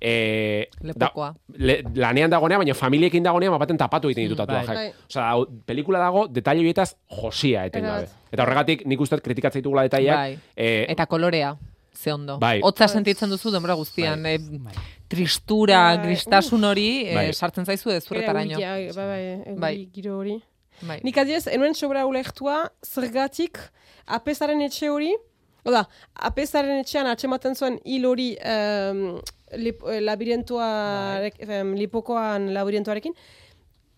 e, 0.00 0.68
Lepokoa. 0.80 1.34
le, 1.58 1.82
lanean 1.94 2.30
dagonean, 2.30 2.60
baina 2.62 2.74
familiekin 2.78 3.22
dagonean 3.24 3.52
bapaten 3.56 3.76
tapatu 3.80 4.08
egiten 4.08 4.28
ditu 4.28 4.36
tatuajeak. 4.40 4.74
Bai. 4.76 4.88
Osea, 5.10 5.28
pelikula 5.66 5.98
dago 5.98 6.26
detaile 6.28 6.60
horietaz 6.64 6.94
josia 7.20 7.66
etengabe. 7.66 8.08
Eta 8.32 8.42
horregatik 8.46 8.86
nik 8.86 9.00
uste 9.00 9.18
kritikatzen 9.20 9.60
ditugula 9.62 9.82
detaileak. 9.88 10.16
Bai. 10.16 10.38
eh, 10.56 10.86
Eta 10.88 11.06
kolorea, 11.06 11.56
ze 11.96 12.12
ondo. 12.12 12.38
Bai. 12.38 12.60
Hotza 12.62 12.88
sentitzen 12.88 13.30
duzu 13.30 13.50
denbora 13.50 13.74
guztian, 13.74 14.22
Bai. 14.22 14.34
eh, 14.34 14.72
tristura, 15.08 15.96
Bai. 15.96 16.06
gristasun 16.06 16.64
hori, 16.64 17.06
eh, 17.08 17.14
Bai. 17.14 17.32
sartzen 17.32 17.64
zaizu 17.64 17.90
ez 17.90 18.04
zurretaraino. 18.04 18.58
Bai, 18.58 18.90
bai, 18.92 19.06
bai, 19.44 19.54
Bai. 19.58 19.88
giro 19.92 20.18
hori. 20.18 20.42
Bai. 20.82 21.00
Nik 21.04 21.16
adiez, 21.18 21.46
enuen 21.46 21.74
sobra 21.74 22.04
ulektua, 22.06 22.72
zergatik, 22.84 23.58
apesaren 24.06 24.60
etxe 24.60 24.90
hori, 24.90 25.14
oda, 25.64 25.88
apesaren 26.14 26.80
etxean 26.82 27.06
atxematen 27.06 27.54
zuen 27.54 27.78
hil 27.84 28.04
hori 28.04 28.36
um, 28.44 29.20
lip, 29.56 29.80
em, 29.86 31.74
lipokoan 31.74 32.52
labirentuarekin, 32.52 33.14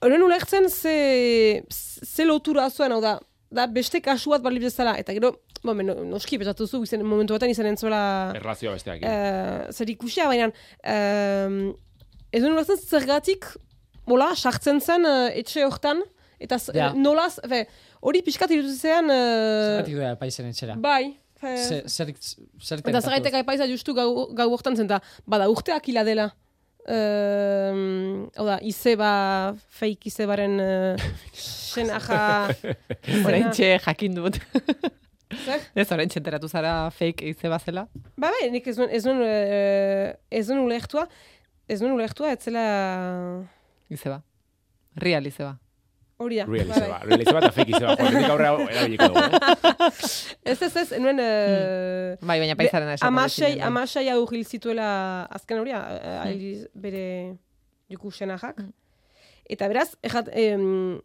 Horren 0.05 0.23
ulertzen 0.23 0.69
ze, 0.69 1.65
ze 2.05 2.25
lotura 2.25 2.69
zuen, 2.71 2.93
hau 2.93 3.01
da, 3.01 3.15
da 3.51 3.65
beste 3.67 4.01
kasu 4.05 4.31
bat 4.35 4.43
bali 4.45 4.61
bezala, 4.61 4.93
eta 5.01 5.15
gero, 5.17 5.31
bo, 5.65 5.75
men, 5.75 5.91
noski, 6.11 6.39
betatu 6.41 6.67
zu, 6.69 6.83
izen, 6.87 7.03
momentu 7.07 7.35
batean 7.37 7.51
izan 7.53 7.67
entzuela 7.71 8.01
Erlazioa 8.37 8.75
besteak. 8.77 9.03
uh, 9.07 9.71
zer 9.73 9.91
ikusia, 9.93 10.27
baina 10.31 10.49
um, 10.51 11.59
ez 12.33 12.41
duen 12.43 12.53
ulertzen 12.57 12.79
zergatik, 12.83 13.47
mola, 14.07 14.33
sartzen 14.37 14.81
zen 14.81 15.07
uh, 15.09 15.29
etxe 15.35 15.65
hortan, 15.67 16.03
eta 16.43 16.59
Ja. 16.77 16.93
nolaz, 16.95 17.39
fe, 17.49 17.65
hori 18.05 18.21
pixkat 18.27 18.51
irutuzean, 18.57 19.09
uh, 19.11 19.77
Zergatik 19.77 19.95
duela 19.97 20.17
paisen 20.21 20.51
etxera. 20.51 20.77
bai, 20.77 21.15
fe, 21.41 21.55
Zer, 21.57 21.85
zer, 21.89 22.13
zer 22.61 22.83
eta 22.85 23.01
zergaitek 23.01 23.35
aipaisa 23.43 23.67
justu 23.71 23.95
gau, 23.97 24.27
gau 24.37 24.51
hortan 24.53 24.77
zen, 24.77 24.87
eta 24.91 25.01
bada 25.27 25.49
urteak 25.53 25.89
hila 25.89 26.05
dela. 26.05 26.31
Um, 26.87 28.29
hau 28.39 28.45
da, 28.47 28.61
izeba, 28.63 29.09
fake 29.79 30.07
izebaren 30.13 30.55
uh, 30.63 31.09
senaja... 31.35 32.21
Horentxe 33.27 33.73
jakin 33.83 34.15
dut. 34.21 34.39
Zer? 35.35 35.61
ez 35.81 35.89
horentxe 35.91 36.21
enteratu 36.21 36.49
zara 36.49 36.91
fake 36.95 37.27
eize 37.27 37.51
bazela. 37.51 37.87
Ba, 38.15 38.31
bai, 38.31 38.49
nik 38.55 38.67
ez 38.71 38.77
nuen, 38.79 38.91
ez 38.95 39.05
nuen, 39.07 39.23
eh, 39.27 40.15
ez 40.31 40.47
nuen 40.49 40.65
ulertua, 40.67 41.07
ez 41.69 41.81
nuen 41.83 41.97
ulertua, 41.97 42.33
ez 42.37 42.43
zela... 42.47 42.65
Izeba. 43.91 44.21
Real 45.03 45.27
izeba. 45.27 45.57
Hori 46.23 46.39
da. 46.41 46.47
Real 46.49 46.71
ba, 46.71 46.75
bai. 46.75 46.79
izeba. 46.79 47.01
Real 47.11 47.25
izeba 47.25 47.41
eta 47.43 47.51
fake 47.57 47.75
izeba. 47.75 47.97
Horretik 47.99 48.31
aurrera 48.31 48.69
erabiliko 48.71 49.09
dugu. 49.13 49.25
eh? 49.27 49.99
Ez, 50.53 50.57
ez, 50.63 50.71
ez, 50.85 50.87
nuen... 51.03 51.19
Uh, 51.21 52.15
Bai, 52.23 52.39
baina 52.41 52.55
paisarena 52.57 52.95
esan. 52.97 53.11
Amasei, 53.11 53.57
amasei 53.67 54.07
hau 54.13 54.23
hil 54.31 54.47
zituela 54.47 54.89
azken 55.35 55.61
hori, 55.61 55.75
mm. 55.75 56.71
bere 56.87 57.05
juku 57.93 58.15
senajak. 58.15 58.63
Eta 59.51 59.69
beraz, 59.71 59.91
ejat, 60.07 60.31
em, 60.35 60.99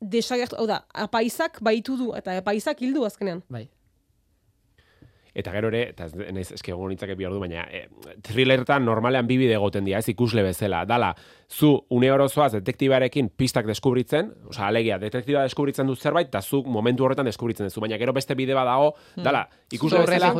desagertu, 0.00 0.56
hau 0.56 0.66
da, 0.66 0.82
apaisak 0.94 1.60
baitu 1.64 1.96
du, 1.96 2.10
eta 2.16 2.38
apaisak 2.40 2.80
hildu 2.82 3.04
azkenean. 3.04 3.42
Bai. 3.52 3.68
Eta 5.34 5.52
gero 5.54 5.68
ere, 5.68 5.90
eta 5.90 6.06
ez 6.08 6.14
naiz 6.34 6.48
eske 6.56 6.72
egon 6.72 6.90
nitzake 6.90 7.14
bi 7.14 7.24
ordu, 7.28 7.38
baina 7.40 7.66
e, 7.70 7.84
thrillertan 8.26 8.84
normalean 8.84 9.26
bi 9.28 9.36
bide 9.38 9.54
egoten 9.54 9.84
dira, 9.86 9.98
ez 10.02 10.08
ikusle 10.10 10.42
bezala. 10.42 10.84
Dala, 10.88 11.12
zu 11.50 11.72
une 11.90 12.10
orozoaz 12.10 12.52
detektibarekin 12.52 13.28
pistak 13.36 13.66
deskubritzen, 13.66 14.32
osea, 14.50 14.66
alegia, 14.70 14.98
detektiba 15.02 15.42
deskubritzen 15.46 15.86
du 15.86 15.96
zerbait, 15.96 16.28
eta 16.28 16.42
zu 16.42 16.62
momentu 16.66 17.04
horretan 17.06 17.26
deskubritzen 17.26 17.66
duzu, 17.70 17.80
baina 17.80 17.98
gero 17.98 18.12
beste 18.12 18.34
bide 18.38 18.54
badago, 18.54 18.92
dala, 19.16 19.44
ikusle 19.72 19.98
bezala, 20.06 20.32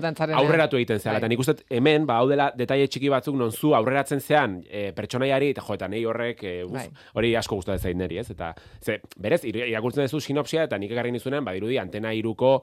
aurreratu 0.43 0.76
egiten 0.78 0.99
zela. 1.01 1.14
Bai. 1.14 1.20
Eta 1.22 1.28
nik 1.32 1.38
uste 1.43 1.55
dut 1.59 1.64
hemen, 1.70 2.07
ba, 2.07 2.18
hau 2.22 2.28
dela 2.30 2.51
detaile 2.57 2.86
txiki 2.88 3.09
batzuk 3.11 3.34
non 3.38 3.51
zu 3.53 3.74
aurreratzen 3.74 4.20
zean 4.20 4.61
e, 4.68 4.91
pertsonaiari, 4.97 5.51
eta 5.55 5.62
jo, 5.66 5.74
eta 5.74 5.88
nei 5.88 6.05
horrek, 6.05 6.45
e, 6.45 6.55
uf, 6.64 6.72
Bai. 6.74 6.86
hori 7.14 7.34
asko 7.36 7.59
gustatzen 7.59 7.91
zait 7.91 7.97
neri, 7.99 8.18
ez? 8.22 8.30
Eta, 8.30 8.53
ze, 8.82 9.01
berez, 9.18 9.43
ir- 9.45 9.64
irakurtzen 9.70 10.07
duzu 10.07 10.20
sinopsia, 10.20 10.64
eta 10.70 10.78
nik 10.78 10.91
ekarri 10.95 11.11
nizunen, 11.14 11.45
badirudi, 11.45 11.78
antena 11.78 12.12
iruko 12.14 12.62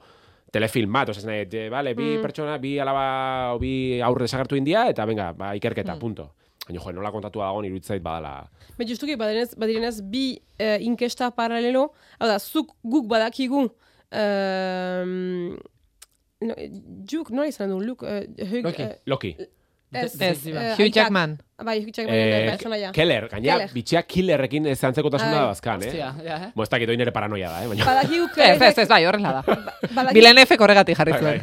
telefilm 0.52 0.92
bat, 0.92 1.08
nahi, 1.24 1.46
e, 1.52 1.68
vale, 1.68 1.94
bi 1.94 2.16
Mm. 2.16 2.22
pertsona, 2.22 2.58
bi 2.58 2.78
alaba, 2.80 3.58
bi 3.60 4.00
aurre 4.00 4.24
desagertu 4.24 4.56
india, 4.56 4.88
eta 4.88 5.04
venga, 5.06 5.32
ba, 5.32 5.54
ikerketa, 5.56 5.94
Mm. 5.94 5.98
punto. 6.00 6.30
Baina, 6.68 6.80
jo, 6.84 6.92
nola 6.92 7.10
kontatua 7.10 7.46
dago 7.46 7.62
iruditzait 7.64 8.02
badala. 8.02 8.48
Be 8.76 8.84
justuki 8.84 9.16
badirenez, 9.16 9.54
badirenez 9.56 10.02
bi 10.02 10.38
eh, 10.58 10.78
inkesta 10.82 11.30
paralelo, 11.30 11.92
hau 12.20 12.28
da, 12.28 12.38
zuk 12.38 12.74
guk 12.84 13.06
badakigu 13.08 13.70
um, 14.12 15.56
no, 16.40 16.54
juk, 17.08 17.30
nola 17.30 17.48
izan 17.50 17.70
du, 17.72 17.80
Luke, 17.80 18.04
uh, 18.06 18.22
Hugh, 18.50 18.62
Loki. 18.64 18.82
eh, 18.82 18.98
Loki. 19.06 19.36
Ez, 19.92 20.20
Ez, 20.20 20.46
eh, 20.46 20.74
Hugh. 20.78 20.90
Jackman. 20.94 21.38
Bai, 21.64 21.80
Hugh 21.82 21.90
Jackman 21.96 22.14
Eh, 22.14 22.50
personaia. 22.52 22.90
Keller, 22.92 23.28
gaina, 23.28 23.52
Keller. 23.52 23.70
bitxea 23.74 24.02
killerrekin 24.06 24.66
ez 24.66 24.78
antzekotasuna 24.84 25.30
Ai. 25.32 25.38
da 25.40 25.46
bazkan, 25.46 25.82
eh? 25.82 25.86
Hostia, 25.86 26.14
ja, 26.24 26.36
eh? 26.44 26.50
Mo, 26.54 26.62
ez 26.62 26.68
dakit, 26.70 26.88
hori 26.88 26.96
nire 27.00 27.10
paranoia 27.12 27.48
da, 27.50 27.62
eh? 27.64 27.68
Baina, 27.72 27.84
Badakigu 27.84 28.28
Ez, 28.36 28.60
ez, 28.62 28.78
ez, 28.78 28.88
bai, 28.88 29.04
horrela 29.06 29.32
da. 29.42 30.04
Bilenefek 30.12 30.60
horregatik 30.60 30.96
jarri 31.00 31.12
Bai, 31.16 31.20
zuen. 31.20 31.42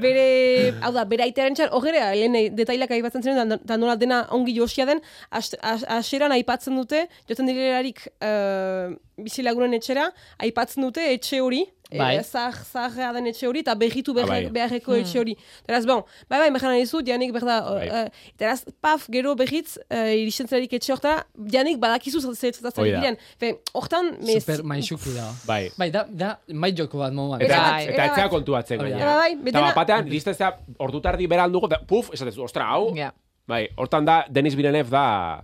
bere, 0.00 0.72
hau 0.84 0.92
da, 0.92 1.04
bere 1.08 1.24
aitaren 1.26 1.54
txar, 1.56 1.70
horrela, 1.76 2.10
lehen 2.14 2.54
detailak 2.56 2.90
aipatzen 2.96 3.22
ziren, 3.24 3.54
da, 3.64 3.76
nola 3.80 3.96
dena 4.00 4.22
ongi 4.36 4.54
josia 4.56 4.86
den, 4.88 5.00
as- 5.30 5.56
as- 5.60 5.84
hasieran 5.88 6.32
aipatzen 6.36 6.76
dute, 6.76 7.06
joten 7.28 7.46
direlarik 7.50 8.06
uh, 8.24 8.94
bizilagunen 9.20 9.74
etxera, 9.78 10.08
aipatzen 10.38 10.82
dute 10.88 11.04
etxe 11.14 11.40
hori, 11.44 11.64
Bai. 11.92 12.16
e, 12.16 12.22
zah, 12.24 12.50
zaharra 12.52 13.12
den 13.12 13.26
etxe 13.26 13.46
hori, 13.46 13.60
eta 13.60 13.74
behitu 13.74 14.10
Ah, 14.10 14.14
behar, 14.14 14.28
bai. 14.28 14.50
beharreko 14.50 14.92
Hmm. 14.92 15.00
etxe 15.04 15.18
hori. 15.18 15.36
Teraz, 15.66 15.84
bon, 15.86 16.02
bai, 16.28 16.38
bai, 16.40 16.50
mehan 16.50 16.78
dizu, 16.80 17.02
janik 17.06 17.32
berda, 17.32 17.60
Bai. 17.74 17.88
uh, 17.88 18.08
teraz, 18.36 18.64
paf, 18.80 19.06
gero 19.10 19.34
behitz, 19.36 19.76
uh, 19.90 20.08
iristen 20.14 20.48
zelarik 20.48 20.72
etxe 20.72 20.92
hortara, 20.92 21.24
janik 21.52 21.78
badakizu 21.78 22.20
zertatzen 22.34 22.72
da. 22.72 23.00
diren. 23.00 23.16
Fe, 23.38 23.60
hortan, 23.74 24.16
mes... 24.20 24.42
Super 24.44 24.64
maixuki 24.64 25.14
da. 25.14 25.30
Bai. 25.46 25.70
Bai, 25.78 25.90
da, 25.90 26.04
da, 26.08 26.38
mai 26.48 26.72
joko 26.74 26.98
bat 26.98 27.12
moduan. 27.12 27.40
Eta, 27.42 27.56
Bai. 27.60 27.86
eta 27.86 28.04
etzea 28.06 28.28
kontuatzen 28.28 28.80
Hori 28.80 28.90
da. 28.90 28.98
gaina. 28.98 29.16
Bai, 29.16 29.32
Eta 29.32 29.42
betena- 29.44 29.74
batean, 29.74 30.06
iristezea, 30.08 30.58
ordu 30.78 31.00
tardi 31.00 31.26
beran 31.26 31.52
dugu, 31.52 31.66
eta 31.66 31.78
puf, 31.86 32.10
esatezu, 32.12 32.42
ostra, 32.42 32.64
hau. 32.72 32.94
Ja. 32.96 33.12
Bai, 33.46 33.68
hortan 33.76 34.04
da, 34.04 34.24
Denis 34.30 34.54
Villeneuve 34.56 34.90
da... 34.90 35.42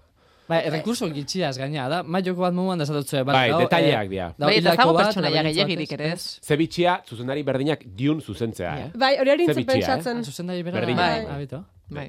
Bai, 0.51 0.61
rekurso 0.74 1.07
gitxiaz 1.14 1.53
gaina, 1.61 1.86
da, 1.92 2.03
mai 2.03 2.22
joko 2.26 2.42
bat 2.42 2.55
moduan 2.57 2.78
da 2.80 2.84
esatutzu. 2.88 3.22
Bai, 3.28 3.46
detaileak 3.55 4.09
dira. 4.11 4.28
Bai, 4.38 4.57
eta 4.59 4.74
zago 4.74 4.96
pertsonaia 4.98 5.44
gehiagirik 5.46 5.92
ere 5.98 6.12
ez. 6.16 6.22
Zebitxia, 6.42 6.98
zuzendari 7.07 7.44
berdinak 7.46 7.84
diun 7.86 8.20
zuzentzea, 8.20 8.72
eh? 8.84 8.90
Bai, 8.98 9.12
hori 9.22 9.36
bitxia, 9.46 9.62
eh? 9.62 9.66
pentsatzen. 9.72 10.24
Zuzendari 10.26 10.62
bera, 10.66 10.80
Berdina. 10.82 11.01
bai, 11.07 11.24
Bai. 11.24 11.34
abito. 11.38 11.64
Bai. 11.90 12.09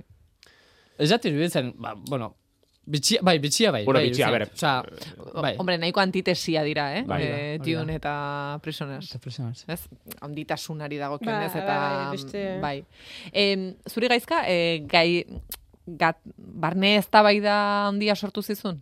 Ez 0.98 1.10
jati 1.10 1.30
iruditzen, 1.30 1.72
ba, 1.82 1.94
bueno, 2.10 2.36
bitxia, 2.86 3.22
bai, 3.22 3.38
bitxia 3.40 3.72
bai. 3.72 3.84
Bueno, 3.86 4.00
bai, 4.00 4.10
bitxia, 4.10 4.28
iruditzen. 4.34 4.82
bere. 4.90 5.14
Osea, 5.22 5.42
bai. 5.42 5.54
Hombre, 5.62 5.78
nahiko 5.78 6.02
antitesia 6.02 6.64
dira, 6.66 6.88
eh? 6.98 7.04
Bai. 7.08 7.22
Eh, 7.24 7.58
Hori 7.62 7.74
da. 7.74 7.80
Dune 7.86 7.96
eta 8.02 8.60
Prisoners. 8.62 9.10
Eta 9.10 9.20
Prisoners. 9.24 9.64
Ez? 9.68 9.80
Onditasunari 10.22 10.98
dagokionez 10.98 11.54
Bai, 11.54 11.62
eta 11.64 11.78
bai, 11.80 11.96
bai, 11.96 12.12
beste- 12.18 12.60
bai. 12.62 12.86
Em, 13.32 13.74
zuri 13.90 14.08
gaizka, 14.12 14.44
eh, 14.48 14.82
gai 14.90 15.26
gat, 15.98 16.20
barne 16.38 16.96
eztabaida 17.00 17.88
handia 17.88 18.16
sortu 18.16 18.42
zizun? 18.42 18.82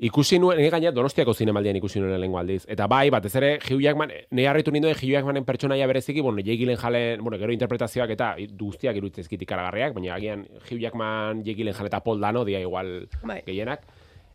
Ikusi 0.00 0.38
nuen, 0.40 0.56
nire 0.56 0.70
gaina 0.72 0.90
donostiako 0.96 1.34
zinemaldian 1.36 1.76
ikusi 1.76 2.00
nuen 2.00 2.14
lehenko 2.16 2.38
aldiz. 2.40 2.62
Eta 2.72 2.86
bai, 2.88 3.10
batez 3.12 3.34
ere, 3.36 3.50
Hugh 3.60 3.82
Jackman, 3.84 4.14
nire 4.32 4.48
harritu 4.48 4.72
ninduen 4.72 4.94
Hugh 4.96 5.10
Jackmanen 5.12 5.44
pertsonaia 5.44 5.86
bereziki, 5.90 6.22
bueno, 6.24 6.40
Jake 6.40 6.56
Gyllenhaalen, 6.62 7.20
bueno, 7.20 7.36
gero 7.36 7.52
interpretazioak 7.52 8.14
eta 8.16 8.30
guztiak 8.56 8.96
iruditzezkit 8.96 9.44
ikaragarriak, 9.44 9.92
baina 9.98 10.14
agian 10.14 10.46
Hugh 10.62 10.80
Jackman, 10.80 11.44
Jake 11.44 11.58
Gyllenhaal 11.58 11.90
eta 11.90 12.00
Paul 12.00 12.24
Dano 12.24 12.46
dia 12.48 12.62
igual 12.64 13.10
Bai. 13.22 13.42
gehienak. 13.44 13.84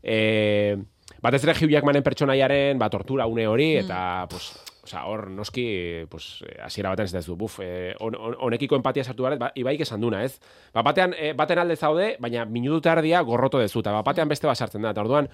E, 0.04 0.78
batez 1.18 1.42
ere 1.48 1.58
Hugh 1.58 1.74
Jackmanen 1.74 2.06
pertsonaiaren, 2.06 2.78
ba, 2.78 2.92
tortura 2.94 3.26
une 3.26 3.48
hori, 3.48 3.72
eta, 3.82 4.28
pues, 4.30 4.52
Osa, 4.86 5.04
hor, 5.10 5.32
noski, 5.32 6.06
pues, 6.10 6.44
eh, 6.48 6.60
hasiera 6.62 6.92
batean 6.92 7.08
ez 7.08 7.12
da 7.14 7.34
buf, 7.36 7.60
eh, 7.64 7.96
hon- 8.00 8.16
hon- 8.16 8.36
honekiko 8.40 8.76
empatia 8.76 9.04
sartu 9.04 9.24
baret, 9.24 9.40
ba, 9.40 9.52
ibaik 9.56 9.82
esan 9.82 10.00
duna, 10.00 10.24
ez? 10.24 10.40
Ba, 10.74 10.84
batean, 10.84 11.16
eh, 11.18 11.34
baten 11.34 11.58
alde 11.58 11.76
zaude, 11.76 12.18
baina 12.20 12.46
minutu 12.46 12.88
erdia 12.90 13.22
gorroto 13.22 13.58
dezu, 13.58 13.80
eta 13.80 13.92
ba, 13.92 14.04
batean 14.04 14.30
beste 14.30 14.46
bat 14.46 14.56
sartzen 14.56 14.84
da, 14.84 14.92
eta 14.92 15.02
orduan, 15.02 15.28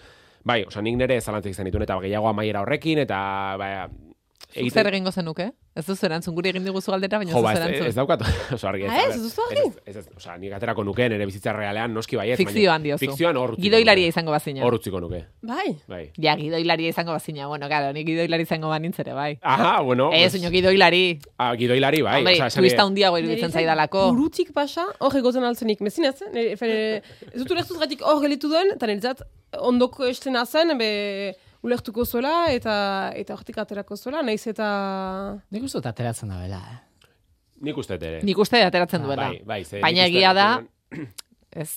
bai, 0.45 0.63
osa, 0.63 0.81
nik 0.81 0.95
nire 0.95 1.19
zalantzek 1.19 1.51
izan 1.51 1.65
dituen, 1.65 1.83
eta 1.83 1.99
gehiago 1.99 2.29
amaiera 2.29 2.61
horrekin, 2.61 2.99
eta, 2.99 3.57
bai, 3.59 3.87
Zuk 4.53 4.71
zer 4.73 4.87
egingo 4.91 5.11
zenuke? 5.11 5.51
Ez 5.75 5.85
duzu 5.87 6.05
erantzun 6.05 6.35
guri 6.35 6.49
egin 6.51 6.65
diguzu 6.67 6.91
galdera, 6.91 7.17
baina 7.21 7.31
Jo, 7.31 7.37
ez 7.39 7.43
ba, 7.43 7.51
duzu 7.53 7.61
ez, 7.61 7.67
erantzun. 7.67 7.87
ez 7.87 7.95
daukat, 7.95 8.21
oso 8.57 8.67
argi. 8.67 8.83
Ah, 8.89 8.97
ez, 9.07 9.15
ez 9.15 9.21
duzu 9.23 9.41
argi? 9.49 9.61
Ez, 9.85 9.95
ez, 9.95 9.95
ez, 10.01 10.07
osa, 10.17 10.35
nik 10.37 10.51
aterako 10.57 10.83
nuke, 10.83 11.07
nire 11.09 11.25
bizitza 11.25 11.53
realean, 11.55 11.93
noski 11.93 12.17
bai 12.19 12.31
ez. 12.31 12.37
Fikzioan 12.37 12.81
baina- 12.81 12.83
diozu. 12.83 13.05
Fikzioan 13.05 13.37
hor 13.39 13.53
utziko 13.53 13.63
Gidoilaria 13.63 14.05
nuke. 14.09 14.15
izango 14.15 14.31
bazina. 14.35 14.65
Hor 14.67 14.73
utziko 14.75 14.99
nuke, 14.99 15.21
Bai. 15.41 15.75
bai. 15.87 16.01
Ja, 16.19 16.35
gidoilaria 16.35 16.89
izango 16.89 17.11
bazina. 17.15 17.47
Bueno, 17.47 17.67
claro, 17.67 17.93
ni 17.93 18.03
gidoilari 18.03 18.43
izango 18.43 18.67
banintz 18.69 18.99
ere, 18.99 19.13
bai. 19.13 19.37
Aha, 19.41 19.79
bueno. 19.81 20.09
Ez, 20.13 20.33
pues- 20.35 20.51
gidoilari. 20.51 21.19
Ah, 21.37 21.53
gidoilari, 21.55 22.01
bai. 22.01 22.17
Hombre, 22.19 22.33
esan 22.33 22.49
twista 22.51 22.83
nahi- 22.83 22.87
handiago 22.87 23.17
iruditzen 23.17 23.51
zaidalako. 23.51 24.09
Burutik 24.11 24.51
pasa, 24.53 24.87
hor 24.99 25.15
egoten 25.15 25.43
altzenik. 25.43 25.79
Mezinez, 25.81 26.21
eh? 26.33 27.01
Ez 27.31 27.39
dut 27.39 27.51
ulertuz 27.51 27.77
gatik 27.79 28.01
hor 28.03 28.19
gelitu 28.21 28.49
duen, 28.51 28.73
eta 28.75 28.87
niretzat 28.87 29.21
ondoko 29.59 30.05
estena 30.07 30.45
zen, 30.45 30.77
be, 30.77 31.35
ulertuko 31.63 32.05
zuela, 32.05 32.47
eta 32.51 33.11
eta 33.15 33.33
hortik 33.35 33.57
aterako 33.61 33.95
zuela, 33.97 34.21
naiz 34.25 34.45
eta... 34.49 34.67
Nik 35.51 35.63
uste 35.67 35.77
dut 35.79 35.85
ateratzen 35.91 36.29
da 36.33 36.39
bela, 36.41 36.61
eh? 36.73 36.79
Nik 37.61 37.77
uste 37.77 37.97
ere. 38.01 38.21
Nik 38.25 38.37
uste 38.41 38.63
ateratzen 38.65 39.03
duela. 39.05 39.27
Bai, 39.29 39.41
bai, 39.45 39.81
Baina 39.83 40.07
egia 40.09 40.33
da, 40.33 40.47
ez, 41.53 41.69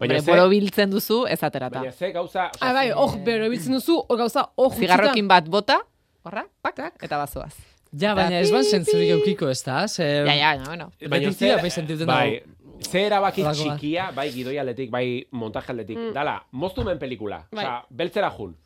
Baina 0.00 0.18
boro 0.26 0.48
biltzen 0.50 0.90
duzu, 0.90 1.20
ez 1.30 1.38
aterata. 1.46 1.78
Baina 1.84 1.92
ze 1.92 2.10
gauza... 2.12 2.48
osea, 2.50 2.66
Ah, 2.68 2.72
bai, 2.74 2.90
hor, 2.90 3.14
bero 3.24 3.48
biltzen 3.52 3.76
duzu, 3.78 4.00
hor 4.08 4.18
gauza, 4.24 4.48
hor 4.56 4.74
Zigarrokin 4.74 5.28
bat 5.30 5.46
bota, 5.48 5.78
horra, 6.26 6.44
pak, 6.62 6.80
eta 7.02 7.18
bazoaz. 7.22 7.54
Ja, 7.94 8.14
baina 8.18 8.40
ez 8.42 8.50
ban 8.52 8.64
zentzurik 8.66 9.14
eukiko 9.20 9.48
ez 9.48 9.62
da, 9.64 9.86
ze... 9.88 10.04
Ja, 10.26 10.34
ja, 10.34 10.54
bueno. 10.66 10.90
Baina 11.08 11.30
ze- 11.32 11.54
bai 11.62 11.70
sentitzen 11.70 12.06
bai, 12.10 12.42
ze 12.84 13.06
erabaki 13.06 13.46
txikia, 13.46 14.10
bai 14.16 14.26
gidoi 14.34 14.58
aldetik, 14.58 14.90
bai 14.90 15.26
montaje 15.30 15.70
aldetik. 15.72 15.96
Mm. 15.96 16.12
Dala, 16.18 16.40
moztumen 16.50 16.98
pelikula. 16.98 17.44
Bai. 17.52 17.62
Osea, 17.64 17.84
beltzera 17.90 18.30
jun. 18.36 18.56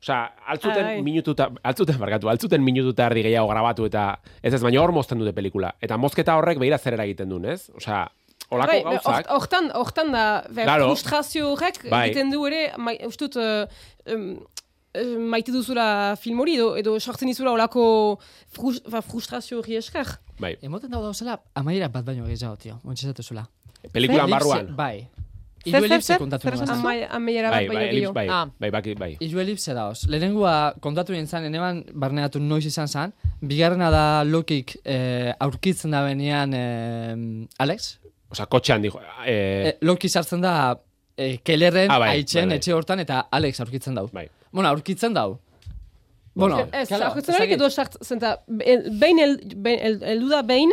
Osea, 0.00 0.20
altzuten 0.48 0.84
bai. 0.86 1.02
minututa, 1.04 1.50
altzuten 1.62 1.98
barkatu, 2.00 2.28
altzuten 2.32 2.62
minututa 2.64 3.04
erdi 3.10 3.22
gehiago 3.26 3.48
grabatu 3.50 3.84
eta 3.84 4.04
ez 4.42 4.54
ez, 4.54 4.62
baina 4.64 4.80
hor 4.80 4.92
mozten 4.96 5.18
dute 5.20 5.34
pelikula. 5.36 5.74
Eta 5.82 5.98
mozketa 6.00 6.36
horrek 6.40 6.58
behira 6.58 6.78
zer 6.78 6.94
eragiten 6.96 7.28
duen, 7.28 7.44
ez? 7.52 7.66
Osea, 7.76 8.06
olako 8.50 8.72
Bai, 8.72 8.80
gauzak. 8.86 9.04
hort- 9.26 9.28
hortan, 9.36 9.70
hortan 9.76 10.12
da, 10.12 10.24
fe, 10.48 10.62
Claro. 10.64 10.86
frustrazio 10.88 11.52
horrek 11.52 11.82
Bai. 11.90 12.06
egiten 12.08 12.30
du 12.32 12.46
ere, 12.46 12.72
mai, 12.78 12.96
ustut, 13.06 13.36
uh, 13.36 13.66
um, 14.10 14.24
uh, 14.96 15.18
maite 15.30 15.52
duzula 15.52 16.16
film 16.16 16.40
hori, 16.40 16.56
edo, 16.56 16.76
edo 16.80 16.96
sortzen 16.98 17.28
dizula 17.28 17.52
olako 17.52 18.18
frus, 18.48 18.80
fa, 18.88 19.02
frustrazio 19.02 19.58
hori 19.60 19.76
esker. 19.76 20.06
Bai, 20.40 20.56
Emoten 20.62 20.88
dago 20.90 21.04
dauzela, 21.04 21.38
amaiera 21.54 21.88
bat 21.92 22.04
baino 22.06 22.24
gehiago, 22.24 22.56
tio. 22.56 22.80
Montxezatu 22.84 23.22
zula. 23.22 23.44
pelikulan 23.92 24.30
barruan. 24.30 24.74
Bai. 24.76 25.08
Hiru 25.64 25.84
elipse 25.84 26.16
kontatu 26.18 26.48
nuen. 26.50 27.06
amaiera 27.10 27.50
Bai, 27.50 27.66
bat 27.66 27.68
bai, 27.68 27.76
baino 27.76 27.80
elips, 27.80 27.94
gehiago. 27.94 28.12
bai, 28.14 28.28
Ah. 28.28 28.46
bai, 28.58 28.70
bai, 28.70 28.94
bai. 28.94 29.16
Hiru 29.20 29.40
elipse 29.40 29.74
dauz. 29.74 30.06
Lehenengoa 30.08 30.74
kontatu 30.80 31.12
nintzen, 31.12 31.44
eneban 31.44 31.84
barneatu 31.92 32.40
noiz 32.40 32.64
izan 32.66 32.88
zen. 32.88 33.12
Bigarrena 33.42 33.90
da 33.90 34.24
Lokik 34.24 34.76
eh, 34.84 35.34
aurkitzen 35.38 35.90
da 35.90 36.02
benean 36.04 36.54
eh, 36.54 37.46
Alex. 37.58 37.98
Osea, 38.30 38.46
kotxean 38.46 38.80
dijo. 38.82 39.00
Eh, 39.26 39.68
Eh, 39.68 39.76
Loki 39.82 40.08
sartzen 40.08 40.40
da 40.40 40.78
eh, 41.16 41.38
Kellerren 41.44 41.90
Ah, 41.90 41.98
bai, 41.98 42.10
aitzen 42.16 42.42
bai, 42.42 42.48
bai. 42.48 42.56
etxe 42.58 42.72
hortan 42.72 43.00
eta 43.00 43.26
Alex 43.30 43.60
aurkitzen 43.60 43.94
dau. 43.94 44.08
Bai. 44.12 44.28
Bueno, 44.52 44.68
aurkitzen 44.70 45.12
dau. 45.14 45.38
Bueno, 46.34 46.60
Ez, 46.72 46.88
claro, 46.88 47.06
aurkitzen 47.06 47.34
dakit. 47.36 47.54
edo 47.56 47.68
sart, 47.70 47.96
zenta, 48.02 48.42
behin 48.46 49.18
el- 49.18 49.40
behin 49.56 49.80
el- 49.82 50.02
heldu 50.04 50.28
da 50.28 50.42
behin, 50.42 50.70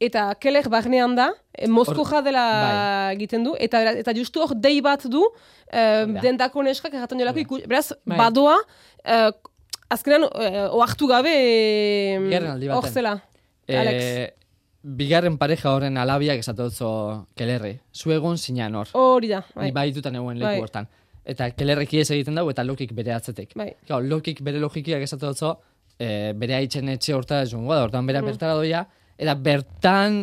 eta 0.00 0.34
keler 0.40 0.68
barnean 0.72 1.14
da, 1.14 1.28
e, 1.52 1.68
mozkoja 1.68 2.22
dela 2.24 2.44
bai. 2.64 3.14
egiten 3.16 3.44
du, 3.44 3.54
eta 3.60 3.82
eta 4.00 4.14
justu 4.16 4.40
hor 4.42 4.54
dei 4.56 4.80
bat 4.80 5.04
du, 5.12 5.22
e, 5.70 5.82
dendako 6.22 6.62
neskak 6.64 6.94
erraten 6.94 7.20
jolako 7.20 7.38
ikus, 7.44 7.62
beraz, 7.68 7.92
Bai. 8.06 8.16
badoa, 8.18 8.56
e, 9.04 9.30
azkenan, 9.90 10.24
e, 10.34 10.66
oartu 10.72 11.06
gabe, 11.10 11.34
e, 11.34 12.36
aldi 12.36 12.68
hor 12.68 12.88
zela, 12.88 13.20
Eh, 13.70 13.76
Alex. 13.78 14.32
bigarren 14.82 15.36
pareja 15.38 15.70
horren 15.70 15.96
alabiak 16.00 16.38
esatotzo 16.40 17.26
Kellerri. 17.36 17.76
Zu 17.94 18.10
egon 18.10 18.36
zinan 18.38 18.74
hor. 18.74 18.88
Hori 18.98 19.28
da, 19.28 19.44
Ni 19.54 19.70
bai. 19.70 19.92
baitutan 19.92 20.16
egoen 20.16 20.38
leku 20.40 20.48
Bai. 20.48 20.60
hortan. 20.60 20.88
Eta 21.24 21.50
Kellerreki 21.52 22.00
ez 22.00 22.10
egiten 22.10 22.34
dugu 22.34 22.50
eta 22.50 22.64
Lokik 22.64 22.92
bere 22.96 23.12
atzetik. 23.12 23.52
Bai. 23.54 23.74
Claro, 23.86 24.02
Lokik 24.02 24.40
bere 24.42 24.58
logikiak 24.58 25.02
esatotzo 25.02 25.60
eh, 26.00 26.32
bere 26.34 26.54
aitzen 26.56 26.88
etxe 26.88 27.14
horta 27.14 27.44
joango 27.46 27.74
da, 27.74 27.82
hortan 27.84 28.06
bera 28.06 28.22
Mm. 28.22 28.26
bertara 28.26 28.54
doia, 28.54 28.86
eta 29.20 29.34
bertan, 29.36 30.22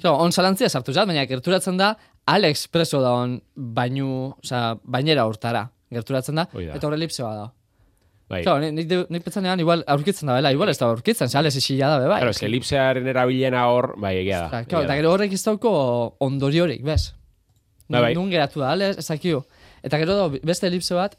claro, 0.00 0.16
on 0.24 0.32
zalantzia 0.32 0.68
sartu 0.72 0.94
zat, 0.96 1.06
baina 1.10 1.26
gerturatzen 1.28 1.76
da, 1.80 1.94
Alex 2.26 2.64
preso 2.72 2.98
da 3.04 3.12
on 3.20 3.36
bainu, 3.54 4.32
oza, 4.42 4.72
bainera 4.82 5.26
hortara, 5.28 5.66
gerturatzen 5.94 6.40
da, 6.40 6.48
Hoi 6.52 6.64
da. 6.66 6.74
eta 6.80 6.88
horre 6.88 6.96
elipse 6.98 7.22
da. 7.22 7.44
bai. 8.28 8.40
Claro, 8.42 8.58
nik, 8.64 8.72
nik, 8.74 8.88
de- 8.90 9.06
nik 9.14 9.22
pentsanean 9.22 9.60
igual 9.62 9.84
aurkitzen 9.86 10.26
da 10.26 10.34
bela, 10.34 10.50
igual 10.50 10.68
ez 10.72 10.78
da 10.80 10.88
aurkitzen, 10.88 11.28
ze 11.30 11.38
Alex 11.38 11.56
isila 11.60 11.92
da, 11.92 12.08
bai. 12.08 12.18
Claro, 12.24 12.32
eske 12.34 12.46
elipsearen 12.48 13.06
erabilena 13.06 13.66
hor, 13.70 13.92
bai, 14.02 14.16
egia 14.24 14.40
da. 14.48 14.64
Claro, 14.64 14.82
eta 14.88 14.94
da. 14.94 14.96
gero 14.98 15.12
horrek 15.12 15.32
ez 15.36 15.42
dauko 15.44 15.70
ondoriorik, 16.26 16.82
bez? 16.82 17.12
Bai, 17.88 18.00
bai. 18.08 18.14
Nun 18.18 18.30
geratu 18.32 18.58
da, 18.64 18.72
ale, 18.74 18.90
ezakio. 18.98 19.44
Eta 19.86 20.00
gero 20.02 20.16
da, 20.18 20.26
beste 20.42 20.66
elipse 20.66 20.94
bat, 20.98 21.14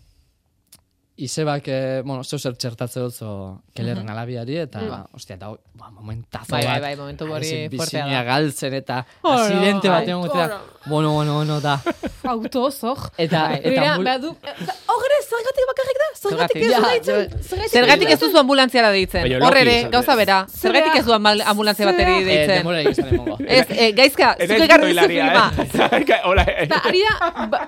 izebak, 1.17 1.67
eh, 1.67 2.01
bueno, 2.05 2.23
zeu 2.23 2.37
zer 2.39 2.53
txertatze 2.55 2.99
dutzo 3.01 3.61
kelerren 3.73 4.09
alabiari, 4.09 4.57
eta, 4.61 4.79
Mm. 4.81 5.15
ostia, 5.17 5.37
da, 5.37 5.49
ba, 5.73 5.89
momentazo 5.89 6.51
Bai, 6.51 6.63
bai, 6.63 6.73
bat. 6.73 6.81
bai, 6.81 6.95
momentu 6.95 7.25
hori 7.33 7.69
fuertea 7.75 8.05
da. 8.05 8.23
galtzen, 8.23 8.73
eta 8.73 8.99
Oro, 9.23 9.33
asidente 9.41 9.89
bat 9.89 10.03
bai, 10.05 10.09
egon 10.11 10.21
gutera, 10.27 10.45
oro. 10.45 10.59
bueno, 10.85 11.13
bueno, 11.13 11.33
bueno, 11.35 11.59
da. 11.61 11.81
Autoz, 12.23 12.83
hor. 12.83 12.97
Eta, 13.17 13.47
Bai. 13.47 13.55
eta, 13.59 13.69
Begira, 13.69 13.95
mul- 13.97 14.03
behar 14.05 14.21
du, 14.21 14.27
hor 14.29 15.05
ere, 15.07 15.17
zergatik 15.31 15.65
bakarrik 15.71 15.97
da? 16.03 16.07
Zergatik 16.29 16.61
ez 16.61 16.75
du 16.75 16.83
deitzen? 16.85 17.69
Zergatik 17.71 18.09
ez 18.09 18.19
duzu 18.19 18.37
ambulantziara 18.37 18.91
deitzen. 18.91 19.21
Baina 19.23 19.37
Hor 19.37 19.53
Loki 19.53 19.61
ere, 19.61 19.75
izan 19.79 19.91
gauza 19.91 20.15
bera. 20.15 20.37
Zergatik 20.49 20.95
ez 20.99 21.05
du 21.05 21.13
ambulantzia 21.13 21.85
bateri 21.85 22.11
eh, 22.21 22.23
deitzen. 22.25 22.55
demora 22.57 22.81
egizan 22.81 23.07
emongo. 23.13 23.37
Ez, 23.47 23.65
eh, 23.69 23.91
gaizka, 23.93 24.35
Ez 24.39 24.49
zuk 24.49 24.57
ez 24.57 24.63
ekarri 24.67 24.93
duzu 24.93 25.07
gidoilaria, 25.07 25.51
filma. 25.55 26.21
Hola, 26.29 26.43
eh. 26.43 26.63
Eta 26.67 26.81
ari 26.85 27.01
da, 27.07 27.45
ba, 27.47 27.61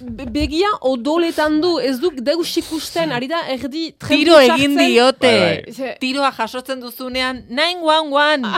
be- 0.00 0.26
begia 0.30 0.70
odoletan 0.80 1.60
du, 1.60 1.78
ez 1.80 1.98
duk 2.00 2.14
deus 2.24 2.56
ikusten, 2.56 2.95
ari 3.16 3.28
da 3.28 3.40
erdi 3.52 3.92
trenpu 3.92 4.14
Tiro 4.14 4.38
egin 4.40 4.76
diote. 4.78 5.32
Bai, 5.40 5.74
bai. 5.78 5.94
Tiroa 6.00 6.30
jasotzen 6.32 6.80
duzunean, 6.80 7.44
911. 7.48 8.52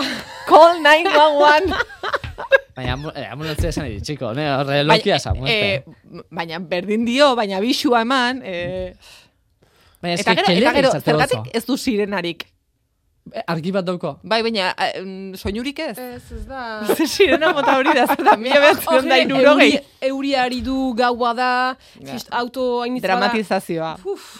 Call 0.49 0.81
911. 0.83 1.75
Baina 2.79 2.93
ambu- 2.95 3.13
eh, 3.19 3.27
ambulantzia 3.33 3.69
esan 3.73 3.87
edi, 3.89 4.01
txiko, 4.07 4.33
ne, 4.39 4.45
horre 4.55 4.83
lokia 4.87 5.17
esan, 5.19 5.41
eh, 5.51 5.81
baina 6.31 6.61
berdin 6.63 7.03
dio, 7.09 7.33
baina 7.35 7.59
bisua 7.61 8.05
eman. 8.07 8.39
Eh, 8.47 8.93
Baina 10.01 10.15
eta 10.21 10.35
gero, 10.39 10.53
eta 10.63 10.73
gero, 10.77 10.91
zergatik 11.01 11.51
ez 11.59 11.65
du 11.67 11.75
sirenarik? 11.77 12.45
Argi 13.47 13.73
bat 13.75 13.87
dauko. 13.87 14.15
Bai, 14.23 14.41
baina, 14.47 14.71
soinurik 15.39 15.79
ez? 15.85 15.97
Ez, 15.99 16.25
ez 16.37 16.45
da. 16.49 16.63
Sirena 17.15 17.53
mota 17.57 17.77
hori 17.81 17.95
da, 17.97 18.07
zer 18.07 18.25
da, 18.27 18.37
mila 18.41 18.61
behatzen 18.65 19.09
da 19.11 19.21
irurogei. 19.23 19.79
Euriari 20.09 20.61
du 20.65 20.95
gaua 20.99 21.35
da, 21.37 21.53
fist, 21.99 22.33
auto 22.35 22.67
hainitza 22.85 23.09
da. 23.09 23.15
Dramatizazioa. 23.15 23.95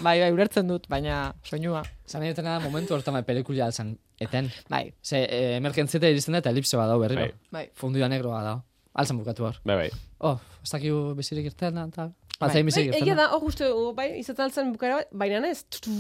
Bai, 0.05 0.19
bai, 0.23 0.33
ulertzen 0.35 0.69
dut, 0.71 0.89
baina 0.91 1.29
soinua. 1.47 1.85
Zan 2.09 2.23
nahi 2.25 2.33
dutena 2.33 2.57
momentu 2.63 2.97
hortan 2.97 3.19
bai 3.19 3.25
pelikulia 3.27 3.67
alzan 3.69 3.93
eten. 4.21 4.49
Bai. 4.73 4.87
Ze 5.05 5.21
eh, 5.25 5.57
emergentzieta 5.59 6.09
iristen 6.09 6.37
da 6.37 6.41
eta 6.41 6.55
elipse 6.55 6.79
bat 6.81 6.89
dau 6.89 6.99
berriro. 7.03 7.27
Bai. 7.29 7.51
Bai. 7.59 7.67
Fundua 7.77 8.09
negroa 8.09 8.41
da. 8.47 8.55
Alzan 8.99 9.21
bukatu 9.21 9.45
hor. 9.45 9.61
Bai, 9.69 9.77
bai. 9.83 9.91
Oh, 10.25 10.39
ez 10.65 10.73
dakigu 10.73 11.13
bizirik 11.19 11.53
irten 11.53 11.77
da, 11.77 11.85
eta... 11.93 12.09
Bai. 12.39 12.63
Bai, 12.63 12.85
egia 12.95 13.17
da. 13.17 13.25
da, 13.25 13.29
hor 13.35 13.49
uste, 13.51 13.67
oh, 13.75 13.91
bai, 13.95 14.13
izaten 14.21 14.45
altzen 14.47 14.69
bukara, 14.71 15.01
baina 15.11 15.41
ez, 15.49 15.65
tutu, 15.75 15.95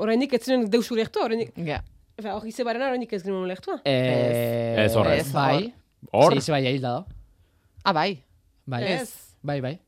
oraindik 0.00 0.32
ez 0.32 0.40
ziren 0.46 0.64
deus 0.72 0.88
lehtu, 0.90 1.20
oraindik, 1.20 1.52
Ja. 1.68 1.82
Efe, 1.82 2.01
hor 2.30 2.46
ize 2.46 2.64
barena 2.64 2.86
oraindik 2.86 3.12
ez 3.12 3.22
ginen 3.24 3.46
lehtua. 3.48 3.80
Eh, 3.84 4.84
Ez 4.84 4.94
horrez. 4.96 5.26
ez, 5.26 5.32
Bai. 5.32 5.72
Hor? 6.12 6.32
Ze, 6.34 6.40
ze 6.40 6.52
bai 6.52 6.66
hilda 6.66 6.88
da. 6.88 7.06
Ah, 7.84 7.92
bai. 7.92 8.22
Bai. 8.66 8.82
Ez. 8.84 9.10
Bai, 9.42 9.60
bai. 9.60 9.78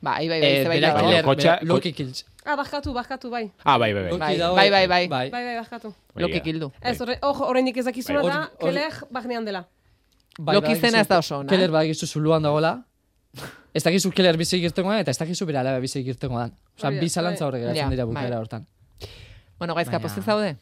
Bai, 0.00 0.28
bai, 0.28 0.40
bai, 0.40 0.48
Eh, 0.50 0.62
ze 0.62 0.68
bai 0.68 0.80
dago. 0.80 0.98
killer, 1.00 1.24
Kotxa- 1.24 1.58
Loki 1.62 1.92
kills. 1.92 2.24
Ah, 2.44 2.56
barkatu, 2.56 2.92
barkatu, 2.92 3.30
bai. 3.30 3.50
Ah, 3.64 3.78
bai, 3.78 3.92
bai, 3.94 4.02
bai. 4.10 4.18
Bai, 4.18 4.36
dago, 4.38 4.54
bai, 4.56 4.70
bai, 4.70 4.86
bai. 4.88 5.08
Bai. 5.08 5.30
Bai, 5.30 5.44
bai, 5.44 5.56
barkatu. 5.62 5.94
Loki 6.16 6.40
kildu. 6.40 6.72
Ez, 6.80 7.00
horre- 7.00 7.18
hor 7.22 7.46
oraindik 7.50 7.76
ez 7.76 7.84
dakizuna 7.84 8.20
Bai. 8.22 8.30
da, 8.30 8.34
Hori- 8.36 8.50
hori- 8.50 8.74
keler 8.74 8.92
barnean 9.10 9.44
dela. 9.44 9.68
Bai, 10.38 10.54
Loki 10.56 10.74
zena 10.76 11.00
ez 11.00 11.08
da 11.08 11.18
oso 11.18 11.38
ona, 11.38 11.48
Keller 11.48 11.68
eh? 11.68 11.72
badakizu 11.72 12.06
zuluan 12.06 12.42
dagoela. 12.42 12.84
Ez 13.72 13.82
dakizu 13.84 14.10
Keller 14.10 14.36
bizik 14.36 14.62
irtengo 14.62 14.90
da, 14.90 14.98
eta 15.00 15.10
ez 15.10 15.18
dakizu 15.18 15.46
bere 15.46 15.58
alaba 15.58 15.78
bizik 15.80 16.06
irtengo 16.06 16.38
da. 16.38 16.46
Osa, 16.76 16.88
Hori 16.88 16.96
da, 16.96 17.00
bi 17.00 17.08
zalantza 17.08 17.44
bai. 17.44 17.48
horre 17.48 17.60
geratzen 17.60 17.90
dira 17.90 18.04
bai. 18.04 18.14
bukaera 18.14 18.38
hortan. 18.40 18.66
Bueno, 19.58 19.74
gaizka, 19.74 20.00
pozik 20.00 20.24
zaude? 20.24 20.56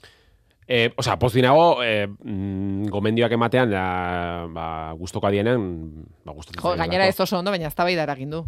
Eh, 0.73 0.93
o 0.95 1.03
sea, 1.03 1.19
pozi 1.19 1.43
nago, 1.43 1.83
eh, 1.83 2.07
mm, 2.07 2.87
gomendioak 2.95 3.33
ematean, 3.35 3.73
ja, 3.75 4.47
ba, 4.55 4.93
gustoko 4.95 5.27
adienen, 5.27 6.07
ba, 6.23 6.31
gustatzen 6.31 6.63
Jo, 6.63 6.77
gainera 6.79 7.09
ez 7.11 7.19
oso 7.19 7.41
ondo, 7.41 7.51
baina 7.51 7.67
ez 7.67 7.75
da 7.75 7.83
bai 7.83 7.97
eragin 7.99 8.31
du. 8.31 8.45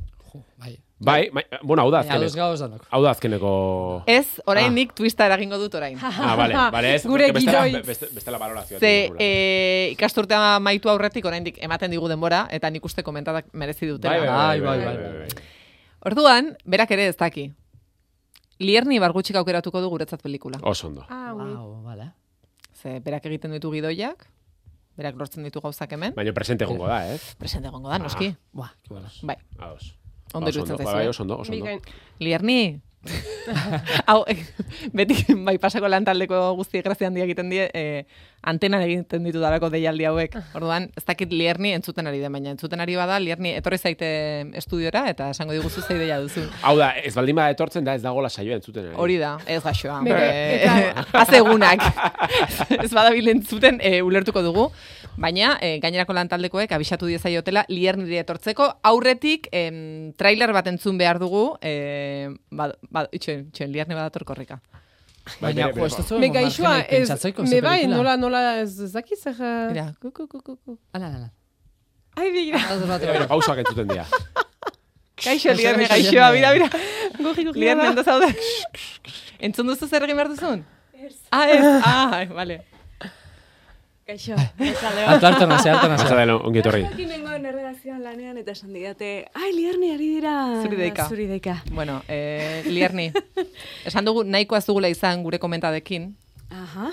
Bai. 0.56 0.76
Bai, 1.02 1.30
bai, 1.34 1.42
bueno, 1.64 1.82
hau 1.82 1.90
da 1.90 2.04
azkeneko. 2.04 2.78
Hau 2.94 3.02
da 3.02 3.10
azkeneko... 3.10 3.50
Ez, 4.06 4.38
oraindik 4.46 4.94
twista 4.94 5.26
eragingo 5.26 5.58
dut 5.58 5.74
orain. 5.74 5.98
Ah, 6.00 6.36
vale, 6.38 6.54
vale, 6.76 6.94
ez, 6.94 7.02
Gure 7.10 7.32
bestela, 7.32 7.64
gidoitz. 7.66 7.86
beste, 7.88 8.10
bestela 8.14 8.38
valorazioa. 8.38 8.78
Ze 8.78 9.10
e, 9.18 9.88
ikasturtea 9.96 10.60
maitu 10.62 10.94
aurretik 10.94 11.26
oraindik 11.26 11.58
ematen 11.58 11.90
digu 11.90 12.06
denbora 12.08 12.44
eta 12.54 12.70
nik 12.70 12.86
uste 12.86 13.02
komentadak 13.02 13.50
merezi 13.52 13.90
dutela. 13.90 14.14
Bai, 14.14 14.60
bai, 14.60 14.60
bai, 14.60 14.60
Bai, 14.60 14.76
bai, 14.76 14.86
bai, 14.86 14.94
bai, 14.94 15.18
bai, 15.18 15.26
bai. 15.26 15.50
Orduan, 16.06 16.54
berak 16.66 16.94
ere 16.94 17.10
ez 17.10 17.16
daki. 17.18 17.50
Lierni 18.62 18.98
bargutxik 19.02 19.36
aukeratuko 19.40 19.80
du 19.82 19.88
guretzat 19.90 20.22
pelikula. 20.22 20.60
Oso 20.62 20.88
ondo. 20.88 21.04
Ah. 21.10 21.32
Wow, 21.34 21.82
vale. 21.82 22.12
Ze 22.78 23.00
berak 23.00 23.26
egiten 23.26 23.52
ditu 23.54 23.70
gidoiak, 23.72 24.26
berak 24.98 25.16
lortzen 25.18 25.44
ditu 25.46 25.60
gauzak 25.64 25.92
hemen, 25.96 26.14
Baina 26.14 26.32
presente 26.36 26.66
gongo 26.68 26.86
da, 26.90 27.00
ez? 27.14 27.34
presente 27.38 27.68
egongo 27.70 27.88
da, 27.90 27.98
noski. 28.02 28.32
Buah, 28.52 28.72
que 28.82 28.94
bueno. 28.94 29.08
Bai, 29.22 29.36
Ados. 29.58 29.96
ondo 30.34 30.50
iruditzen 30.50 30.76
Bai, 30.76 30.84
zaizu. 30.86 30.96
bai, 30.96 31.04
eh? 31.06 31.08
oso 31.10 31.22
ondo, 31.22 31.38
oso 31.42 31.52
ondo. 31.52 31.80
Lierni, 32.18 32.80
Hau, 34.06 34.22
eh, 34.30 34.38
beti 34.96 35.16
bai 35.34 35.56
pasako 35.58 35.88
lan 35.90 36.04
taldeko 36.06 36.54
guzti 36.58 36.82
grazia 36.82 37.08
handia 37.10 37.24
egiten 37.26 37.50
die, 37.50 37.64
eh, 37.74 38.06
antenan 38.42 38.82
egiten 38.82 39.24
ditu 39.26 39.40
dalako 39.42 39.70
deialdi 39.72 40.06
hauek. 40.08 40.34
Orduan, 40.58 40.88
ez 40.98 41.04
dakit 41.06 41.32
Lierni 41.32 41.72
entzuten 41.76 42.08
ari 42.10 42.20
den, 42.22 42.32
baina 42.34 42.52
entzuten 42.52 42.82
ari 42.82 42.96
bada, 42.98 43.18
Lierni 43.22 43.54
etorri 43.56 43.78
zaite 43.78 44.08
estudiora 44.58 45.04
eta 45.10 45.30
esango 45.30 45.54
diguzu 45.54 45.82
zei 45.82 45.98
deia 46.00 46.18
duzu. 46.22 46.44
Hau 46.66 46.74
da, 46.78 46.92
ez 46.98 47.14
baldin 47.14 47.38
bada 47.38 47.54
etortzen 47.54 47.86
da 47.86 47.94
ez 47.98 48.02
dagoela 48.02 48.30
saioa 48.30 48.58
entzuten. 48.58 48.90
ere. 48.90 48.96
Hori 48.98 49.18
da, 49.22 49.36
ez 49.46 49.62
gaxoa. 49.62 50.00
Haze 51.22 51.38
egunak. 51.38 51.86
ez 52.84 52.90
badabil 52.90 53.32
entzuten 53.36 53.80
e, 53.80 54.00
ulertuko 54.02 54.42
dugu. 54.42 54.68
Baina, 55.22 55.56
e, 55.60 55.76
gainerako 55.82 56.16
lantaldekoek 56.16 56.72
abisatu 56.72 57.06
diezaiotela 57.10 57.66
Lierniri 57.68 58.18
etortzeko. 58.22 58.68
Aurretik, 58.90 59.48
em, 59.52 60.12
trailer 60.18 60.52
bat 60.56 60.70
entzun 60.72 60.98
behar 60.98 61.20
dugu. 61.22 61.52
E, 61.60 62.30
bad, 62.50 62.78
bad, 62.90 63.12
itxen, 63.12 63.48
itxen, 63.52 63.70
Lierni 63.72 63.94
badator 63.98 64.24
korrika. 64.26 64.62
Bai, 65.22 65.52
Baina, 65.52 65.62
jo, 65.62 65.68
ez 65.86 65.92
bere- 65.94 66.04
dut 66.08 66.18
Me 66.20 66.28
gaixoa, 66.34 66.72
ez, 66.88 67.10
me 67.50 67.60
bai, 67.62 67.86
nola, 67.86 68.16
nola, 68.18 68.40
ez, 68.62 68.72
ez 68.80 68.90
dakiz, 68.92 69.20
zer... 69.22 69.36
eh, 69.38 69.68
Mira, 69.70 69.84
ku, 70.02 70.10
ku, 70.10 70.26
ku, 70.26 70.40
ku, 70.42 70.56
ku. 70.64 70.78
Ala, 70.98 71.06
ala. 71.18 71.28
Ai, 72.18 72.30
begira. 72.34 72.58
Bere- 72.58 73.12
bere 73.12 73.26
pausoak 73.30 73.58
entzuten 73.62 73.86
dira. 73.92 74.06
Gaixo, 75.22 75.54
gaixo, 75.54 75.86
gaixoa, 75.92 76.32
Lierni. 76.32 76.38
mira, 76.38 76.50
mira. 76.56 76.68
Goji, 77.22 77.44
goji. 77.46 77.60
Lierni, 77.62 77.86
ondo 77.92 78.02
zaude. 78.02 78.32
Entzun 79.46 79.66
duzu 79.70 79.86
zer 79.86 80.02
egin 80.08 80.18
behar 80.18 80.32
duzun? 80.34 80.64
Ah, 81.30 81.46
ez. 81.50 81.62
Ah, 81.86 82.24
vale. 82.34 82.58
Kaixo, 84.06 84.34
Alto, 85.06 85.26
alto 85.26 85.46
nazi, 85.46 85.68
alto 85.68 85.88
nazi. 85.88 86.02
Pasa 86.04 86.16
dela, 86.16 86.34
ongi 86.36 86.58
etorri. 86.58 86.82
Jakin 86.88 87.08
nengoen 87.08 87.46
erredakzioan 87.46 88.02
lanean 88.02 88.36
eta 88.40 88.50
esan 88.50 88.72
digate, 88.74 89.28
ai, 89.34 89.52
lierni 89.54 89.92
ari 89.94 90.08
dira. 90.16 90.34
Zuri 90.62 90.76
deika. 90.80 91.06
Zuri 91.08 91.26
deika. 91.30 91.60
Bueno, 91.70 92.00
eh, 92.08 92.62
Lierni, 92.66 93.12
esan 93.86 94.04
dugu 94.04 94.24
nahikoa 94.24 94.58
ez 94.58 94.66
dugula 94.66 94.88
izan 94.90 95.22
gure 95.22 95.38
komentadekin, 95.38 96.14
Aha. 96.52 96.90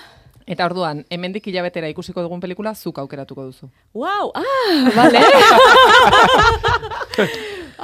Eta 0.50 0.66
orduan, 0.66 1.04
hemendik 1.14 1.46
hilabetera 1.46 1.86
ikusiko 1.92 2.24
dugun 2.26 2.40
pelikula, 2.42 2.72
zuk 2.74 2.98
aukeratuko 2.98 3.44
duzu. 3.52 3.68
Wow, 3.94 4.32
ah, 4.34 4.90
vale. 4.96 5.20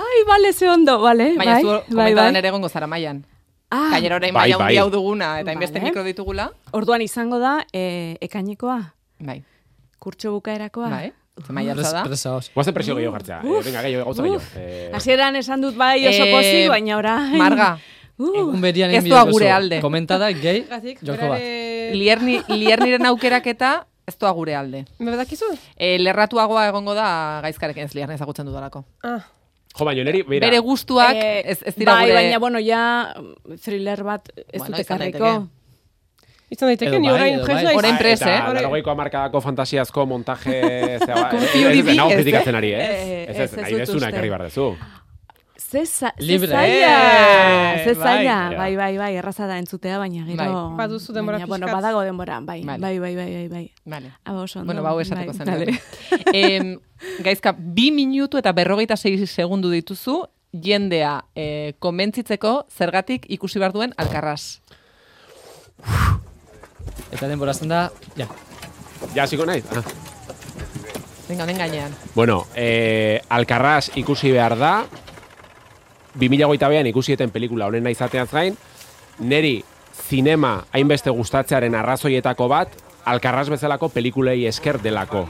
ai, 0.06 0.24
vale, 0.28 0.54
ze 0.54 0.70
ondo, 0.70 1.00
vale. 1.02 1.36
Baina 1.38 1.54
bai, 1.54 1.62
zu 1.62 1.68
bai, 1.68 1.84
komentadan 1.90 2.34
bai. 2.34 2.40
ere 2.40 2.48
egongo 2.50 2.70
zara 2.70 2.88
maian. 2.88 3.24
Ah, 3.70 3.90
Gainera 3.92 4.16
orain 4.18 4.34
Bai, 4.34 4.50
maila 4.50 4.58
bai. 4.64 4.78
hau 4.78 4.90
duguna, 4.90 5.40
eta 5.42 5.54
inbeste 5.54 5.80
Vale. 5.80 5.90
mikro 5.92 6.04
ditugula. 6.06 6.50
Orduan 6.72 7.02
izango 7.02 7.40
da, 7.40 7.66
e, 7.74 8.16
ekainekoa, 8.22 8.94
Bai, 9.26 9.44
kurtso 10.00 10.32
bukaerakoa. 10.32 10.90
bai. 10.90 11.14
Pres- 11.36 11.92
da. 11.92 12.04
Presaos. 12.06 12.50
Guazen 12.56 12.74
presio 12.74 12.96
gehiago 12.96 13.12
jartzea. 13.18 13.42
Eh, 13.44 13.62
venga, 13.66 13.82
gehiago, 13.84 14.06
gauza 14.06 14.24
gehiago. 14.24 14.44
Eh, 14.56 14.92
Hasieran 14.96 15.36
esan 15.36 15.60
dut 15.62 15.76
bai 15.76 16.08
oso 16.08 16.24
Eh, 16.24 16.32
pozik, 16.32 16.70
baina 16.70 16.98
orain... 16.98 17.38
Marga, 17.38 17.78
Uh, 18.18 18.30
Egun 18.40 18.62
berian 18.64 18.94
Ez 18.96 19.04
doa 19.04 19.26
gure 19.28 19.50
alde. 19.52 19.82
Komentada, 19.84 20.30
gehi, 20.32 20.62
joko 21.04 21.28
bat. 21.34 21.42
lierni, 21.92 22.38
lierniren 22.48 23.06
aukeraketa, 23.10 23.88
ez 24.08 24.16
doa 24.18 24.32
gure 24.32 24.56
alde. 24.56 24.86
Me 25.00 25.12
badakizu? 25.12 25.50
E, 25.76 25.98
lerratuagoa 26.00 26.64
egongo 26.70 26.94
da 26.96 27.42
gaizkarekin 27.44 27.84
ez 27.84 27.94
lierni 27.94 28.16
ezagutzen 28.16 28.46
dudalako. 28.48 28.86
Ah. 29.04 29.20
jo, 29.78 29.84
baina 29.84 30.06
neri, 30.08 30.24
mira, 30.24 30.48
Bere 30.48 30.60
gustuak 30.64 31.12
Eh, 31.20 31.42
ez, 31.44 31.58
ez 31.66 31.76
dira 31.76 31.92
bai, 31.98 32.06
gure... 32.06 32.14
baina, 32.22 32.40
bueno, 32.40 32.60
ja, 32.64 33.14
thriller 33.62 34.06
bat 34.08 34.32
ez 34.48 34.62
Bueno, 34.62 34.78
dute 34.78 34.86
karriko. 34.86 35.50
Izan 36.50 36.70
daiteke, 36.70 37.00
ni 37.00 37.08
bai, 37.10 37.16
orain 37.16 37.40
prest 37.42 37.56
bai. 37.56 37.64
naiz. 37.66 37.78
Orain 37.78 37.98
prest, 37.98 38.22
eh? 38.28 38.36
Eta 38.38 38.54
larogeiko 38.54 38.92
amarkadako 38.92 39.42
fantasiazko 39.42 40.06
montaje... 40.06 40.60
zea, 41.06 41.16
Con 41.32 41.42
ez- 41.42 41.56
ez, 41.56 41.86
kritikatzen 42.14 42.54
eh? 42.54 42.58
ari, 42.58 42.74
ez? 42.74 42.84
Eh, 42.84 43.26
Ez, 43.30 43.38
ez, 43.40 43.54
ez, 43.54 43.58
nahi 43.64 43.80
dezuna 43.82 44.10
ekarri 44.14 44.30
behar 44.30 44.44
dezu. 44.46 44.76
Ze, 45.58 45.82
za, 45.86 46.12
ze 46.16 46.24
Libre. 46.24 46.48
zaila, 46.52 46.92
Eh, 47.76 47.84
ze 47.84 47.94
bai. 48.00 48.28
Bai, 48.56 48.76
bai, 48.78 48.98
bai, 48.98 49.16
erraza 49.18 49.48
da 49.48 49.58
entzutea, 49.58 49.98
baina 49.98 50.24
gero... 50.28 50.38
Bai. 50.38 50.78
Baduzu 50.78 51.14
denbora 51.14 51.40
baina, 51.40 51.48
Bueno, 51.50 51.68
badago 51.74 52.02
denbora, 52.06 52.40
bai, 52.42 52.62
bai, 52.64 52.78
bai, 52.80 53.00
bai, 53.00 53.16
bai, 53.16 53.48
bai. 53.50 53.72
Vale. 53.86 54.12
Aba 54.24 54.42
oso 54.46 54.60
ondo. 54.60 54.68
Bueno, 54.70 54.84
bau 54.84 55.00
esateko 55.02 55.34
bai, 55.34 55.38
zen. 55.38 55.48
vale. 55.52 55.80
em, 56.34 56.78
gaizka, 57.26 57.56
bi 57.58 57.90
minutu 57.92 58.38
eta 58.38 58.54
berrogeita 58.54 58.96
sei 58.96 59.18
segundu 59.26 59.72
dituzu, 59.74 60.22
jendea 60.54 61.26
eh, 61.36 61.74
konbentzitzeko 61.80 62.68
zergatik 62.70 63.26
ikusi 63.30 63.60
behar 63.60 63.74
duen 63.74 63.94
alkarraz. 63.98 64.62
Eta 67.12 67.28
denborazten 67.28 67.70
da, 67.70 67.90
ja. 68.18 68.28
Ja, 69.14 69.24
hasiko 69.24 69.46
naiz? 69.46 69.66
Ah. 69.76 69.84
Venga, 71.28 71.44
honen 71.44 71.58
gainean. 71.58 71.96
Bueno, 72.16 72.46
eh, 72.56 73.22
Alcarraz 73.30 73.90
ikusi 73.98 74.32
behar 74.32 74.58
da, 74.58 74.74
2008 76.20 76.70
bean 76.70 76.88
ikusieten 76.88 77.32
pelikula 77.32 77.68
honen 77.68 77.88
izateaz 77.92 78.30
gain, 78.32 78.58
neri 79.20 79.58
zinema 80.10 80.60
hainbeste 80.74 81.10
gustatzearen 81.10 81.76
arrazoietako 81.76 82.48
bat, 82.52 82.76
Alcarraz 83.06 83.50
bezalako 83.50 83.90
pelikulei 83.94 84.46
esker 84.50 84.80
delako. 84.82 85.28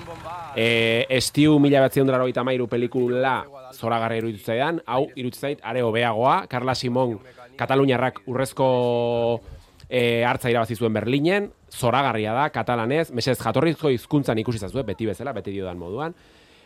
E, 0.56 1.06
estiu 1.12 1.58
mila 1.60 1.82
dara 1.90 2.44
mairu 2.44 2.68
pelikula 2.68 3.44
zoragarra 3.74 4.16
iruditu 4.16 4.46
zaidan, 4.46 4.82
hau 4.86 5.10
iruditu 5.16 5.40
zait, 5.40 5.60
are 5.64 5.82
hobeagoa, 5.82 6.48
Carla 6.48 6.76
Simon, 6.76 7.20
Kataluniarrak 7.58 8.22
urrezko 8.28 9.42
e, 9.90 10.24
hartza 10.24 10.50
irabazi 10.50 10.76
zuen 10.76 10.94
Berlinen, 10.94 11.52
zoragarria 11.76 12.34
da, 12.34 12.50
katalanez, 12.50 13.10
mesez 13.12 13.38
jatorrizko 13.42 13.92
hizkuntzan 13.92 14.40
ikusi 14.40 14.64
zazue, 14.64 14.84
beti 14.88 15.06
bezala, 15.10 15.34
beti 15.36 15.52
diodan 15.52 15.78
moduan, 15.78 16.16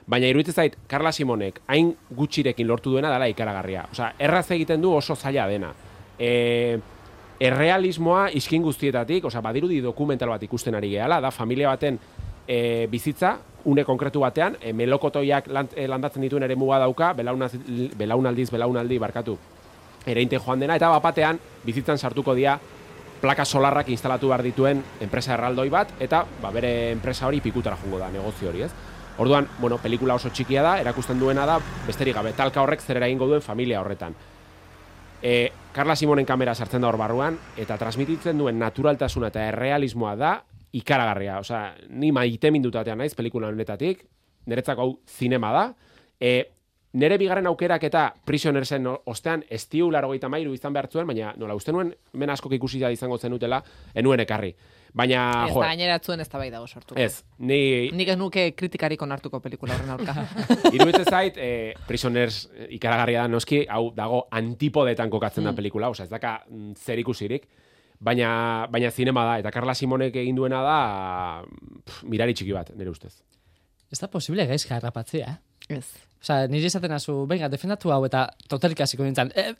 Baina 0.09 0.29
iruditzen 0.31 0.55
zait, 0.57 0.75
Carla 0.89 1.11
Simonek 1.13 1.59
hain 1.69 1.91
gutxirekin 2.17 2.65
lortu 2.67 2.95
duena 2.95 3.11
dela 3.13 3.27
ikaragarria. 3.29 3.83
Osea, 3.93 4.13
erraz 4.17 4.47
egiten 4.55 4.81
du 4.81 4.93
oso 4.97 5.13
zaila 5.15 5.45
dena. 5.49 5.69
E, 6.17 6.79
errealismoa 7.45 8.29
iskin 8.39 8.65
guztietatik, 8.65 9.27
osea, 9.29 9.43
badirudi 9.45 9.77
dokumental 9.85 10.33
bat 10.33 10.43
ikusten 10.47 10.75
ari 10.79 10.89
gehala, 10.95 11.19
da 11.21 11.29
familia 11.31 11.69
baten 11.69 11.99
e, 12.47 12.87
bizitza, 12.89 13.35
une 13.69 13.85
konkretu 13.85 14.23
batean, 14.25 14.57
e, 14.61 14.73
melokotoiak 14.73 15.51
lan, 15.53 15.69
e, 15.75 15.85
landatzen 15.87 16.25
dituen 16.25 16.47
ere 16.47 16.57
muga 16.57 16.81
dauka, 16.81 17.13
belaunaz, 17.13 17.51
belaunaldiz, 17.99 18.49
belaunaldi 18.55 18.97
barkatu, 18.97 19.37
ereinte 20.09 20.41
joan 20.41 20.65
dena, 20.65 20.79
eta 20.79 20.89
bapatean 20.89 21.37
bizitzan 21.67 22.01
sartuko 22.01 22.33
dira 22.33 22.57
plaka 23.21 23.45
solarrak 23.45 23.89
instalatu 23.89 24.29
behar 24.31 24.43
dituen 24.43 24.83
enpresa 25.01 25.33
erraldoi 25.35 25.69
bat, 25.69 25.91
eta 25.99 26.23
ba, 26.41 26.51
bere 26.55 26.91
enpresa 26.93 27.27
hori 27.27 27.41
pikutara 27.41 27.77
jungo 27.81 27.99
da, 27.99 28.09
negozio 28.11 28.49
hori, 28.49 28.63
ez? 28.67 28.71
Orduan, 29.19 29.49
bueno, 29.59 29.77
pelikula 29.83 30.15
oso 30.15 30.31
txikia 30.31 30.63
da, 30.63 30.77
erakusten 30.79 31.19
duena 31.19 31.45
da, 31.45 31.57
besterik 31.87 32.15
gabe, 32.15 32.31
talka 32.37 32.61
horrek 32.63 32.81
zer 32.81 33.01
eragingo 33.01 33.27
duen 33.27 33.43
familia 33.43 33.81
horretan. 33.81 34.15
E, 35.21 35.51
Carla 35.75 35.97
Simonen 35.99 36.25
kamera 36.25 36.53
sartzen 36.55 36.81
da 36.81 36.87
hor 36.87 36.97
barruan, 36.97 37.35
eta 37.59 37.75
transmititzen 37.77 38.39
duen 38.39 38.59
naturaltasuna 38.59 39.27
eta 39.33 39.43
errealismoa 39.49 40.15
da 40.15 40.37
ikaragarria. 40.71 41.39
Osea, 41.43 41.73
ni 41.89 42.13
maite 42.15 42.51
mindutatea 42.55 42.95
naiz 42.95 43.11
pelikula 43.17 43.49
honetatik, 43.51 44.05
niretzako 44.47 44.85
hau 44.85 44.93
zinema 45.17 45.51
da. 45.51 45.65
E, 46.19 46.31
nere 46.93 47.17
bigarren 47.21 47.45
aukerak 47.47 47.83
eta 47.83 48.13
Prisonersen 48.25 48.87
ostean 49.05 49.43
estiu 49.49 49.91
laro 49.91 50.09
mairu 50.29 50.53
izan 50.53 50.73
behar 50.73 50.87
zuen, 50.89 51.07
baina 51.07 51.33
nola 51.37 51.55
uste 51.55 51.71
nuen, 51.71 51.93
men 52.13 52.29
askok 52.29 52.53
ikusi 52.53 52.79
da 52.79 52.91
izango 52.91 53.17
zenutela, 53.17 53.63
enuen 53.93 54.19
ekarri. 54.19 54.55
Baina, 54.93 55.45
Ez 55.47 55.53
jo, 55.53 55.61
da 55.61 55.67
gaineratzuen 55.67 56.19
ez 56.19 56.29
da 56.29 56.37
bai 56.39 56.49
dago 56.49 56.65
sortu. 56.65 56.95
ez, 56.97 57.23
ni 57.37 57.91
Nik 57.91 58.07
ez 58.07 58.17
nuke 58.17 58.55
kritikarik 58.55 59.01
onartuko 59.01 59.39
pelikula 59.39 59.75
horren 59.75 59.89
aurka. 59.89 60.15
Iruditzen 60.73 61.05
zait, 61.05 61.37
eh, 61.37 61.73
Prisoners 61.87 62.49
eh, 62.55 62.67
ikaragarria 62.71 63.21
da 63.21 63.27
noski, 63.27 63.67
hau 63.69 63.91
dago 63.93 64.27
antipodetan 64.31 65.09
kokatzen 65.09 65.43
da 65.43 65.51
Mm. 65.51 65.55
pelikula, 65.55 65.89
osea, 65.89 66.05
ez 66.05 66.09
daka 66.09 66.43
mm, 66.49 66.73
zer 66.73 66.97
ikusirik, 66.99 67.45
baina, 67.99 68.65
baina 68.71 68.89
zinema 68.89 69.25
da, 69.25 69.37
eta 69.39 69.51
Carla 69.51 69.75
Simonek 69.75 70.15
egin 70.15 70.35
duena 70.35 70.63
da 70.63 71.43
pff, 71.85 72.03
mirari 72.03 72.33
txiki 72.33 72.51
bat, 72.53 72.73
nire 72.75 72.89
ustez. 72.89 73.21
Ez 73.91 73.99
da 73.99 74.07
posible 74.07 74.45
gaizka 74.47 74.75
harrapatzea, 74.75 75.37
eh? 75.69 75.75
Ez. 75.77 75.85
Osa, 76.21 76.47
nire 76.51 76.67
esaten 76.67 76.91
azu, 76.91 77.13
venga, 77.27 77.47
defendatu 77.47 77.93
hau 77.95 78.01
eta 78.03 78.25
totelik 78.51 78.81
hasiko 78.83 79.05
nintzen. 79.05 79.29
Eh, 79.39 79.53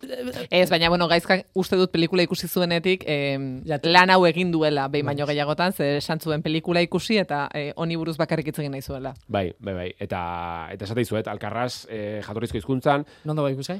Ez, 0.52 0.70
baina, 0.70 0.90
bueno, 0.92 1.08
gaizka 1.08 1.38
uste 1.56 1.78
dut 1.80 1.92
pelikula 1.94 2.26
ikusi 2.26 2.50
zuenetik, 2.52 3.06
eh, 3.08 3.38
lan 3.84 4.10
hau 4.12 4.26
egin 4.28 4.52
duela, 4.52 4.90
behin 4.92 5.06
baino 5.08 5.26
gehiagotan, 5.30 5.72
ze 5.74 5.98
esan 5.98 6.20
zuen 6.20 6.42
pelikula 6.44 6.82
ikusi 6.82 7.18
eta 7.18 7.48
eh, 7.54 7.72
honi 7.78 7.96
buruz 7.96 8.18
bakarrik 8.18 8.48
hitz 8.52 8.60
egin 8.60 8.72
nahi 8.76 8.82
zuela. 8.82 9.14
Bai, 9.28 9.54
bai, 9.60 9.74
bai, 9.74 9.88
eta, 10.00 10.68
eta 10.74 10.84
esate 10.84 11.00
dizuet, 11.00 11.28
Alkarraz 11.32 11.86
eh, 11.90 12.20
jatorrizko 12.28 12.58
hizkuntzan, 12.58 13.06
Nondo 13.24 13.44
bai 13.44 13.54
ikusgai? 13.54 13.80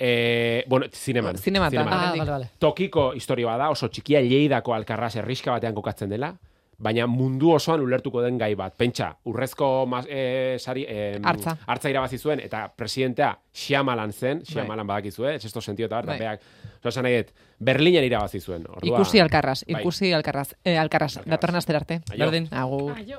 Eh, 0.00 0.64
bueno, 0.68 0.86
zineman. 0.92 1.36
Zineman, 1.38 1.70
zineman. 1.70 1.92
Ah, 1.92 2.12
vale, 2.16 2.30
vale. 2.30 2.50
Tokiko 2.58 3.12
historia 3.14 3.56
da, 3.58 3.70
oso 3.70 3.88
txikia 3.88 4.20
Lleidako 4.22 4.74
Alkarraz 4.74 5.14
herriska 5.16 5.50
batean 5.52 5.74
kokatzen 5.74 6.10
dela, 6.10 6.34
baina 6.78 7.06
mundu 7.10 7.50
osoan 7.56 7.80
ulertuko 7.82 8.22
den 8.22 8.38
gai 8.38 8.54
bat. 8.54 8.74
Pentsa, 8.78 9.08
urrezko 9.26 9.86
mas, 9.90 10.06
e, 10.08 10.56
sari, 10.62 10.84
e, 10.88 11.18
Hartza. 11.24 11.56
hartza 11.66 11.90
irabazi 11.90 12.18
zuen, 12.18 12.40
eta 12.40 12.68
presidentea 12.76 13.32
Xiamalan 13.52 14.12
zen, 14.12 14.38
Bai. 14.38 14.52
Xiamalan 14.52 14.86
badakizue, 14.86 15.34
ez 15.34 15.44
esto 15.44 15.60
sentido 15.60 15.86
eta 15.86 15.96
bar, 15.96 16.06
Bai. 16.06 16.16
eta 16.16 16.24
beak, 16.30 16.40
oso 16.78 16.88
esan 16.88 17.02
nahi 17.08 17.16
dut, 17.16 17.32
Berlinen 17.58 18.04
irabazi 18.04 18.40
zuen. 18.40 18.64
Ordua, 18.68 19.00
Ikusi 19.00 19.18
alkarraz, 19.20 19.64
bai. 19.66 19.80
ikusi 19.82 20.12
alkarraz, 20.14 20.54
eh, 20.64 20.78
alkarraz, 20.78 21.18
datorren 21.26 21.56
astera 21.56 21.78
arte. 21.82 22.00
Berdin. 22.16 22.48
Agur. 22.52 22.92
Aio. 22.96 23.16